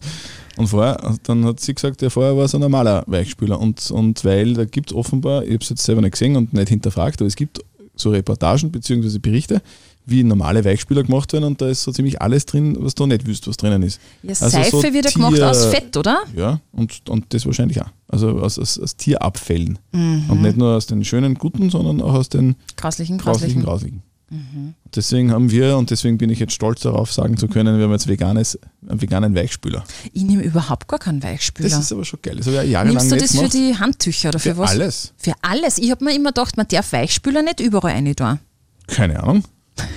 und 0.57 0.67
vorher, 0.67 1.15
dann 1.23 1.45
hat 1.45 1.59
sie 1.59 1.73
gesagt, 1.73 2.01
ja, 2.01 2.09
vorher 2.09 2.35
war 2.35 2.45
es 2.45 2.55
ein 2.55 2.61
normaler 2.61 3.03
Weichspüler. 3.07 3.59
Und, 3.59 3.89
und 3.91 4.23
weil 4.25 4.53
da 4.53 4.65
gibt 4.65 4.91
es 4.91 4.97
offenbar, 4.97 5.43
ich 5.43 5.53
habe 5.53 5.63
es 5.63 5.69
jetzt 5.69 5.83
selber 5.83 6.01
nicht 6.01 6.11
gesehen 6.13 6.35
und 6.35 6.53
nicht 6.53 6.69
hinterfragt, 6.69 7.21
aber 7.21 7.27
es 7.27 7.35
gibt 7.35 7.61
so 7.95 8.09
Reportagen 8.11 8.71
bzw. 8.71 9.19
Berichte, 9.19 9.61
wie 10.07 10.23
normale 10.23 10.65
Weichspüler 10.65 11.03
gemacht 11.03 11.33
werden 11.33 11.43
und 11.43 11.61
da 11.61 11.67
ist 11.67 11.83
so 11.83 11.91
ziemlich 11.91 12.21
alles 12.21 12.45
drin, 12.45 12.75
was 12.79 12.95
du 12.95 13.05
nicht 13.05 13.27
wüsst, 13.27 13.47
was 13.47 13.57
drinnen 13.57 13.83
ist. 13.83 13.99
ja, 14.23 14.29
Also 14.29 14.49
Seife 14.49 14.71
so 14.71 14.83
wird 14.83 15.05
ja 15.05 15.11
gemacht 15.11 15.39
aus 15.41 15.65
Fett, 15.65 15.95
oder? 15.95 16.21
Ja, 16.35 16.59
und, 16.71 17.09
und 17.09 17.33
das 17.33 17.45
wahrscheinlich 17.45 17.81
auch. 17.81 17.89
Also 18.07 18.39
aus, 18.39 18.57
aus, 18.57 18.79
aus 18.79 18.95
Tierabfällen. 18.95 19.77
Mhm. 19.91 20.25
Und 20.29 20.41
nicht 20.41 20.57
nur 20.57 20.75
aus 20.75 20.85
den 20.87 21.03
schönen, 21.03 21.35
guten, 21.35 21.69
sondern 21.69 22.01
auch 22.01 22.13
aus 22.13 22.29
den 22.29 22.55
Grauslichen, 22.77 23.17
grauslichen, 23.17 23.63
grauslichen. 23.63 23.63
grauslichen. 23.63 24.07
Deswegen 24.93 25.31
haben 25.31 25.51
wir, 25.51 25.77
und 25.77 25.89
deswegen 25.89 26.17
bin 26.17 26.29
ich 26.29 26.39
jetzt 26.39 26.51
stolz 26.53 26.81
darauf, 26.81 27.13
sagen 27.13 27.37
zu 27.37 27.47
können, 27.47 27.77
wir 27.77 27.85
haben 27.85 27.91
jetzt 27.91 28.07
veganes, 28.07 28.59
einen 28.87 29.01
veganen 29.01 29.35
Weichspüler. 29.35 29.85
Ich 30.11 30.23
nehme 30.23 30.43
überhaupt 30.43 30.87
gar 30.87 30.99
keinen 30.99 31.23
Weichspüler. 31.23 31.69
Das 31.69 31.79
ist 31.79 31.93
aber 31.93 32.03
schon 32.03 32.19
geil. 32.21 32.35
Das 32.35 32.45
habe 32.47 32.57
ich 32.57 32.63
ja 32.63 32.67
jahrelang 32.69 33.07
Nimmst 33.07 33.11
du 33.11 33.15
das 33.17 33.37
für 33.39 33.47
die 33.49 33.77
Handtücher 33.77 34.29
oder 34.29 34.39
für, 34.39 34.55
Für 34.55 34.57
was? 34.57 34.71
alles. 34.71 35.13
Für 35.17 35.33
alles. 35.41 35.77
Ich 35.77 35.91
habe 35.91 36.03
mir 36.03 36.13
immer 36.13 36.31
gedacht, 36.31 36.57
man 36.57 36.67
darf 36.67 36.91
Weichspüler 36.91 37.41
nicht 37.41 37.61
überall 37.61 37.93
rein 37.93 38.15
tun. 38.15 38.39
Keine 38.87 39.23
Ahnung. 39.23 39.43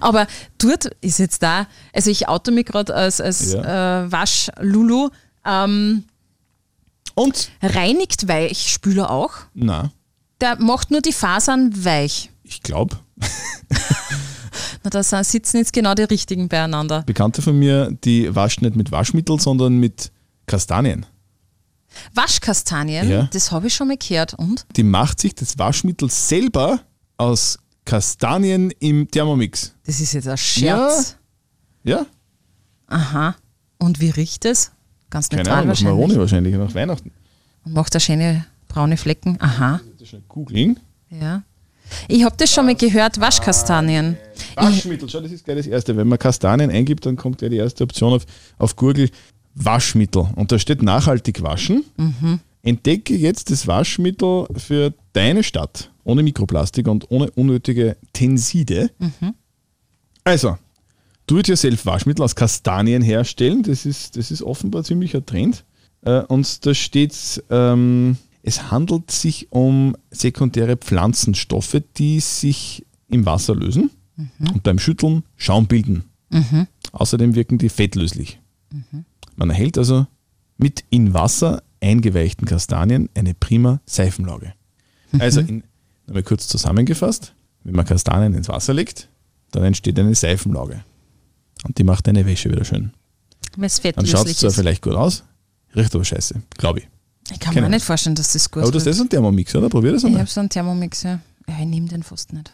Aber 0.00 0.26
dort 0.58 0.86
ist 1.00 1.18
jetzt 1.18 1.42
da, 1.42 1.66
also 1.92 2.10
ich 2.10 2.28
auto 2.28 2.50
mich 2.52 2.66
gerade 2.66 2.94
als, 2.94 3.20
als 3.20 3.52
Ja. 3.52 4.04
äh, 4.04 4.12
Waschlulu, 4.12 5.10
ähm, 5.44 6.04
Und? 7.14 7.50
reinigt 7.62 8.28
Weichspüler 8.28 9.10
auch. 9.10 9.32
Na, 9.54 9.92
Der 10.40 10.56
macht 10.60 10.90
nur 10.90 11.00
die 11.00 11.12
Fasern 11.12 11.72
weich. 11.84 12.30
ich 12.42 12.62
glaube, 12.62 12.98
Na, 14.82 14.90
da 14.90 15.02
sitzen 15.02 15.58
jetzt 15.58 15.72
genau 15.72 15.94
die 15.94 16.02
richtigen 16.02 16.48
beieinander. 16.48 17.02
Bekannte 17.02 17.40
von 17.42 17.58
mir, 17.58 17.90
die 18.04 18.34
wascht 18.34 18.60
nicht 18.62 18.76
mit 18.76 18.90
Waschmittel, 18.92 19.40
sondern 19.40 19.78
mit 19.78 20.10
Kastanien. 20.46 21.06
Waschkastanien, 22.12 23.08
Ja. 23.08 23.28
das 23.32 23.52
habe 23.52 23.68
ich 23.68 23.74
schon 23.74 23.88
mal 23.88 23.96
gehört. 23.96 24.34
Und? 24.34 24.66
Die 24.76 24.82
macht 24.82 25.20
sich 25.20 25.34
das 25.34 25.58
Waschmittel 25.58 26.10
selber 26.10 26.80
aus 27.24 27.58
Kastanien 27.86 28.70
im 28.80 29.10
Thermomix. 29.10 29.74
Das 29.86 30.00
ist 30.00 30.12
jetzt 30.12 30.28
ein 30.28 30.36
Scherz. 30.36 31.16
Ja? 31.82 32.06
Aha. 32.86 33.34
Und 33.78 34.00
wie 34.00 34.10
riecht 34.10 34.44
es? 34.44 34.72
Ganz 35.10 35.28
Keine 35.28 35.42
neutral 35.42 35.54
Ahnung, 35.54 35.66
nach 35.66 35.70
wahrscheinlich. 35.70 35.94
Maroni 35.94 36.16
wahrscheinlich, 36.18 36.54
nach 36.54 36.74
Weihnachten. 36.74 37.10
Und 37.64 37.72
macht 37.72 37.94
da 37.94 38.00
schöne 38.00 38.44
braune 38.68 38.96
Flecken. 38.96 39.36
Aha. 39.40 39.80
Das 39.98 40.08
schnell 40.08 40.22
googeln. 40.28 40.78
Ja. 41.10 41.42
Ich 42.08 42.24
habe 42.24 42.34
das 42.36 42.50
schon 42.50 42.66
mal 42.66 42.74
gehört, 42.74 43.20
Waschkastanien. 43.20 44.16
Waschmittel, 44.56 45.08
schau, 45.08 45.20
das 45.20 45.32
ist 45.32 45.44
gleich 45.44 45.58
das 45.58 45.66
erste. 45.66 45.96
Wenn 45.96 46.08
man 46.08 46.18
Kastanien 46.18 46.70
eingibt, 46.70 47.06
dann 47.06 47.16
kommt 47.16 47.38
gleich 47.38 47.50
die 47.50 47.56
erste 47.58 47.84
Option 47.84 48.12
auf, 48.14 48.24
auf 48.58 48.76
Google 48.76 49.10
Waschmittel. 49.54 50.28
Und 50.36 50.52
da 50.52 50.58
steht 50.58 50.82
nachhaltig 50.82 51.42
waschen. 51.42 51.84
Entdecke 52.62 53.14
jetzt 53.14 53.50
das 53.50 53.66
Waschmittel 53.66 54.46
für 54.56 54.92
deine 55.12 55.42
Stadt. 55.42 55.90
Ohne 56.04 56.22
Mikroplastik 56.22 56.86
und 56.86 57.10
ohne 57.10 57.30
unnötige 57.32 57.96
Tenside. 58.12 58.90
Also, 60.22 60.58
Do-it-yourself 61.26 61.86
Waschmittel 61.86 62.22
aus 62.22 62.36
Kastanien 62.36 63.02
herstellen. 63.02 63.62
Das 63.62 63.86
ist, 63.86 64.16
das 64.16 64.30
ist 64.30 64.42
offenbar 64.42 64.84
ziemlich 64.84 65.16
ein 65.16 65.24
Trend. 65.24 65.64
Äh, 66.02 66.20
und 66.20 66.66
da 66.66 66.74
steht, 66.74 67.42
ähm, 67.50 68.18
es 68.42 68.70
handelt 68.70 69.10
sich 69.10 69.50
um 69.50 69.96
sekundäre 70.10 70.76
Pflanzenstoffe, 70.76 71.80
die 71.96 72.20
sich 72.20 72.84
im 73.08 73.24
Wasser 73.24 73.54
lösen 73.54 73.90
und 74.38 74.62
beim 74.62 74.78
Schütteln 74.78 75.24
Schaum 75.36 75.66
bilden. 75.66 76.04
Außerdem 76.92 77.34
wirken 77.34 77.58
die 77.58 77.68
fettlöslich. 77.68 78.38
Man 79.36 79.50
erhält 79.50 79.78
also 79.78 80.06
mit 80.58 80.84
in 80.90 81.14
Wasser 81.14 81.62
eingeweichten 81.80 82.46
Kastanien 82.46 83.08
eine 83.14 83.34
prima 83.34 83.80
Seifenlauge. 83.86 84.52
Also, 85.18 85.40
in, 85.40 85.62
nochmal 86.06 86.22
kurz 86.22 86.48
zusammengefasst, 86.48 87.32
wenn 87.64 87.74
man 87.74 87.86
Kastanien 87.86 88.34
ins 88.34 88.48
Wasser 88.48 88.74
legt, 88.74 89.08
dann 89.52 89.64
entsteht 89.64 89.98
eine 89.98 90.14
Seifenlauge. 90.14 90.84
Und 91.64 91.78
die 91.78 91.84
macht 91.84 92.06
deine 92.06 92.26
Wäsche 92.26 92.50
wieder 92.50 92.64
schön. 92.64 92.92
Dann 93.56 94.06
schaut 94.06 94.26
es 94.26 94.38
zwar 94.38 94.50
ist. 94.50 94.56
vielleicht 94.56 94.82
gut 94.82 94.94
aus, 94.94 95.22
riecht 95.74 95.94
aber 95.94 96.04
scheiße, 96.04 96.42
glaube 96.58 96.80
ich. 96.80 96.88
Ich 97.32 97.40
kann 97.40 97.54
Keine 97.54 97.68
mir 97.68 97.76
nicht 97.76 97.86
vorstellen, 97.86 98.16
dass 98.16 98.32
das 98.32 98.50
gut 98.50 98.62
Aber 98.64 98.72
das 98.72 98.84
wird. 98.84 98.96
ist 98.96 99.00
ein 99.00 99.08
Thermomix, 99.08 99.54
oder? 99.54 99.68
Probier 99.70 99.92
das 99.92 100.02
Ich 100.02 100.06
einmal. 100.06 100.20
habe 100.22 100.30
so 100.30 100.40
einen 100.40 100.50
Thermomix, 100.50 101.04
ja. 101.04 101.20
ja 101.48 101.54
ich 101.58 101.66
nehme 101.66 101.88
den 101.88 102.02
fast 102.02 102.32
nicht. 102.32 102.52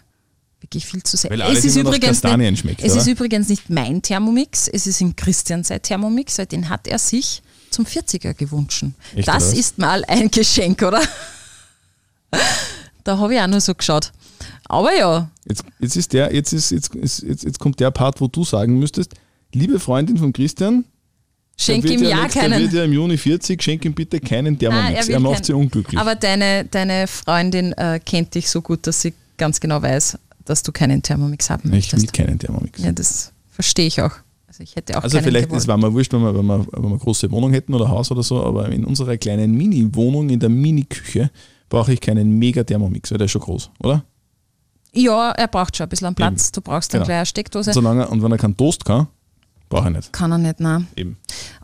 Wirklich 0.60 0.86
viel 0.86 1.02
zu 1.02 1.16
sehr. 1.16 1.32
Es 1.32 1.64
ist, 1.64 1.76
übrigens 1.76 2.06
Kastanien 2.06 2.50
nicht, 2.50 2.60
schmeckt, 2.60 2.82
es 2.82 2.92
oder? 2.92 3.00
ist 3.00 3.06
übrigens 3.08 3.48
nicht 3.48 3.70
mein 3.70 4.02
Thermomix, 4.02 4.68
es 4.68 4.86
ist 4.86 5.00
im 5.00 5.16
Christian 5.16 5.64
sein 5.64 5.80
Thermomix, 5.82 6.38
weil 6.38 6.46
den 6.46 6.68
hat 6.68 6.86
er 6.86 6.98
sich 6.98 7.42
zum 7.70 7.86
40er 7.86 8.34
gewünscht. 8.34 8.84
Das 9.24 9.54
ist 9.54 9.78
mal 9.78 10.04
ein 10.04 10.30
Geschenk, 10.30 10.82
oder? 10.82 11.00
Da 13.04 13.18
habe 13.18 13.34
ich 13.34 13.40
auch 13.40 13.46
nur 13.46 13.60
so 13.60 13.74
geschaut. 13.74 14.12
Aber 14.68 14.94
ja, 14.96 15.30
Jetzt, 15.48 15.64
jetzt 15.80 15.96
ist 15.96 16.12
der, 16.12 16.32
jetzt 16.34 16.52
ist, 16.52 16.70
jetzt, 16.70 16.94
jetzt, 16.94 17.44
jetzt 17.44 17.58
kommt 17.58 17.80
der 17.80 17.90
Part, 17.90 18.20
wo 18.20 18.28
du 18.28 18.44
sagen 18.44 18.78
müsstest, 18.78 19.14
liebe 19.52 19.80
Freundin 19.80 20.16
von 20.16 20.32
Christian, 20.32 20.84
schenk 21.58 21.84
ihm 21.84 22.02
ja 22.02 22.10
ja 22.10 22.22
nächst- 22.22 22.38
keinen. 22.38 22.60
wird 22.62 22.72
ja 22.72 22.84
im 22.84 22.92
Juni 22.92 23.16
40, 23.18 23.60
schenk 23.62 23.84
ihm 23.84 23.92
bitte 23.94 24.20
keinen 24.20 24.58
Thermomix. 24.58 25.08
will 25.08 25.14
er 25.14 25.20
macht 25.20 25.34
keinen. 25.34 25.44
sie 25.44 25.52
unglücklich. 25.54 26.00
Aber 26.00 26.14
deine, 26.14 26.64
deine 26.66 27.06
Freundin 27.06 27.72
äh, 27.72 28.00
kennt 28.04 28.34
dich 28.34 28.48
so 28.48 28.62
gut, 28.62 28.86
dass 28.86 29.00
sie 29.02 29.12
ganz 29.36 29.60
genau 29.60 29.82
weiß, 29.82 30.18
dass 30.44 30.62
du 30.62 30.72
keinen 30.72 31.02
Thermomix 31.02 31.50
haben 31.50 31.62
ich 31.64 31.70
will 31.70 31.76
möchtest. 31.98 32.12
keinen 32.12 32.38
Thermomix. 32.38 32.80
Ja, 32.82 32.92
das 32.92 33.32
verstehe 33.50 33.86
ich 33.86 34.00
auch. 34.00 34.12
Also 34.46 34.62
ich 34.62 34.74
hätte 34.76 34.96
auch 34.98 35.02
Also 35.02 35.20
vielleicht, 35.20 35.46
gewollt. 35.46 35.62
es 35.62 35.68
war 35.68 35.76
mal 35.76 35.92
wurscht, 35.92 36.12
wenn 36.12 36.22
wir, 36.22 36.34
wenn, 36.34 36.46
wir, 36.46 36.66
wenn 36.72 36.82
wir 36.82 36.88
eine 36.90 36.98
große 36.98 37.30
Wohnung 37.30 37.52
hätten 37.52 37.74
oder 37.74 37.88
Haus 37.88 38.10
oder 38.10 38.22
so, 38.22 38.42
aber 38.44 38.68
in 38.70 38.84
unserer 38.84 39.16
kleinen 39.16 39.52
Mini-Wohnung, 39.56 40.28
in 40.30 40.40
der 40.40 40.48
Mini-Küche, 40.48 41.30
brauche 41.70 41.92
ich 41.94 42.00
keinen 42.02 42.38
Mega-Thermomix, 42.38 43.10
weil 43.10 43.18
der 43.18 43.24
ist 43.24 43.30
schon 43.30 43.40
groß, 43.40 43.70
oder? 43.82 44.04
Ja, 44.92 45.30
er 45.30 45.48
braucht 45.48 45.76
schon 45.76 45.86
ein 45.86 45.88
bisschen 45.88 46.14
Platz. 46.14 46.50
Du 46.52 46.60
brauchst 46.60 46.92
dann 46.92 46.98
Genau. 47.00 47.06
gleich 47.06 47.16
eine 47.18 47.26
Steckdose. 47.26 47.70
Und, 47.70 47.74
solange, 47.74 48.06
und 48.08 48.22
wenn 48.22 48.32
er 48.32 48.38
keinen 48.38 48.56
Toast 48.56 48.84
kann, 48.84 49.06
brauche 49.68 49.88
ich 49.88 49.96
nicht. 49.96 50.12
Kann 50.12 50.32
er 50.32 50.38
nicht, 50.38 50.58
nein. 50.60 50.88
Eben. 50.96 51.16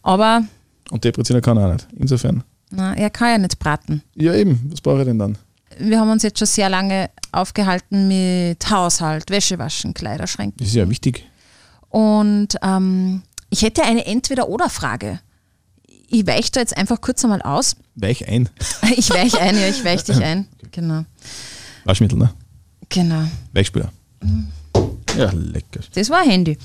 Aber 0.03 0.43
Und 0.91 1.05
depressieren 1.05 1.43
kann 1.43 1.57
er 1.59 1.69
auch 1.69 1.73
nicht. 1.75 1.89
Insofern. 1.97 2.45
na, 2.71 2.95
er 2.95 3.11
kann 3.11 3.29
ja 3.31 3.39
nicht 3.39 3.59
braten. 3.59 4.03
Ja, 4.15 4.33
eben. 4.35 4.61
Was 4.71 4.81
brauche 4.81 5.01
ich 5.01 5.05
denn 5.07 5.19
dann? 5.19 5.37
Wir 5.79 5.99
haben 6.01 6.09
uns 6.11 6.23
jetzt 6.23 6.39
schon 6.39 6.47
sehr 6.47 6.69
lange 6.71 7.11
aufgehalten 7.33 8.07
mit 8.09 8.71
Haushalt, 8.71 9.29
Wäschewaschen, 9.29 9.93
Kleiderschränken. 9.93 10.57
Das 10.59 10.69
ist 10.69 10.75
ja 10.75 10.89
wichtig. 10.89 11.29
Und 11.91 12.57
ähm, 12.63 13.23
ich 13.51 13.63
hätte 13.63 13.83
eine 13.83 14.07
Entweder-Oder-Frage. 14.07 15.21
Ich 16.09 16.27
weiche 16.27 16.53
da 16.53 16.61
jetzt 16.61 16.77
einfach 16.77 17.01
kurz 17.01 17.25
einmal 17.25 17.43
aus. 17.43 17.77
Weich 17.95 18.29
ein. 18.29 18.49
Ich 18.97 19.11
weiche 19.11 19.41
ein, 19.41 19.59
ja, 19.59 19.69
ich 19.69 19.85
weiche 19.85 20.05
dich 20.05 20.23
ein. 20.23 20.47
Genau. 20.71 21.05
Waschmittel, 21.85 22.19
ne? 22.19 22.33
Genau. 22.89 23.25
Weichspüler. 23.53 23.91
Ja, 25.17 25.31
lecker. 25.33 25.81
Das 25.95 26.11
war 26.11 26.23
Handy. 26.25 26.59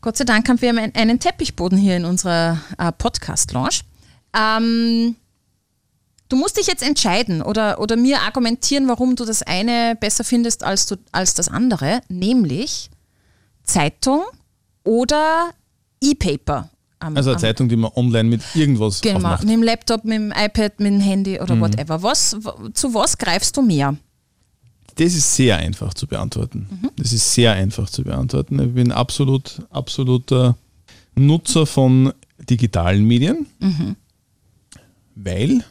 Gott 0.00 0.16
sei 0.16 0.24
Dank 0.24 0.48
haben 0.48 0.60
wir 0.60 0.70
einen, 0.70 0.94
einen 0.94 1.20
Teppichboden 1.20 1.78
hier 1.78 1.96
in 1.96 2.04
unserer 2.04 2.60
äh, 2.78 2.90
Podcast-Lounge. 2.92 3.82
Ähm, 4.36 5.16
du 6.28 6.36
musst 6.36 6.58
dich 6.58 6.66
jetzt 6.66 6.82
entscheiden 6.82 7.40
oder, 7.42 7.78
oder 7.80 7.96
mir 7.96 8.20
argumentieren, 8.20 8.88
warum 8.88 9.14
du 9.16 9.24
das 9.24 9.42
eine 9.42 9.96
besser 9.98 10.24
findest 10.24 10.64
als, 10.64 10.86
du, 10.86 10.96
als 11.12 11.34
das 11.34 11.48
andere, 11.48 12.00
nämlich 12.08 12.90
Zeitung 13.62 14.22
oder 14.82 15.50
E-Paper. 16.02 16.68
Am- 17.02 17.16
Also 17.16 17.30
eine 17.30 17.36
am- 17.36 17.40
Zeitung, 17.40 17.68
die 17.68 17.76
man 17.76 17.90
online 17.94 18.28
mit 18.28 18.42
irgendwas 18.54 19.00
Genau, 19.00 19.16
aufmacht. 19.16 19.42
mit 19.44 19.52
dem 19.52 19.62
Laptop, 19.62 20.04
mit 20.04 20.14
dem 20.14 20.30
iPad, 20.32 20.78
mit 20.80 20.92
dem 20.92 21.00
Handy 21.00 21.40
oder 21.40 21.58
whatever. 21.60 22.02
Was, 22.02 22.36
zu 22.74 22.94
was 22.94 23.18
greifst 23.18 23.56
du 23.56 23.62
mehr? 23.62 23.96
Das 24.96 25.14
ist 25.14 25.34
sehr 25.34 25.56
einfach 25.56 25.94
zu 25.94 26.06
beantworten. 26.06 26.68
Das 26.96 27.12
ist 27.12 27.32
sehr 27.32 27.52
einfach 27.52 27.88
zu 27.88 28.04
beantworten. 28.04 28.58
Ich 28.60 28.74
bin 28.74 28.92
absolut, 28.92 29.62
absoluter 29.70 30.56
Nutzer 31.14 31.66
von 31.66 32.12
digitalen 32.50 33.04
Medien, 33.04 33.46
weil, 35.14 35.64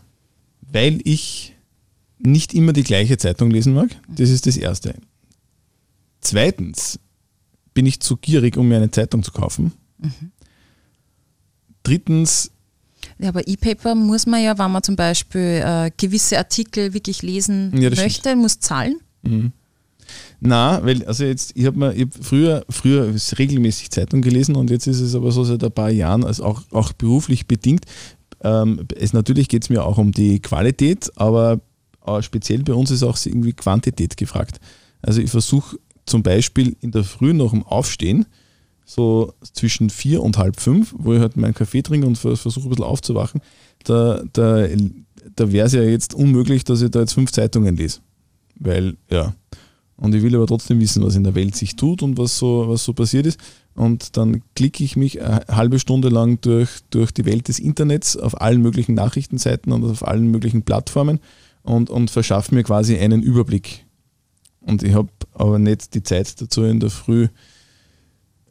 weil 0.71 0.99
ich 1.03 1.55
nicht 2.19 2.53
immer 2.53 2.73
die 2.73 2.83
gleiche 2.83 3.17
Zeitung 3.17 3.51
lesen 3.51 3.73
mag. 3.73 3.89
Das 4.07 4.29
ist 4.29 4.45
das 4.47 4.57
Erste. 4.57 4.95
Zweitens 6.21 6.99
bin 7.73 7.85
ich 7.85 7.99
zu 7.99 8.17
gierig, 8.17 8.57
um 8.57 8.67
mir 8.67 8.77
eine 8.77 8.91
Zeitung 8.91 9.23
zu 9.23 9.31
kaufen. 9.31 9.71
Drittens 11.83 12.51
Ja, 13.19 13.29
aber 13.29 13.47
E-Paper 13.47 13.95
muss 13.95 14.25
man 14.25 14.43
ja, 14.43 14.57
wenn 14.57 14.71
man 14.71 14.83
zum 14.83 14.95
Beispiel 14.95 15.61
äh, 15.63 15.91
gewisse 15.95 16.37
Artikel 16.37 16.93
wirklich 16.93 17.21
lesen 17.21 17.71
Ja, 17.79 17.89
möchte, 17.89 18.35
muss 18.35 18.59
zahlen. 18.59 18.99
Na, 20.39 20.83
weil, 20.83 21.05
also 21.05 21.23
jetzt, 21.23 21.51
ich 21.55 21.65
habe 21.65 21.77
mir 21.77 21.93
ich 21.93 22.01
hab 22.03 22.25
früher, 22.25 22.65
früher 22.69 23.13
regelmäßig 23.37 23.91
Zeitung 23.91 24.21
gelesen 24.21 24.55
und 24.55 24.69
jetzt 24.69 24.87
ist 24.87 24.99
es 24.99 25.15
aber 25.15 25.31
so 25.31 25.43
seit 25.43 25.63
ein 25.63 25.71
paar 25.71 25.91
Jahren, 25.91 26.23
also 26.23 26.43
auch, 26.43 26.63
auch 26.71 26.93
beruflich 26.93 27.47
bedingt. 27.47 27.85
Ähm, 28.43 28.87
es, 28.95 29.13
natürlich 29.13 29.49
geht 29.49 29.63
es 29.63 29.69
mir 29.69 29.83
auch 29.85 29.97
um 29.97 30.11
die 30.11 30.39
Qualität, 30.39 31.11
aber 31.15 31.61
äh, 32.05 32.21
speziell 32.21 32.63
bei 32.63 32.73
uns 32.73 32.89
ist 32.89 33.03
auch 33.03 33.17
irgendwie 33.23 33.53
Quantität 33.53 34.17
gefragt. 34.17 34.59
Also 35.01 35.21
ich 35.21 35.29
versuche 35.29 35.77
zum 36.05 36.23
Beispiel 36.23 36.75
in 36.81 36.91
der 36.91 37.03
Früh 37.03 37.33
nach 37.33 37.51
dem 37.51 37.63
Aufstehen, 37.63 38.25
so 38.93 39.33
zwischen 39.53 39.89
vier 39.89 40.21
und 40.21 40.37
halb 40.37 40.59
fünf, 40.59 40.93
wo 40.97 41.13
ich 41.13 41.19
halt 41.21 41.37
meinen 41.37 41.53
Kaffee 41.53 41.81
trinke 41.81 42.05
und 42.05 42.17
vers- 42.17 42.41
versuche 42.41 42.67
ein 42.67 42.69
bisschen 42.69 42.83
aufzuwachen, 42.83 43.41
da, 43.85 44.21
da, 44.33 44.67
da 45.35 45.51
wäre 45.51 45.67
es 45.67 45.73
ja 45.73 45.81
jetzt 45.81 46.13
unmöglich, 46.13 46.65
dass 46.65 46.81
ich 46.81 46.91
da 46.91 46.99
jetzt 46.99 47.13
fünf 47.13 47.31
Zeitungen 47.31 47.77
lese. 47.77 47.99
Weil, 48.55 48.97
ja. 49.09 49.33
Und 49.95 50.13
ich 50.13 50.23
will 50.23 50.35
aber 50.35 50.47
trotzdem 50.47 50.79
wissen, 50.79 51.03
was 51.03 51.15
in 51.15 51.23
der 51.23 51.35
Welt 51.35 51.55
sich 51.55 51.75
tut 51.75 52.03
und 52.03 52.17
was 52.17 52.37
so, 52.37 52.65
was 52.67 52.83
so 52.83 52.91
passiert 52.91 53.27
ist. 53.27 53.39
Und 53.75 54.17
dann 54.17 54.41
klicke 54.55 54.83
ich 54.83 54.97
mich 54.97 55.21
eine 55.21 55.45
halbe 55.47 55.79
Stunde 55.79 56.09
lang 56.09 56.41
durch, 56.41 56.69
durch 56.89 57.11
die 57.11 57.25
Welt 57.25 57.47
des 57.47 57.59
Internets 57.59 58.17
auf 58.17 58.41
allen 58.41 58.61
möglichen 58.61 58.95
Nachrichtenseiten 58.95 59.71
und 59.71 59.85
auf 59.85 60.05
allen 60.05 60.29
möglichen 60.29 60.63
Plattformen 60.63 61.19
und, 61.63 61.89
und 61.89 62.11
verschaffe 62.11 62.53
mir 62.53 62.63
quasi 62.63 62.97
einen 62.97 63.23
Überblick. 63.23 63.85
Und 64.59 64.83
ich 64.83 64.93
habe 64.93 65.09
aber 65.33 65.59
nicht 65.59 65.93
die 65.93 66.03
Zeit 66.03 66.41
dazu 66.41 66.63
in 66.63 66.79
der 66.79 66.89
Früh 66.89 67.29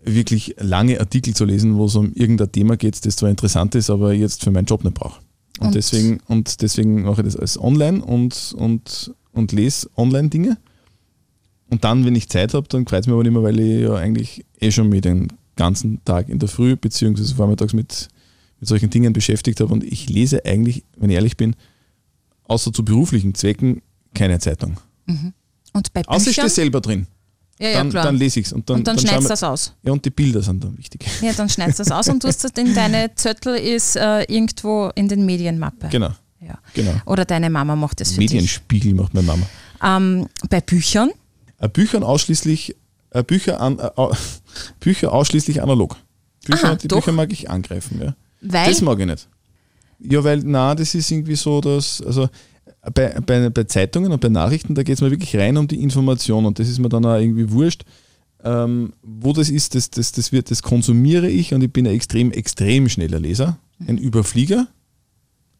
wirklich 0.05 0.55
lange 0.59 0.99
Artikel 1.01 1.35
zu 1.35 1.45
lesen, 1.45 1.77
wo 1.77 1.87
es 1.87 1.95
um 1.95 2.13
irgendein 2.15 2.51
Thema 2.53 2.77
geht, 2.77 3.05
das 3.05 3.17
zwar 3.17 3.31
interessant 3.31 3.75
ist, 3.75 3.91
aber 3.91 4.13
jetzt 4.13 4.43
für 4.45 4.51
meinen 4.51 4.65
Job 4.67 4.83
nicht 4.85 4.95
brauche. 4.95 5.21
Und, 5.59 5.69
Und- 5.69 5.75
deswegen, 5.75 6.21
und 6.27 6.63
deswegen 6.63 7.03
mache 7.03 7.21
ich 7.21 7.27
das 7.27 7.37
alles 7.37 7.61
online 7.61 8.03
und, 8.05 8.55
und, 8.57 9.15
und 9.33 9.53
lese 9.53 9.89
online-Dinge. 9.97 10.57
Und 11.69 11.85
dann, 11.85 12.05
wenn 12.05 12.17
ich 12.17 12.29
Zeit 12.29 12.55
habe, 12.55 12.67
dann 12.69 12.87
freut 12.87 13.01
es 13.03 13.07
mich 13.07 13.15
aber 13.15 13.23
nicht 13.23 13.33
mehr, 13.33 13.43
weil 13.43 13.61
ich 13.61 13.83
ja 13.83 13.95
eigentlich 13.95 14.45
eh 14.61 14.71
schon 14.73 14.89
mit 14.89 15.05
den 15.05 15.29
ganzen 15.57 16.03
Tag 16.05 16.29
in 16.29 16.39
der 16.39 16.49
Früh 16.49 16.77
beziehungsweise 16.77 17.35
vormittags 17.35 17.73
mit, 17.75 18.09
mit 18.59 18.69
solchen 18.69 18.91
Dingen 18.91 19.13
beschäftigt 19.13 19.61
habe. 19.61 19.73
Und 19.73 19.85
ich 19.85 20.09
lese 20.09 20.45
eigentlich, 20.45 20.83
wenn 20.97 21.11
ich 21.11 21.17
ehrlich 21.17 21.37
bin, 21.37 21.55
außer 22.45 22.73
zu 22.73 22.85
beruflichen 22.85 23.35
Zwecken 23.35 23.83
keine 24.15 24.39
Zeitung. 24.41 24.79
Und 25.73 25.93
bei 25.93 26.03
Außer 26.07 26.31
ich 26.31 26.37
Büchern? 26.37 26.51
stehe 26.51 26.65
selber 26.65 26.81
drin. 26.81 27.07
Ja, 27.61 27.69
ja, 27.69 27.75
Dann, 27.79 27.91
klar. 27.91 28.05
dann 28.05 28.17
lese 28.17 28.41
ich 28.41 28.47
es. 28.47 28.53
Und 28.53 28.69
dann, 28.71 28.79
und 28.79 28.87
dann, 28.87 28.97
schauen 28.99 29.07
schneidest 29.09 29.27
du 29.27 29.33
das 29.33 29.43
aus. 29.43 29.75
Ja, 29.83 29.93
und 29.93 30.05
die 30.05 30.11
Bilder 30.11 30.41
sind 30.43 30.65
dann 30.65 30.77
wichtig. 30.79 31.05
Ja, 31.23 31.33
dann 31.35 31.49
schneidest 31.49 31.79
du 31.79 31.83
das 31.85 31.93
aus 31.93 32.09
und 32.09 32.23
tust 32.23 32.43
das 32.43 32.53
in 32.57 32.75
deine 32.75 33.11
Zettel 33.15 33.55
ist 33.57 33.97
äh, 33.97 34.23
irgendwo 34.25 34.91
in 34.95 35.09
den 35.09 35.27
Medienmappe. 35.27 35.89
Genau, 35.91 36.11
Ja. 36.41 36.59
genau. 36.75 36.95
Oder 37.05 37.25
deine 37.27 37.51
Mama 37.51 37.77
macht 37.77 38.01
das 38.01 38.13
für 38.13 38.21
dich. 38.21 38.31
Medienspiegel 38.33 38.95
macht 38.95 39.13
meine 39.13 39.27
Mama. 39.27 39.47
Ähm, 39.85 40.27
bei 40.49 40.61
Büchern? 40.61 41.11
Äh, 41.59 41.69
Büchern 41.69 42.03
ausschließlich, 42.03 42.77
äh, 43.11 43.23
Bücher, 43.23 43.61
an, 43.61 43.79
äh, 43.79 43.91
Bücher 44.81 45.13
ausschließlich 45.13 45.63
analog. 45.63 45.97
Bücher, 46.47 46.69
Aha, 46.69 46.75
die 46.77 46.89
doch. 46.89 46.97
Bücher 46.99 47.13
mag 47.13 47.31
ich 47.33 47.51
angreifen, 47.51 48.01
ja. 48.03 48.15
Weil, 48.41 48.71
Das 48.71 48.81
mag 48.81 48.99
ich 48.99 49.07
nicht. 49.07 49.29
Ja, 50.01 50.25
weil, 50.25 50.39
na, 50.39 50.75
das 50.75 50.95
ist 50.95 51.11
irgendwie 51.11 51.37
so, 51.37 51.61
dass, 51.61 52.01
also 52.01 52.31
bei, 52.95 53.21
bei, 53.21 53.51
bei 53.51 53.65
Zeitungen 53.65 54.13
und 54.13 54.21
bei 54.21 54.29
Nachrichten, 54.29 54.75
da 54.75 54.83
geht 54.83 54.95
es 54.95 55.01
mir 55.01 55.11
wirklich 55.11 55.37
rein 55.37 55.57
um 55.57 55.69
die 55.69 55.83
Information 55.83 56.47
und 56.47 56.59
das 56.59 56.69
ist 56.69 56.79
mir 56.79 56.89
dann 56.89 57.05
auch 57.05 57.19
irgendwie 57.19 57.51
wurscht. 57.51 57.85
Ähm, 58.43 58.95
wo 59.03 59.33
das 59.33 59.51
ist, 59.51 59.75
das, 59.75 59.91
das, 59.91 60.13
das, 60.13 60.33
wird, 60.33 60.51
das 60.51 60.63
konsumiere 60.63 61.29
ich 61.29 61.53
und 61.53 61.63
ich 61.63 61.73
bin 61.73 61.87
ein 61.87 61.95
extrem, 61.95 62.33
extrem 62.33 62.89
schneller 62.89 63.21
Leser. 63.21 63.59
Ein 63.87 63.99
Überflieger. 63.99 64.67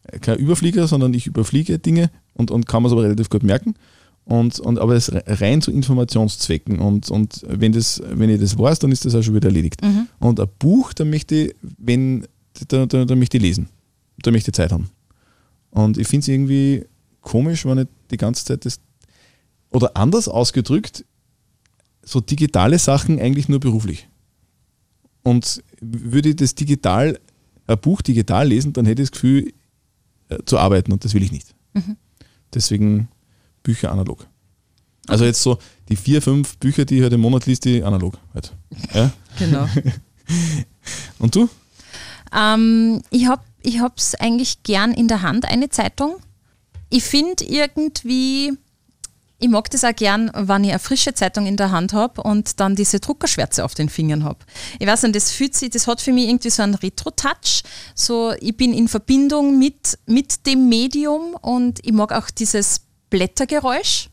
Äh, 0.03 0.19
Kein 0.19 0.39
Überflieger, 0.39 0.87
sondern 0.87 1.13
ich 1.13 1.27
überfliege 1.27 1.77
Dinge 1.77 2.09
und, 2.33 2.49
und 2.49 2.65
kann 2.65 2.81
man 2.81 2.89
es 2.89 2.93
aber 2.93 3.03
relativ 3.03 3.29
gut 3.29 3.43
merken. 3.43 3.75
Und, 4.25 4.59
und, 4.59 4.79
aber 4.79 4.95
es 4.95 5.11
rein 5.13 5.61
zu 5.61 5.71
Informationszwecken. 5.71 6.79
Und, 6.79 7.09
und 7.11 7.43
wenn, 7.47 7.71
das, 7.71 8.01
wenn 8.07 8.29
ich 8.29 8.39
das 8.39 8.57
weiß, 8.57 8.79
dann 8.79 8.91
ist 8.91 9.05
das 9.05 9.15
auch 9.15 9.21
schon 9.21 9.35
wieder 9.35 9.49
erledigt. 9.49 9.81
Und 10.19 10.39
ein 10.39 10.47
Buch, 10.59 10.93
da 10.93 11.05
möchte 11.05 11.35
ich, 11.35 11.55
wenn, 11.77 12.27
da, 12.67 12.85
da, 12.85 13.05
da 13.05 13.15
möchte 13.15 13.37
ich 13.37 13.43
lesen. 13.43 13.67
da 14.21 14.31
möchte 14.31 14.49
ich 14.49 14.55
Zeit 14.55 14.71
haben. 14.71 14.89
Und 15.71 15.97
ich 15.97 16.07
finde 16.07 16.23
es 16.23 16.27
irgendwie 16.27 16.85
komisch, 17.21 17.65
wenn 17.65 17.79
ich 17.79 17.87
die 18.09 18.17
ganze 18.17 18.45
Zeit 18.45 18.65
das, 18.65 18.79
oder 19.69 19.95
anders 19.95 20.27
ausgedrückt, 20.27 21.05
so 22.03 22.19
digitale 22.19 22.79
Sachen 22.79 23.19
eigentlich 23.19 23.47
nur 23.47 23.59
beruflich. 23.59 24.07
Und 25.23 25.63
würde 25.79 26.29
ich 26.29 26.35
das 26.35 26.55
digital, 26.55 27.19
ein 27.67 27.79
Buch 27.79 28.01
digital 28.01 28.47
lesen, 28.47 28.73
dann 28.73 28.85
hätte 28.85 29.03
ich 29.03 29.09
das 29.09 29.13
Gefühl, 29.13 29.53
äh, 30.29 30.37
zu 30.45 30.57
arbeiten 30.57 30.91
und 30.91 31.05
das 31.05 31.13
will 31.13 31.23
ich 31.23 31.31
nicht. 31.31 31.53
Deswegen 32.53 33.07
Bücher 33.63 33.91
analog. 33.91 34.27
Also 35.07 35.25
jetzt 35.25 35.41
so 35.41 35.57
die 35.89 35.95
vier, 35.95 36.21
fünf 36.21 36.57
Bücher, 36.57 36.85
die 36.85 36.97
ich 36.97 37.03
halt 37.03 37.13
im 37.13 37.21
Monat 37.21 37.45
liest, 37.45 37.65
die 37.65 37.83
analog 37.83 38.17
halt. 38.33 38.53
Ja? 38.93 39.11
Genau. 39.39 39.65
Und 41.19 41.35
du? 41.35 41.49
Ähm, 42.35 43.01
ich 43.11 43.27
habe 43.27 43.93
es 43.95 44.15
eigentlich 44.15 44.63
gern 44.63 44.91
in 44.91 45.07
der 45.07 45.21
Hand, 45.21 45.45
eine 45.45 45.69
Zeitung. 45.69 46.17
Ich 46.91 47.03
finde 47.03 47.43
irgendwie, 47.45 48.51
ich 49.39 49.49
mag 49.49 49.69
das 49.71 49.85
auch 49.85 49.95
gern, 49.95 50.29
wenn 50.35 50.65
ich 50.65 50.71
eine 50.71 50.79
frische 50.79 51.13
Zeitung 51.13 51.45
in 51.47 51.55
der 51.55 51.71
Hand 51.71 51.93
habe 51.93 52.21
und 52.21 52.59
dann 52.59 52.75
diese 52.75 52.99
Druckerschwärze 52.99 53.63
auf 53.63 53.73
den 53.73 53.87
Fingern 53.87 54.25
habe. 54.25 54.39
Ich 54.77 54.85
weiß 54.85 55.03
nicht, 55.03 55.15
das 55.15 55.31
fühlt 55.31 55.55
sich, 55.55 55.69
das 55.69 55.87
hat 55.87 56.01
für 56.01 56.11
mich 56.11 56.27
irgendwie 56.27 56.49
so 56.49 56.61
einen 56.61 56.75
Retro-Touch. 56.75 57.63
So, 57.95 58.33
ich 58.41 58.55
bin 58.57 58.73
in 58.73 58.89
Verbindung 58.89 59.57
mit, 59.57 59.97
mit 60.05 60.45
dem 60.45 60.67
Medium 60.67 61.35
und 61.41 61.79
ich 61.81 61.93
mag 61.93 62.11
auch 62.11 62.29
dieses 62.29 62.81
Blättergeräusch. 63.09 64.09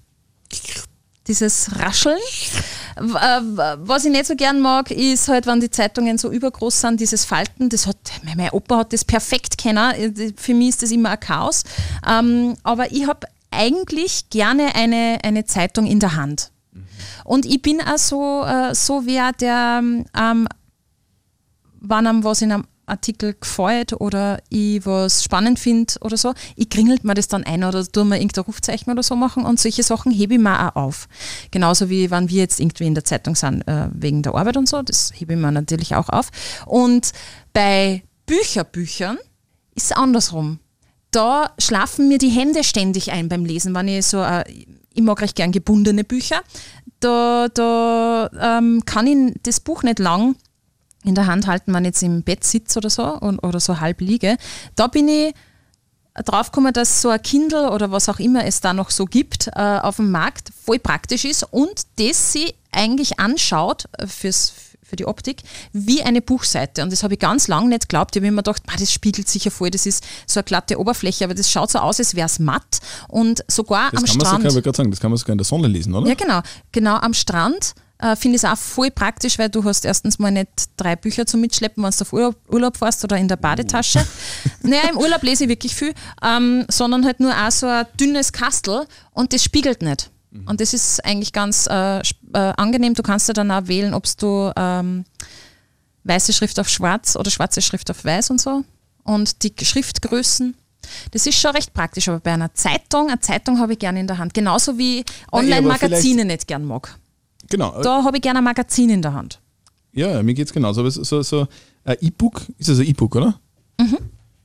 Dieses 1.28 1.78
Rascheln. 1.78 2.18
Äh, 2.96 3.02
Was 3.02 4.04
ich 4.04 4.10
nicht 4.10 4.26
so 4.26 4.34
gern 4.34 4.60
mag, 4.60 4.90
ist 4.90 5.28
halt, 5.28 5.46
wenn 5.46 5.60
die 5.60 5.70
Zeitungen 5.70 6.18
so 6.18 6.30
übergroß 6.30 6.80
sind, 6.80 7.00
dieses 7.00 7.24
Falten. 7.24 7.68
Das 7.68 7.86
hat, 7.86 7.98
mein 8.24 8.50
Opa 8.50 8.78
hat 8.78 8.92
das 8.92 9.04
perfekt 9.04 9.58
kennen. 9.58 10.34
Für 10.36 10.54
mich 10.54 10.70
ist 10.70 10.82
das 10.82 10.90
immer 10.90 11.10
ein 11.10 11.20
Chaos. 11.20 11.62
Ähm, 12.08 12.56
aber 12.62 12.90
ich 12.90 13.06
habe 13.06 13.28
eigentlich 13.50 14.30
gerne 14.30 14.74
eine, 14.74 15.18
eine 15.22 15.44
Zeitung 15.44 15.86
in 15.86 16.00
der 16.00 16.16
Hand. 16.16 16.50
Und 17.24 17.46
ich 17.46 17.60
bin 17.62 17.80
auch 17.80 17.98
so, 17.98 18.44
äh, 18.44 18.74
so 18.74 19.04
wer, 19.04 19.32
der, 19.32 19.80
ähm, 19.82 20.48
wenn 21.80 22.06
einem 22.06 22.24
was 22.24 22.42
in 22.42 22.52
einem 22.52 22.64
Artikel 22.88 23.34
gefällt 23.38 23.92
oder 23.92 24.40
ich 24.48 24.84
was 24.86 25.22
spannend 25.22 25.58
finde 25.58 25.94
oder 26.00 26.16
so, 26.16 26.34
ich 26.56 26.68
kringelt 26.68 27.04
mir 27.04 27.14
das 27.14 27.28
dann 27.28 27.44
ein 27.44 27.64
oder 27.64 27.86
tue 27.86 28.04
mir 28.04 28.16
irgendein 28.16 28.44
Rufzeichen 28.44 28.92
oder 28.92 29.02
so 29.02 29.16
machen 29.16 29.44
und 29.44 29.60
solche 29.60 29.82
Sachen 29.82 30.12
hebe 30.12 30.34
ich 30.34 30.40
mir 30.40 30.68
auch 30.68 30.76
auf. 30.76 31.08
Genauso 31.50 31.88
wie 31.90 32.10
wenn 32.10 32.28
wir 32.28 32.38
jetzt 32.38 32.60
irgendwie 32.60 32.86
in 32.86 32.94
der 32.94 33.04
Zeitung 33.04 33.34
sind 33.34 33.66
äh, 33.68 33.88
wegen 33.92 34.22
der 34.22 34.34
Arbeit 34.34 34.56
und 34.56 34.68
so, 34.68 34.82
das 34.82 35.12
hebe 35.14 35.34
ich 35.34 35.38
mir 35.38 35.52
natürlich 35.52 35.94
auch 35.94 36.08
auf. 36.08 36.30
Und 36.66 37.12
bei 37.52 38.02
Bücherbüchern 38.26 39.18
ist 39.74 39.86
es 39.86 39.92
andersrum. 39.92 40.60
Da 41.10 41.52
schlafen 41.58 42.08
mir 42.08 42.18
die 42.18 42.28
Hände 42.28 42.64
ständig 42.64 43.12
ein 43.12 43.28
beim 43.28 43.44
Lesen, 43.44 43.74
wenn 43.74 43.88
ich 43.88 44.06
so, 44.06 44.22
äh, 44.22 44.44
ich 44.92 45.02
mag 45.02 45.20
recht 45.22 45.36
gern 45.36 45.52
gebundene 45.52 46.04
Bücher, 46.04 46.42
da, 47.00 47.48
da 47.54 48.30
ähm, 48.40 48.82
kann 48.84 49.06
ich 49.06 49.34
das 49.42 49.60
Buch 49.60 49.82
nicht 49.82 49.98
lang 49.98 50.36
in 51.04 51.14
der 51.14 51.26
Hand 51.26 51.46
halten, 51.46 51.72
wenn 51.72 51.84
ich 51.84 51.88
jetzt 51.90 52.02
im 52.02 52.22
Bett 52.22 52.44
sitze 52.44 52.78
oder 52.78 52.90
so 52.90 53.04
und, 53.04 53.38
oder 53.40 53.60
so 53.60 53.80
halb 53.80 54.00
liege. 54.00 54.36
Da 54.74 54.86
bin 54.88 55.08
ich 55.08 55.34
draufgekommen, 56.24 56.72
dass 56.72 57.00
so 57.02 57.10
ein 57.10 57.22
Kindle 57.22 57.70
oder 57.70 57.90
was 57.92 58.08
auch 58.08 58.18
immer 58.18 58.44
es 58.44 58.60
da 58.60 58.72
noch 58.72 58.90
so 58.90 59.04
gibt 59.04 59.48
äh, 59.54 59.78
auf 59.80 59.96
dem 59.96 60.10
Markt 60.10 60.50
voll 60.64 60.78
praktisch 60.80 61.24
ist 61.24 61.44
und 61.52 61.82
das 61.98 62.32
sie 62.32 62.52
eigentlich 62.72 63.20
anschaut 63.20 63.84
äh, 63.98 64.06
fürs, 64.08 64.52
für 64.82 64.96
die 64.96 65.06
Optik 65.06 65.42
wie 65.72 66.02
eine 66.02 66.20
Buchseite. 66.20 66.82
Und 66.82 66.90
das 66.92 67.04
habe 67.04 67.14
ich 67.14 67.20
ganz 67.20 67.46
lange 67.46 67.68
nicht 67.68 67.82
geglaubt. 67.82 68.16
Ich 68.16 68.20
habe 68.20 68.26
immer 68.26 68.42
gedacht, 68.42 68.64
"Bah, 68.66 68.74
das 68.78 68.92
spiegelt 68.92 69.28
sicher 69.28 69.52
voll, 69.52 69.70
das 69.70 69.86
ist 69.86 70.04
so 70.26 70.40
eine 70.40 70.44
glatte 70.44 70.80
Oberfläche, 70.80 71.24
aber 71.24 71.34
das 71.34 71.50
schaut 71.50 71.70
so 71.70 71.78
aus, 71.78 72.00
als 72.00 72.16
wäre 72.16 72.26
es 72.26 72.40
matt. 72.40 72.80
Und 73.06 73.44
sogar 73.46 73.90
Das 73.92 74.00
am 74.02 74.06
kann 74.06 74.16
man 74.16 74.26
Strand. 74.26 74.42
sogar, 74.42 74.56
ich 74.58 74.64
gerade 74.64 74.76
sagen, 74.76 74.90
das 74.90 74.98
kann 75.00 75.10
man 75.12 75.18
sogar 75.18 75.32
in 75.34 75.38
der 75.38 75.44
Sonne 75.44 75.68
lesen, 75.68 75.94
oder? 75.94 76.08
Ja, 76.08 76.14
genau. 76.14 76.40
Genau 76.72 76.96
am 76.96 77.14
Strand 77.14 77.74
äh, 77.98 78.16
finde 78.16 78.36
ich 78.36 78.44
es 78.44 78.50
auch 78.50 78.56
voll 78.56 78.90
praktisch, 78.90 79.38
weil 79.38 79.48
du 79.48 79.64
hast 79.64 79.84
erstens 79.84 80.18
mal 80.18 80.30
nicht 80.30 80.48
drei 80.76 80.96
Bücher 80.96 81.26
zum 81.26 81.40
Mitschleppen, 81.40 81.82
wenn 81.82 81.90
du 81.90 82.02
auf 82.02 82.12
Urlaub, 82.12 82.36
Urlaub 82.48 82.76
fährst 82.76 83.02
oder 83.04 83.16
in 83.16 83.28
der 83.28 83.36
Badetasche. 83.36 84.06
naja, 84.62 84.90
im 84.90 84.98
Urlaub 84.98 85.22
lese 85.22 85.44
ich 85.44 85.50
wirklich 85.50 85.74
viel, 85.74 85.94
ähm, 86.22 86.64
sondern 86.68 87.04
halt 87.04 87.20
nur 87.20 87.32
auch 87.32 87.50
so 87.50 87.66
ein 87.66 87.86
dünnes 87.98 88.32
Kastel 88.32 88.86
und 89.12 89.32
das 89.32 89.42
spiegelt 89.42 89.82
nicht. 89.82 90.10
Und 90.46 90.60
das 90.60 90.74
ist 90.74 91.04
eigentlich 91.04 91.32
ganz 91.32 91.66
äh, 91.66 91.98
äh, 91.98 92.02
angenehm. 92.32 92.94
Du 92.94 93.02
kannst 93.02 93.28
ja 93.28 93.34
dann 93.34 93.50
auch 93.50 93.66
wählen, 93.66 93.94
ob 93.94 94.04
du 94.18 94.52
ähm, 94.56 95.04
weiße 96.04 96.32
Schrift 96.32 96.60
auf 96.60 96.68
schwarz 96.68 97.16
oder 97.16 97.30
schwarze 97.30 97.62
Schrift 97.62 97.90
auf 97.90 98.04
weiß 98.04 98.30
und 98.30 98.40
so. 98.40 98.64
Und 99.04 99.42
die 99.42 99.52
Schriftgrößen. 99.64 100.54
Das 101.10 101.26
ist 101.26 101.38
schon 101.38 101.52
recht 101.52 101.72
praktisch, 101.74 102.08
aber 102.08 102.20
bei 102.20 102.32
einer 102.32 102.54
Zeitung, 102.54 103.08
eine 103.08 103.20
Zeitung 103.20 103.58
habe 103.58 103.72
ich 103.72 103.78
gerne 103.78 104.00
in 104.00 104.06
der 104.06 104.18
Hand. 104.18 104.32
Genauso 104.32 104.78
wie 104.78 105.04
Online-Magazine 105.32 106.24
nicht 106.24 106.46
gern 106.46 106.64
mag. 106.64 106.96
Genau. 107.50 107.80
Da 107.82 108.04
habe 108.04 108.16
ich 108.16 108.22
gerne 108.22 108.38
ein 108.38 108.44
Magazin 108.44 108.90
in 108.90 109.02
der 109.02 109.12
Hand. 109.14 109.40
Ja, 109.92 110.22
mir 110.22 110.34
geht 110.34 110.46
es 110.46 110.52
genauso. 110.52 110.80
Aber 110.80 110.90
so, 110.90 111.02
so, 111.02 111.22
so 111.22 111.46
ein 111.84 111.96
E-Book, 112.00 112.42
ist 112.58 112.68
das 112.68 112.78
ein 112.78 112.86
E-Book, 112.86 113.16
oder? 113.16 113.40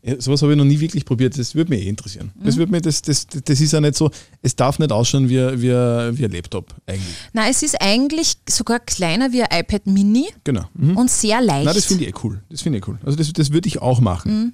Ja, 0.06 0.20
sowas 0.20 0.41
habe 0.41 0.51
ich 0.51 0.58
noch 0.58 0.66
nie 0.66 0.80
wirklich 0.82 1.06
probiert. 1.06 1.38
Das 1.39 1.56
würde 1.56 1.70
mich 1.70 1.86
eh 1.86 1.88
interessieren. 1.89 2.32
Das, 2.43 2.58
würde 2.58 2.72
mich, 2.74 2.82
das, 2.82 3.01
das, 3.01 3.26
das 3.26 3.62
ist 3.62 3.72
ja 3.72 3.80
nicht 3.80 3.95
so, 3.95 4.12
es 4.41 4.54
darf 4.54 4.78
nicht 4.78 4.91
ausschauen 4.91 5.30
wie, 5.30 5.38
wie, 5.62 5.70
wie 5.70 6.26
ein 6.26 6.32
Laptop 6.32 6.74
eigentlich. 6.86 7.16
Nein, 7.32 7.49
es 7.51 7.64
ist 7.64 7.82
eigentlich 7.82 8.36
sogar 8.49 8.80
kleiner 8.82 9.32
wie 9.32 9.43
ein 9.43 9.60
iPad 9.62 9.88
Mini 9.88 10.28
Genau. 10.43 10.66
Mhm. 10.74 10.97
und 10.97 11.10
sehr 11.10 11.39
leicht. 11.41 11.66
Nein, 11.66 11.76
das 11.76 11.86
finde 11.86 12.04
ich 12.04 12.10
eh 12.10 12.14
cool. 12.24 12.43
Das 12.49 12.62
finde 12.62 12.80
ich 12.80 12.84
eh 12.86 12.89
cool. 12.89 12.99
Also 13.06 13.18
das, 13.18 13.32
das 13.32 13.51
würde 13.54 13.68
ich 13.70 13.82
auch 13.82 14.01
machen. 14.01 14.54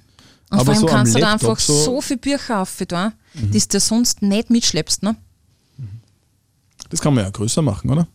vor 0.50 0.60
aber 0.60 0.70
allem 0.70 0.80
so 0.80 0.86
kannst 0.86 1.14
du 1.16 1.18
da 1.18 1.32
einfach 1.32 1.58
so, 1.58 1.74
so- 1.74 1.96
Mhm. 1.96 2.02
viele 2.02 2.18
Bücher 2.18 2.60
aufgetan, 2.62 3.12
die 3.34 3.60
du 3.68 3.80
sonst 3.80 4.22
nicht 4.22 4.50
mitschleppst. 4.50 5.02
Ne? 5.02 5.16
Das 6.90 7.00
kann 7.00 7.12
man 7.14 7.24
ja 7.24 7.30
größer 7.30 7.62
machen, 7.62 7.90
oder? 7.90 8.06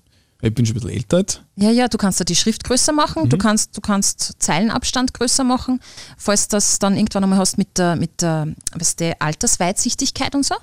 Ich 0.48 0.54
bin 0.54 0.66
schon 0.66 0.76
ein 0.76 0.80
bisschen 0.82 0.96
älter 0.96 1.18
jetzt. 1.20 1.42
Ja, 1.56 1.72
ja, 1.72 1.88
du 1.88 1.98
kannst 1.98 2.20
da 2.20 2.24
die 2.24 2.36
Schrift 2.36 2.64
größer 2.64 2.94
machen, 2.94 3.24
Mhm. 3.24 3.30
du, 3.30 3.38
kannst, 3.38 3.76
du 3.76 3.82
kannst 3.82 4.34
Zeilenabstand 4.38 5.14
größer 5.14 5.44
machen, 5.44 5.80
falls 6.18 6.48
du 6.48 6.58
das 6.58 6.78
dann 6.80 6.96
irgendwann 6.96 7.24
einmal 7.24 7.40
hast 7.40 7.58
mit 7.58 7.78
der, 7.80 7.96
mit 7.96 8.22
der 8.22 8.48
weißt 8.74 9.00
du, 9.00 9.20
Altersweitsichtigkeit 9.22 10.36
und 10.36 10.46
so. 10.46 10.56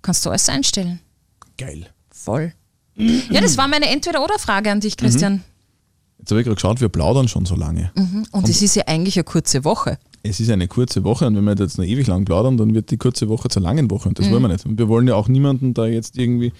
Kannst 0.00 0.24
du 0.24 0.30
alles 0.30 0.48
einstellen. 0.48 1.00
Geil. 1.58 1.88
Voll. 2.10 2.52
Ja, 2.96 3.40
das 3.40 3.56
war 3.58 3.68
meine 3.68 3.86
Entweder-Oder-Frage 3.90 4.70
an 4.70 4.80
dich, 4.80 4.94
Mhm. 4.94 5.00
Christian. 5.04 5.44
Jetzt 6.18 6.30
habe 6.30 6.40
ich 6.40 6.44
gerade 6.46 6.56
geschaut, 6.56 6.80
wir 6.80 6.88
plaudern 6.88 7.28
schon 7.28 7.44
so 7.46 7.54
lange. 7.54 7.92
Und 8.32 8.48
es 8.48 8.62
ist 8.62 8.74
ja 8.76 8.84
eigentlich 8.86 9.16
eine 9.16 9.24
kurze 9.24 9.64
Woche. 9.64 9.98
Es 10.22 10.40
ist 10.40 10.50
eine 10.50 10.66
kurze 10.68 11.04
Woche 11.04 11.26
und 11.26 11.36
wenn 11.36 11.44
wir 11.44 11.54
jetzt 11.54 11.78
noch 11.78 11.84
ewig 11.84 12.06
lang 12.06 12.24
plaudern, 12.24 12.56
dann 12.56 12.74
wird 12.74 12.90
die 12.90 12.96
kurze 12.96 13.28
Woche 13.28 13.48
zur 13.48 13.62
langen 13.62 13.90
Woche 13.90 14.08
und 14.08 14.18
das 14.18 14.28
wollen 14.30 14.42
wir 14.42 14.48
nicht. 14.48 14.64
Und 14.66 14.78
wir 14.78 14.88
wollen 14.88 15.06
ja 15.06 15.14
auch 15.14 15.28
niemanden 15.28 15.74
da 15.74 15.86
jetzt 15.86 16.16
irgendwie 16.18 16.52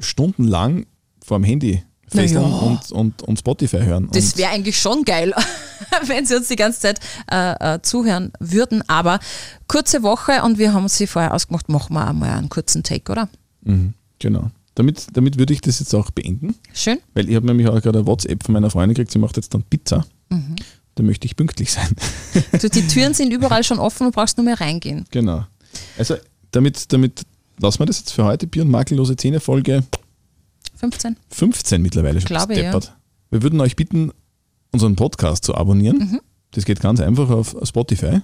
stundenlang 0.00 0.86
vor 1.24 1.38
dem 1.38 1.44
Handy 1.44 1.82
fesseln 2.10 2.42
Na 2.42 2.48
ja. 2.48 2.56
und, 2.56 2.92
und, 2.92 3.22
und 3.22 3.38
Spotify 3.38 3.78
hören. 3.78 4.08
Das 4.12 4.36
wäre 4.36 4.50
eigentlich 4.50 4.78
schon 4.78 5.04
geil, 5.04 5.32
wenn 6.06 6.26
sie 6.26 6.36
uns 6.36 6.48
die 6.48 6.56
ganze 6.56 6.80
Zeit 6.80 7.00
äh, 7.30 7.74
äh, 7.74 7.82
zuhören 7.82 8.32
würden. 8.40 8.82
Aber 8.88 9.20
kurze 9.68 10.02
Woche 10.02 10.42
und 10.42 10.58
wir 10.58 10.72
haben 10.72 10.84
uns 10.84 10.96
sie 10.96 11.06
vorher 11.06 11.34
ausgemacht, 11.34 11.68
machen 11.68 11.94
wir 11.94 12.06
einmal 12.06 12.30
einen 12.30 12.48
kurzen 12.48 12.82
Take, 12.82 13.10
oder? 13.10 13.28
Genau. 14.18 14.50
Damit, 14.74 15.08
damit 15.12 15.38
würde 15.38 15.52
ich 15.52 15.60
das 15.60 15.80
jetzt 15.80 15.94
auch 15.94 16.10
beenden, 16.10 16.54
Schön. 16.72 16.98
weil 17.14 17.28
ich 17.28 17.36
habe 17.36 17.46
nämlich 17.46 17.68
auch 17.68 17.80
gerade 17.82 17.98
eine 17.98 18.06
WhatsApp 18.06 18.44
von 18.44 18.52
meiner 18.52 18.70
Freundin 18.70 18.94
gekriegt, 18.94 19.10
sie 19.10 19.18
macht 19.18 19.36
jetzt 19.36 19.52
dann 19.52 19.62
Pizza. 19.64 20.04
Mhm. 20.30 20.56
Da 20.94 21.02
möchte 21.02 21.26
ich 21.26 21.36
pünktlich 21.36 21.72
sein. 21.72 21.88
Du, 22.60 22.68
die 22.68 22.86
Türen 22.88 23.14
sind 23.14 23.32
überall 23.32 23.64
schon 23.64 23.78
offen, 23.78 24.06
du 24.06 24.10
brauchst 24.12 24.36
nur 24.38 24.44
mehr 24.44 24.60
reingehen. 24.60 25.04
genau. 25.10 25.44
Also 25.98 26.16
damit, 26.50 26.92
damit 26.92 27.22
lassen 27.60 27.78
wir 27.78 27.86
das 27.86 27.98
jetzt 27.98 28.12
für 28.12 28.24
heute. 28.24 28.46
Bier 28.46 28.62
und 28.62 28.70
makellose 28.70 29.16
Zähne 29.16 29.38
Folge 29.40 29.84
15. 30.80 31.16
15 31.30 31.82
mittlerweile 31.82 32.20
schon. 32.20 32.28
Glaube, 32.28 32.54
gesteppert. 32.54 32.96
Wir 33.30 33.42
würden 33.42 33.60
euch 33.60 33.76
bitten, 33.76 34.12
unseren 34.72 34.96
Podcast 34.96 35.44
zu 35.44 35.54
abonnieren. 35.54 35.98
Mhm. 35.98 36.20
Das 36.52 36.64
geht 36.64 36.80
ganz 36.80 37.00
einfach 37.00 37.30
auf 37.30 37.54
Spotify. 37.62 38.22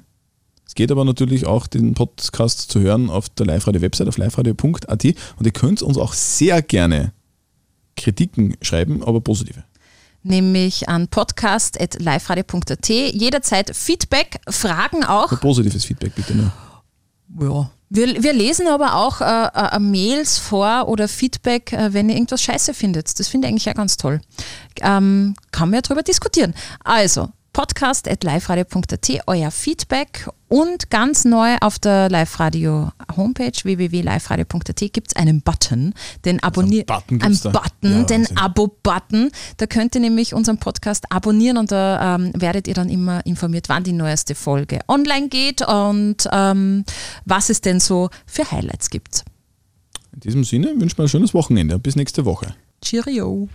Es 0.67 0.75
geht 0.75 0.91
aber 0.91 1.05
natürlich 1.05 1.47
auch, 1.47 1.67
den 1.67 1.95
Podcast 1.95 2.71
zu 2.71 2.81
hören 2.81 3.09
auf 3.09 3.29
der 3.29 3.47
Live-Radio-Website 3.47 4.09
auf 4.09 4.17
liveradio.at 4.17 5.05
und 5.05 5.47
ihr 5.47 5.53
könnt 5.53 5.83
uns 5.83 5.97
auch 5.97 6.13
sehr 6.13 6.61
gerne 6.61 7.13
Kritiken 7.97 8.57
schreiben, 8.63 9.05
aber 9.05 9.21
positive. 9.21 9.63
Nämlich 10.23 10.89
an 10.89 11.07
podcast.liveradio.at. 11.07 12.89
Jederzeit 12.89 13.77
Feedback, 13.77 14.41
Fragen 14.49 15.05
auch. 15.05 15.31
Nur 15.31 15.41
positives 15.41 15.85
Feedback 15.85 16.15
bitte 16.17 16.35
nur. 16.35 16.53
Ja. 17.41 17.71
Wir, 17.89 18.23
wir 18.23 18.33
lesen 18.33 18.67
aber 18.67 18.97
auch 18.97 19.21
äh, 19.21 19.77
äh, 19.77 19.79
Mails 19.79 20.39
vor 20.39 20.89
oder 20.89 21.07
Feedback, 21.07 21.73
äh, 21.73 21.93
wenn 21.93 22.09
ihr 22.09 22.17
irgendwas 22.17 22.43
scheiße 22.43 22.75
findet. 22.75 23.19
Das 23.19 23.29
finde 23.29 23.47
ich 23.47 23.53
eigentlich 23.53 23.65
ja 23.67 23.75
ganz 23.75 23.97
toll. 23.97 24.21
Ähm, 24.81 25.35
kann 25.53 25.71
man 25.71 25.77
ja 25.77 25.83
drüber 25.83 26.03
diskutieren. 26.03 26.55
Also, 26.83 27.29
podcast.liferadio.at 27.53 29.11
euer 29.27 29.51
Feedback 29.51 30.29
und 30.49 30.91
ganz 30.91 31.25
neu 31.25 31.57
auf 31.61 31.79
der 31.79 32.09
Live-Radio 32.09 32.91
Homepage 33.17 33.53
www.liveradio.at 33.63 34.79
gibt 34.93 35.09
es 35.09 35.17
einen 35.17 35.43
Button, 35.43 35.93
den 36.25 36.43
Abonnier 36.43 36.85
Also 36.89 37.01
Button 37.01 37.23
ein 37.23 37.29
gibt's 37.31 37.41
da? 37.43 37.51
Button, 37.51 37.99
Ja, 38.01 38.03
den. 38.05 38.37
Abo-Button. 38.37 39.31
Da 39.57 39.67
könnt 39.67 39.95
ihr 39.95 40.01
nämlich 40.01 40.35
unseren 40.35 40.59
Podcast 40.59 41.05
abonnieren 41.11 41.57
und 41.57 41.73
da 41.73 42.15
ähm, 42.17 42.33
werdet 42.37 42.69
ihr 42.69 42.75
dann 42.75 42.89
immer 42.89 43.25
informiert, 43.27 43.69
wann 43.69 43.83
die 43.85 43.93
neueste 43.93 44.35
Folge 44.35 44.79
online 44.89 45.29
geht 45.29 45.63
und 45.67 46.29
ähm, 46.33 46.85
was 47.25 47.51
es 47.51 47.61
denn 47.61 47.81
so 47.81 48.11
für 48.27 48.51
Highlights 48.51 48.91
gibt. 48.91 49.25
In 50.15 50.21
diesem 50.21 50.45
Sinne 50.45 50.69
wünschen 50.79 50.97
wir 50.99 51.05
ein 51.05 51.09
schönes 51.09 51.35
Wochenende. 51.35 51.79
Bis 51.79 51.97
nächste 51.97 52.25
Woche. 52.25 52.55
Cheerio! 52.83 53.49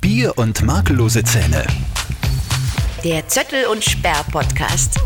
Bier 0.00 0.36
und 0.38 0.62
makellose 0.62 1.22
Zähne. 1.24 1.66
Der 3.04 3.26
Zöttel 3.28 3.64
und 3.66 3.82
Sperr 3.82 4.22
Podcast. 4.30 4.98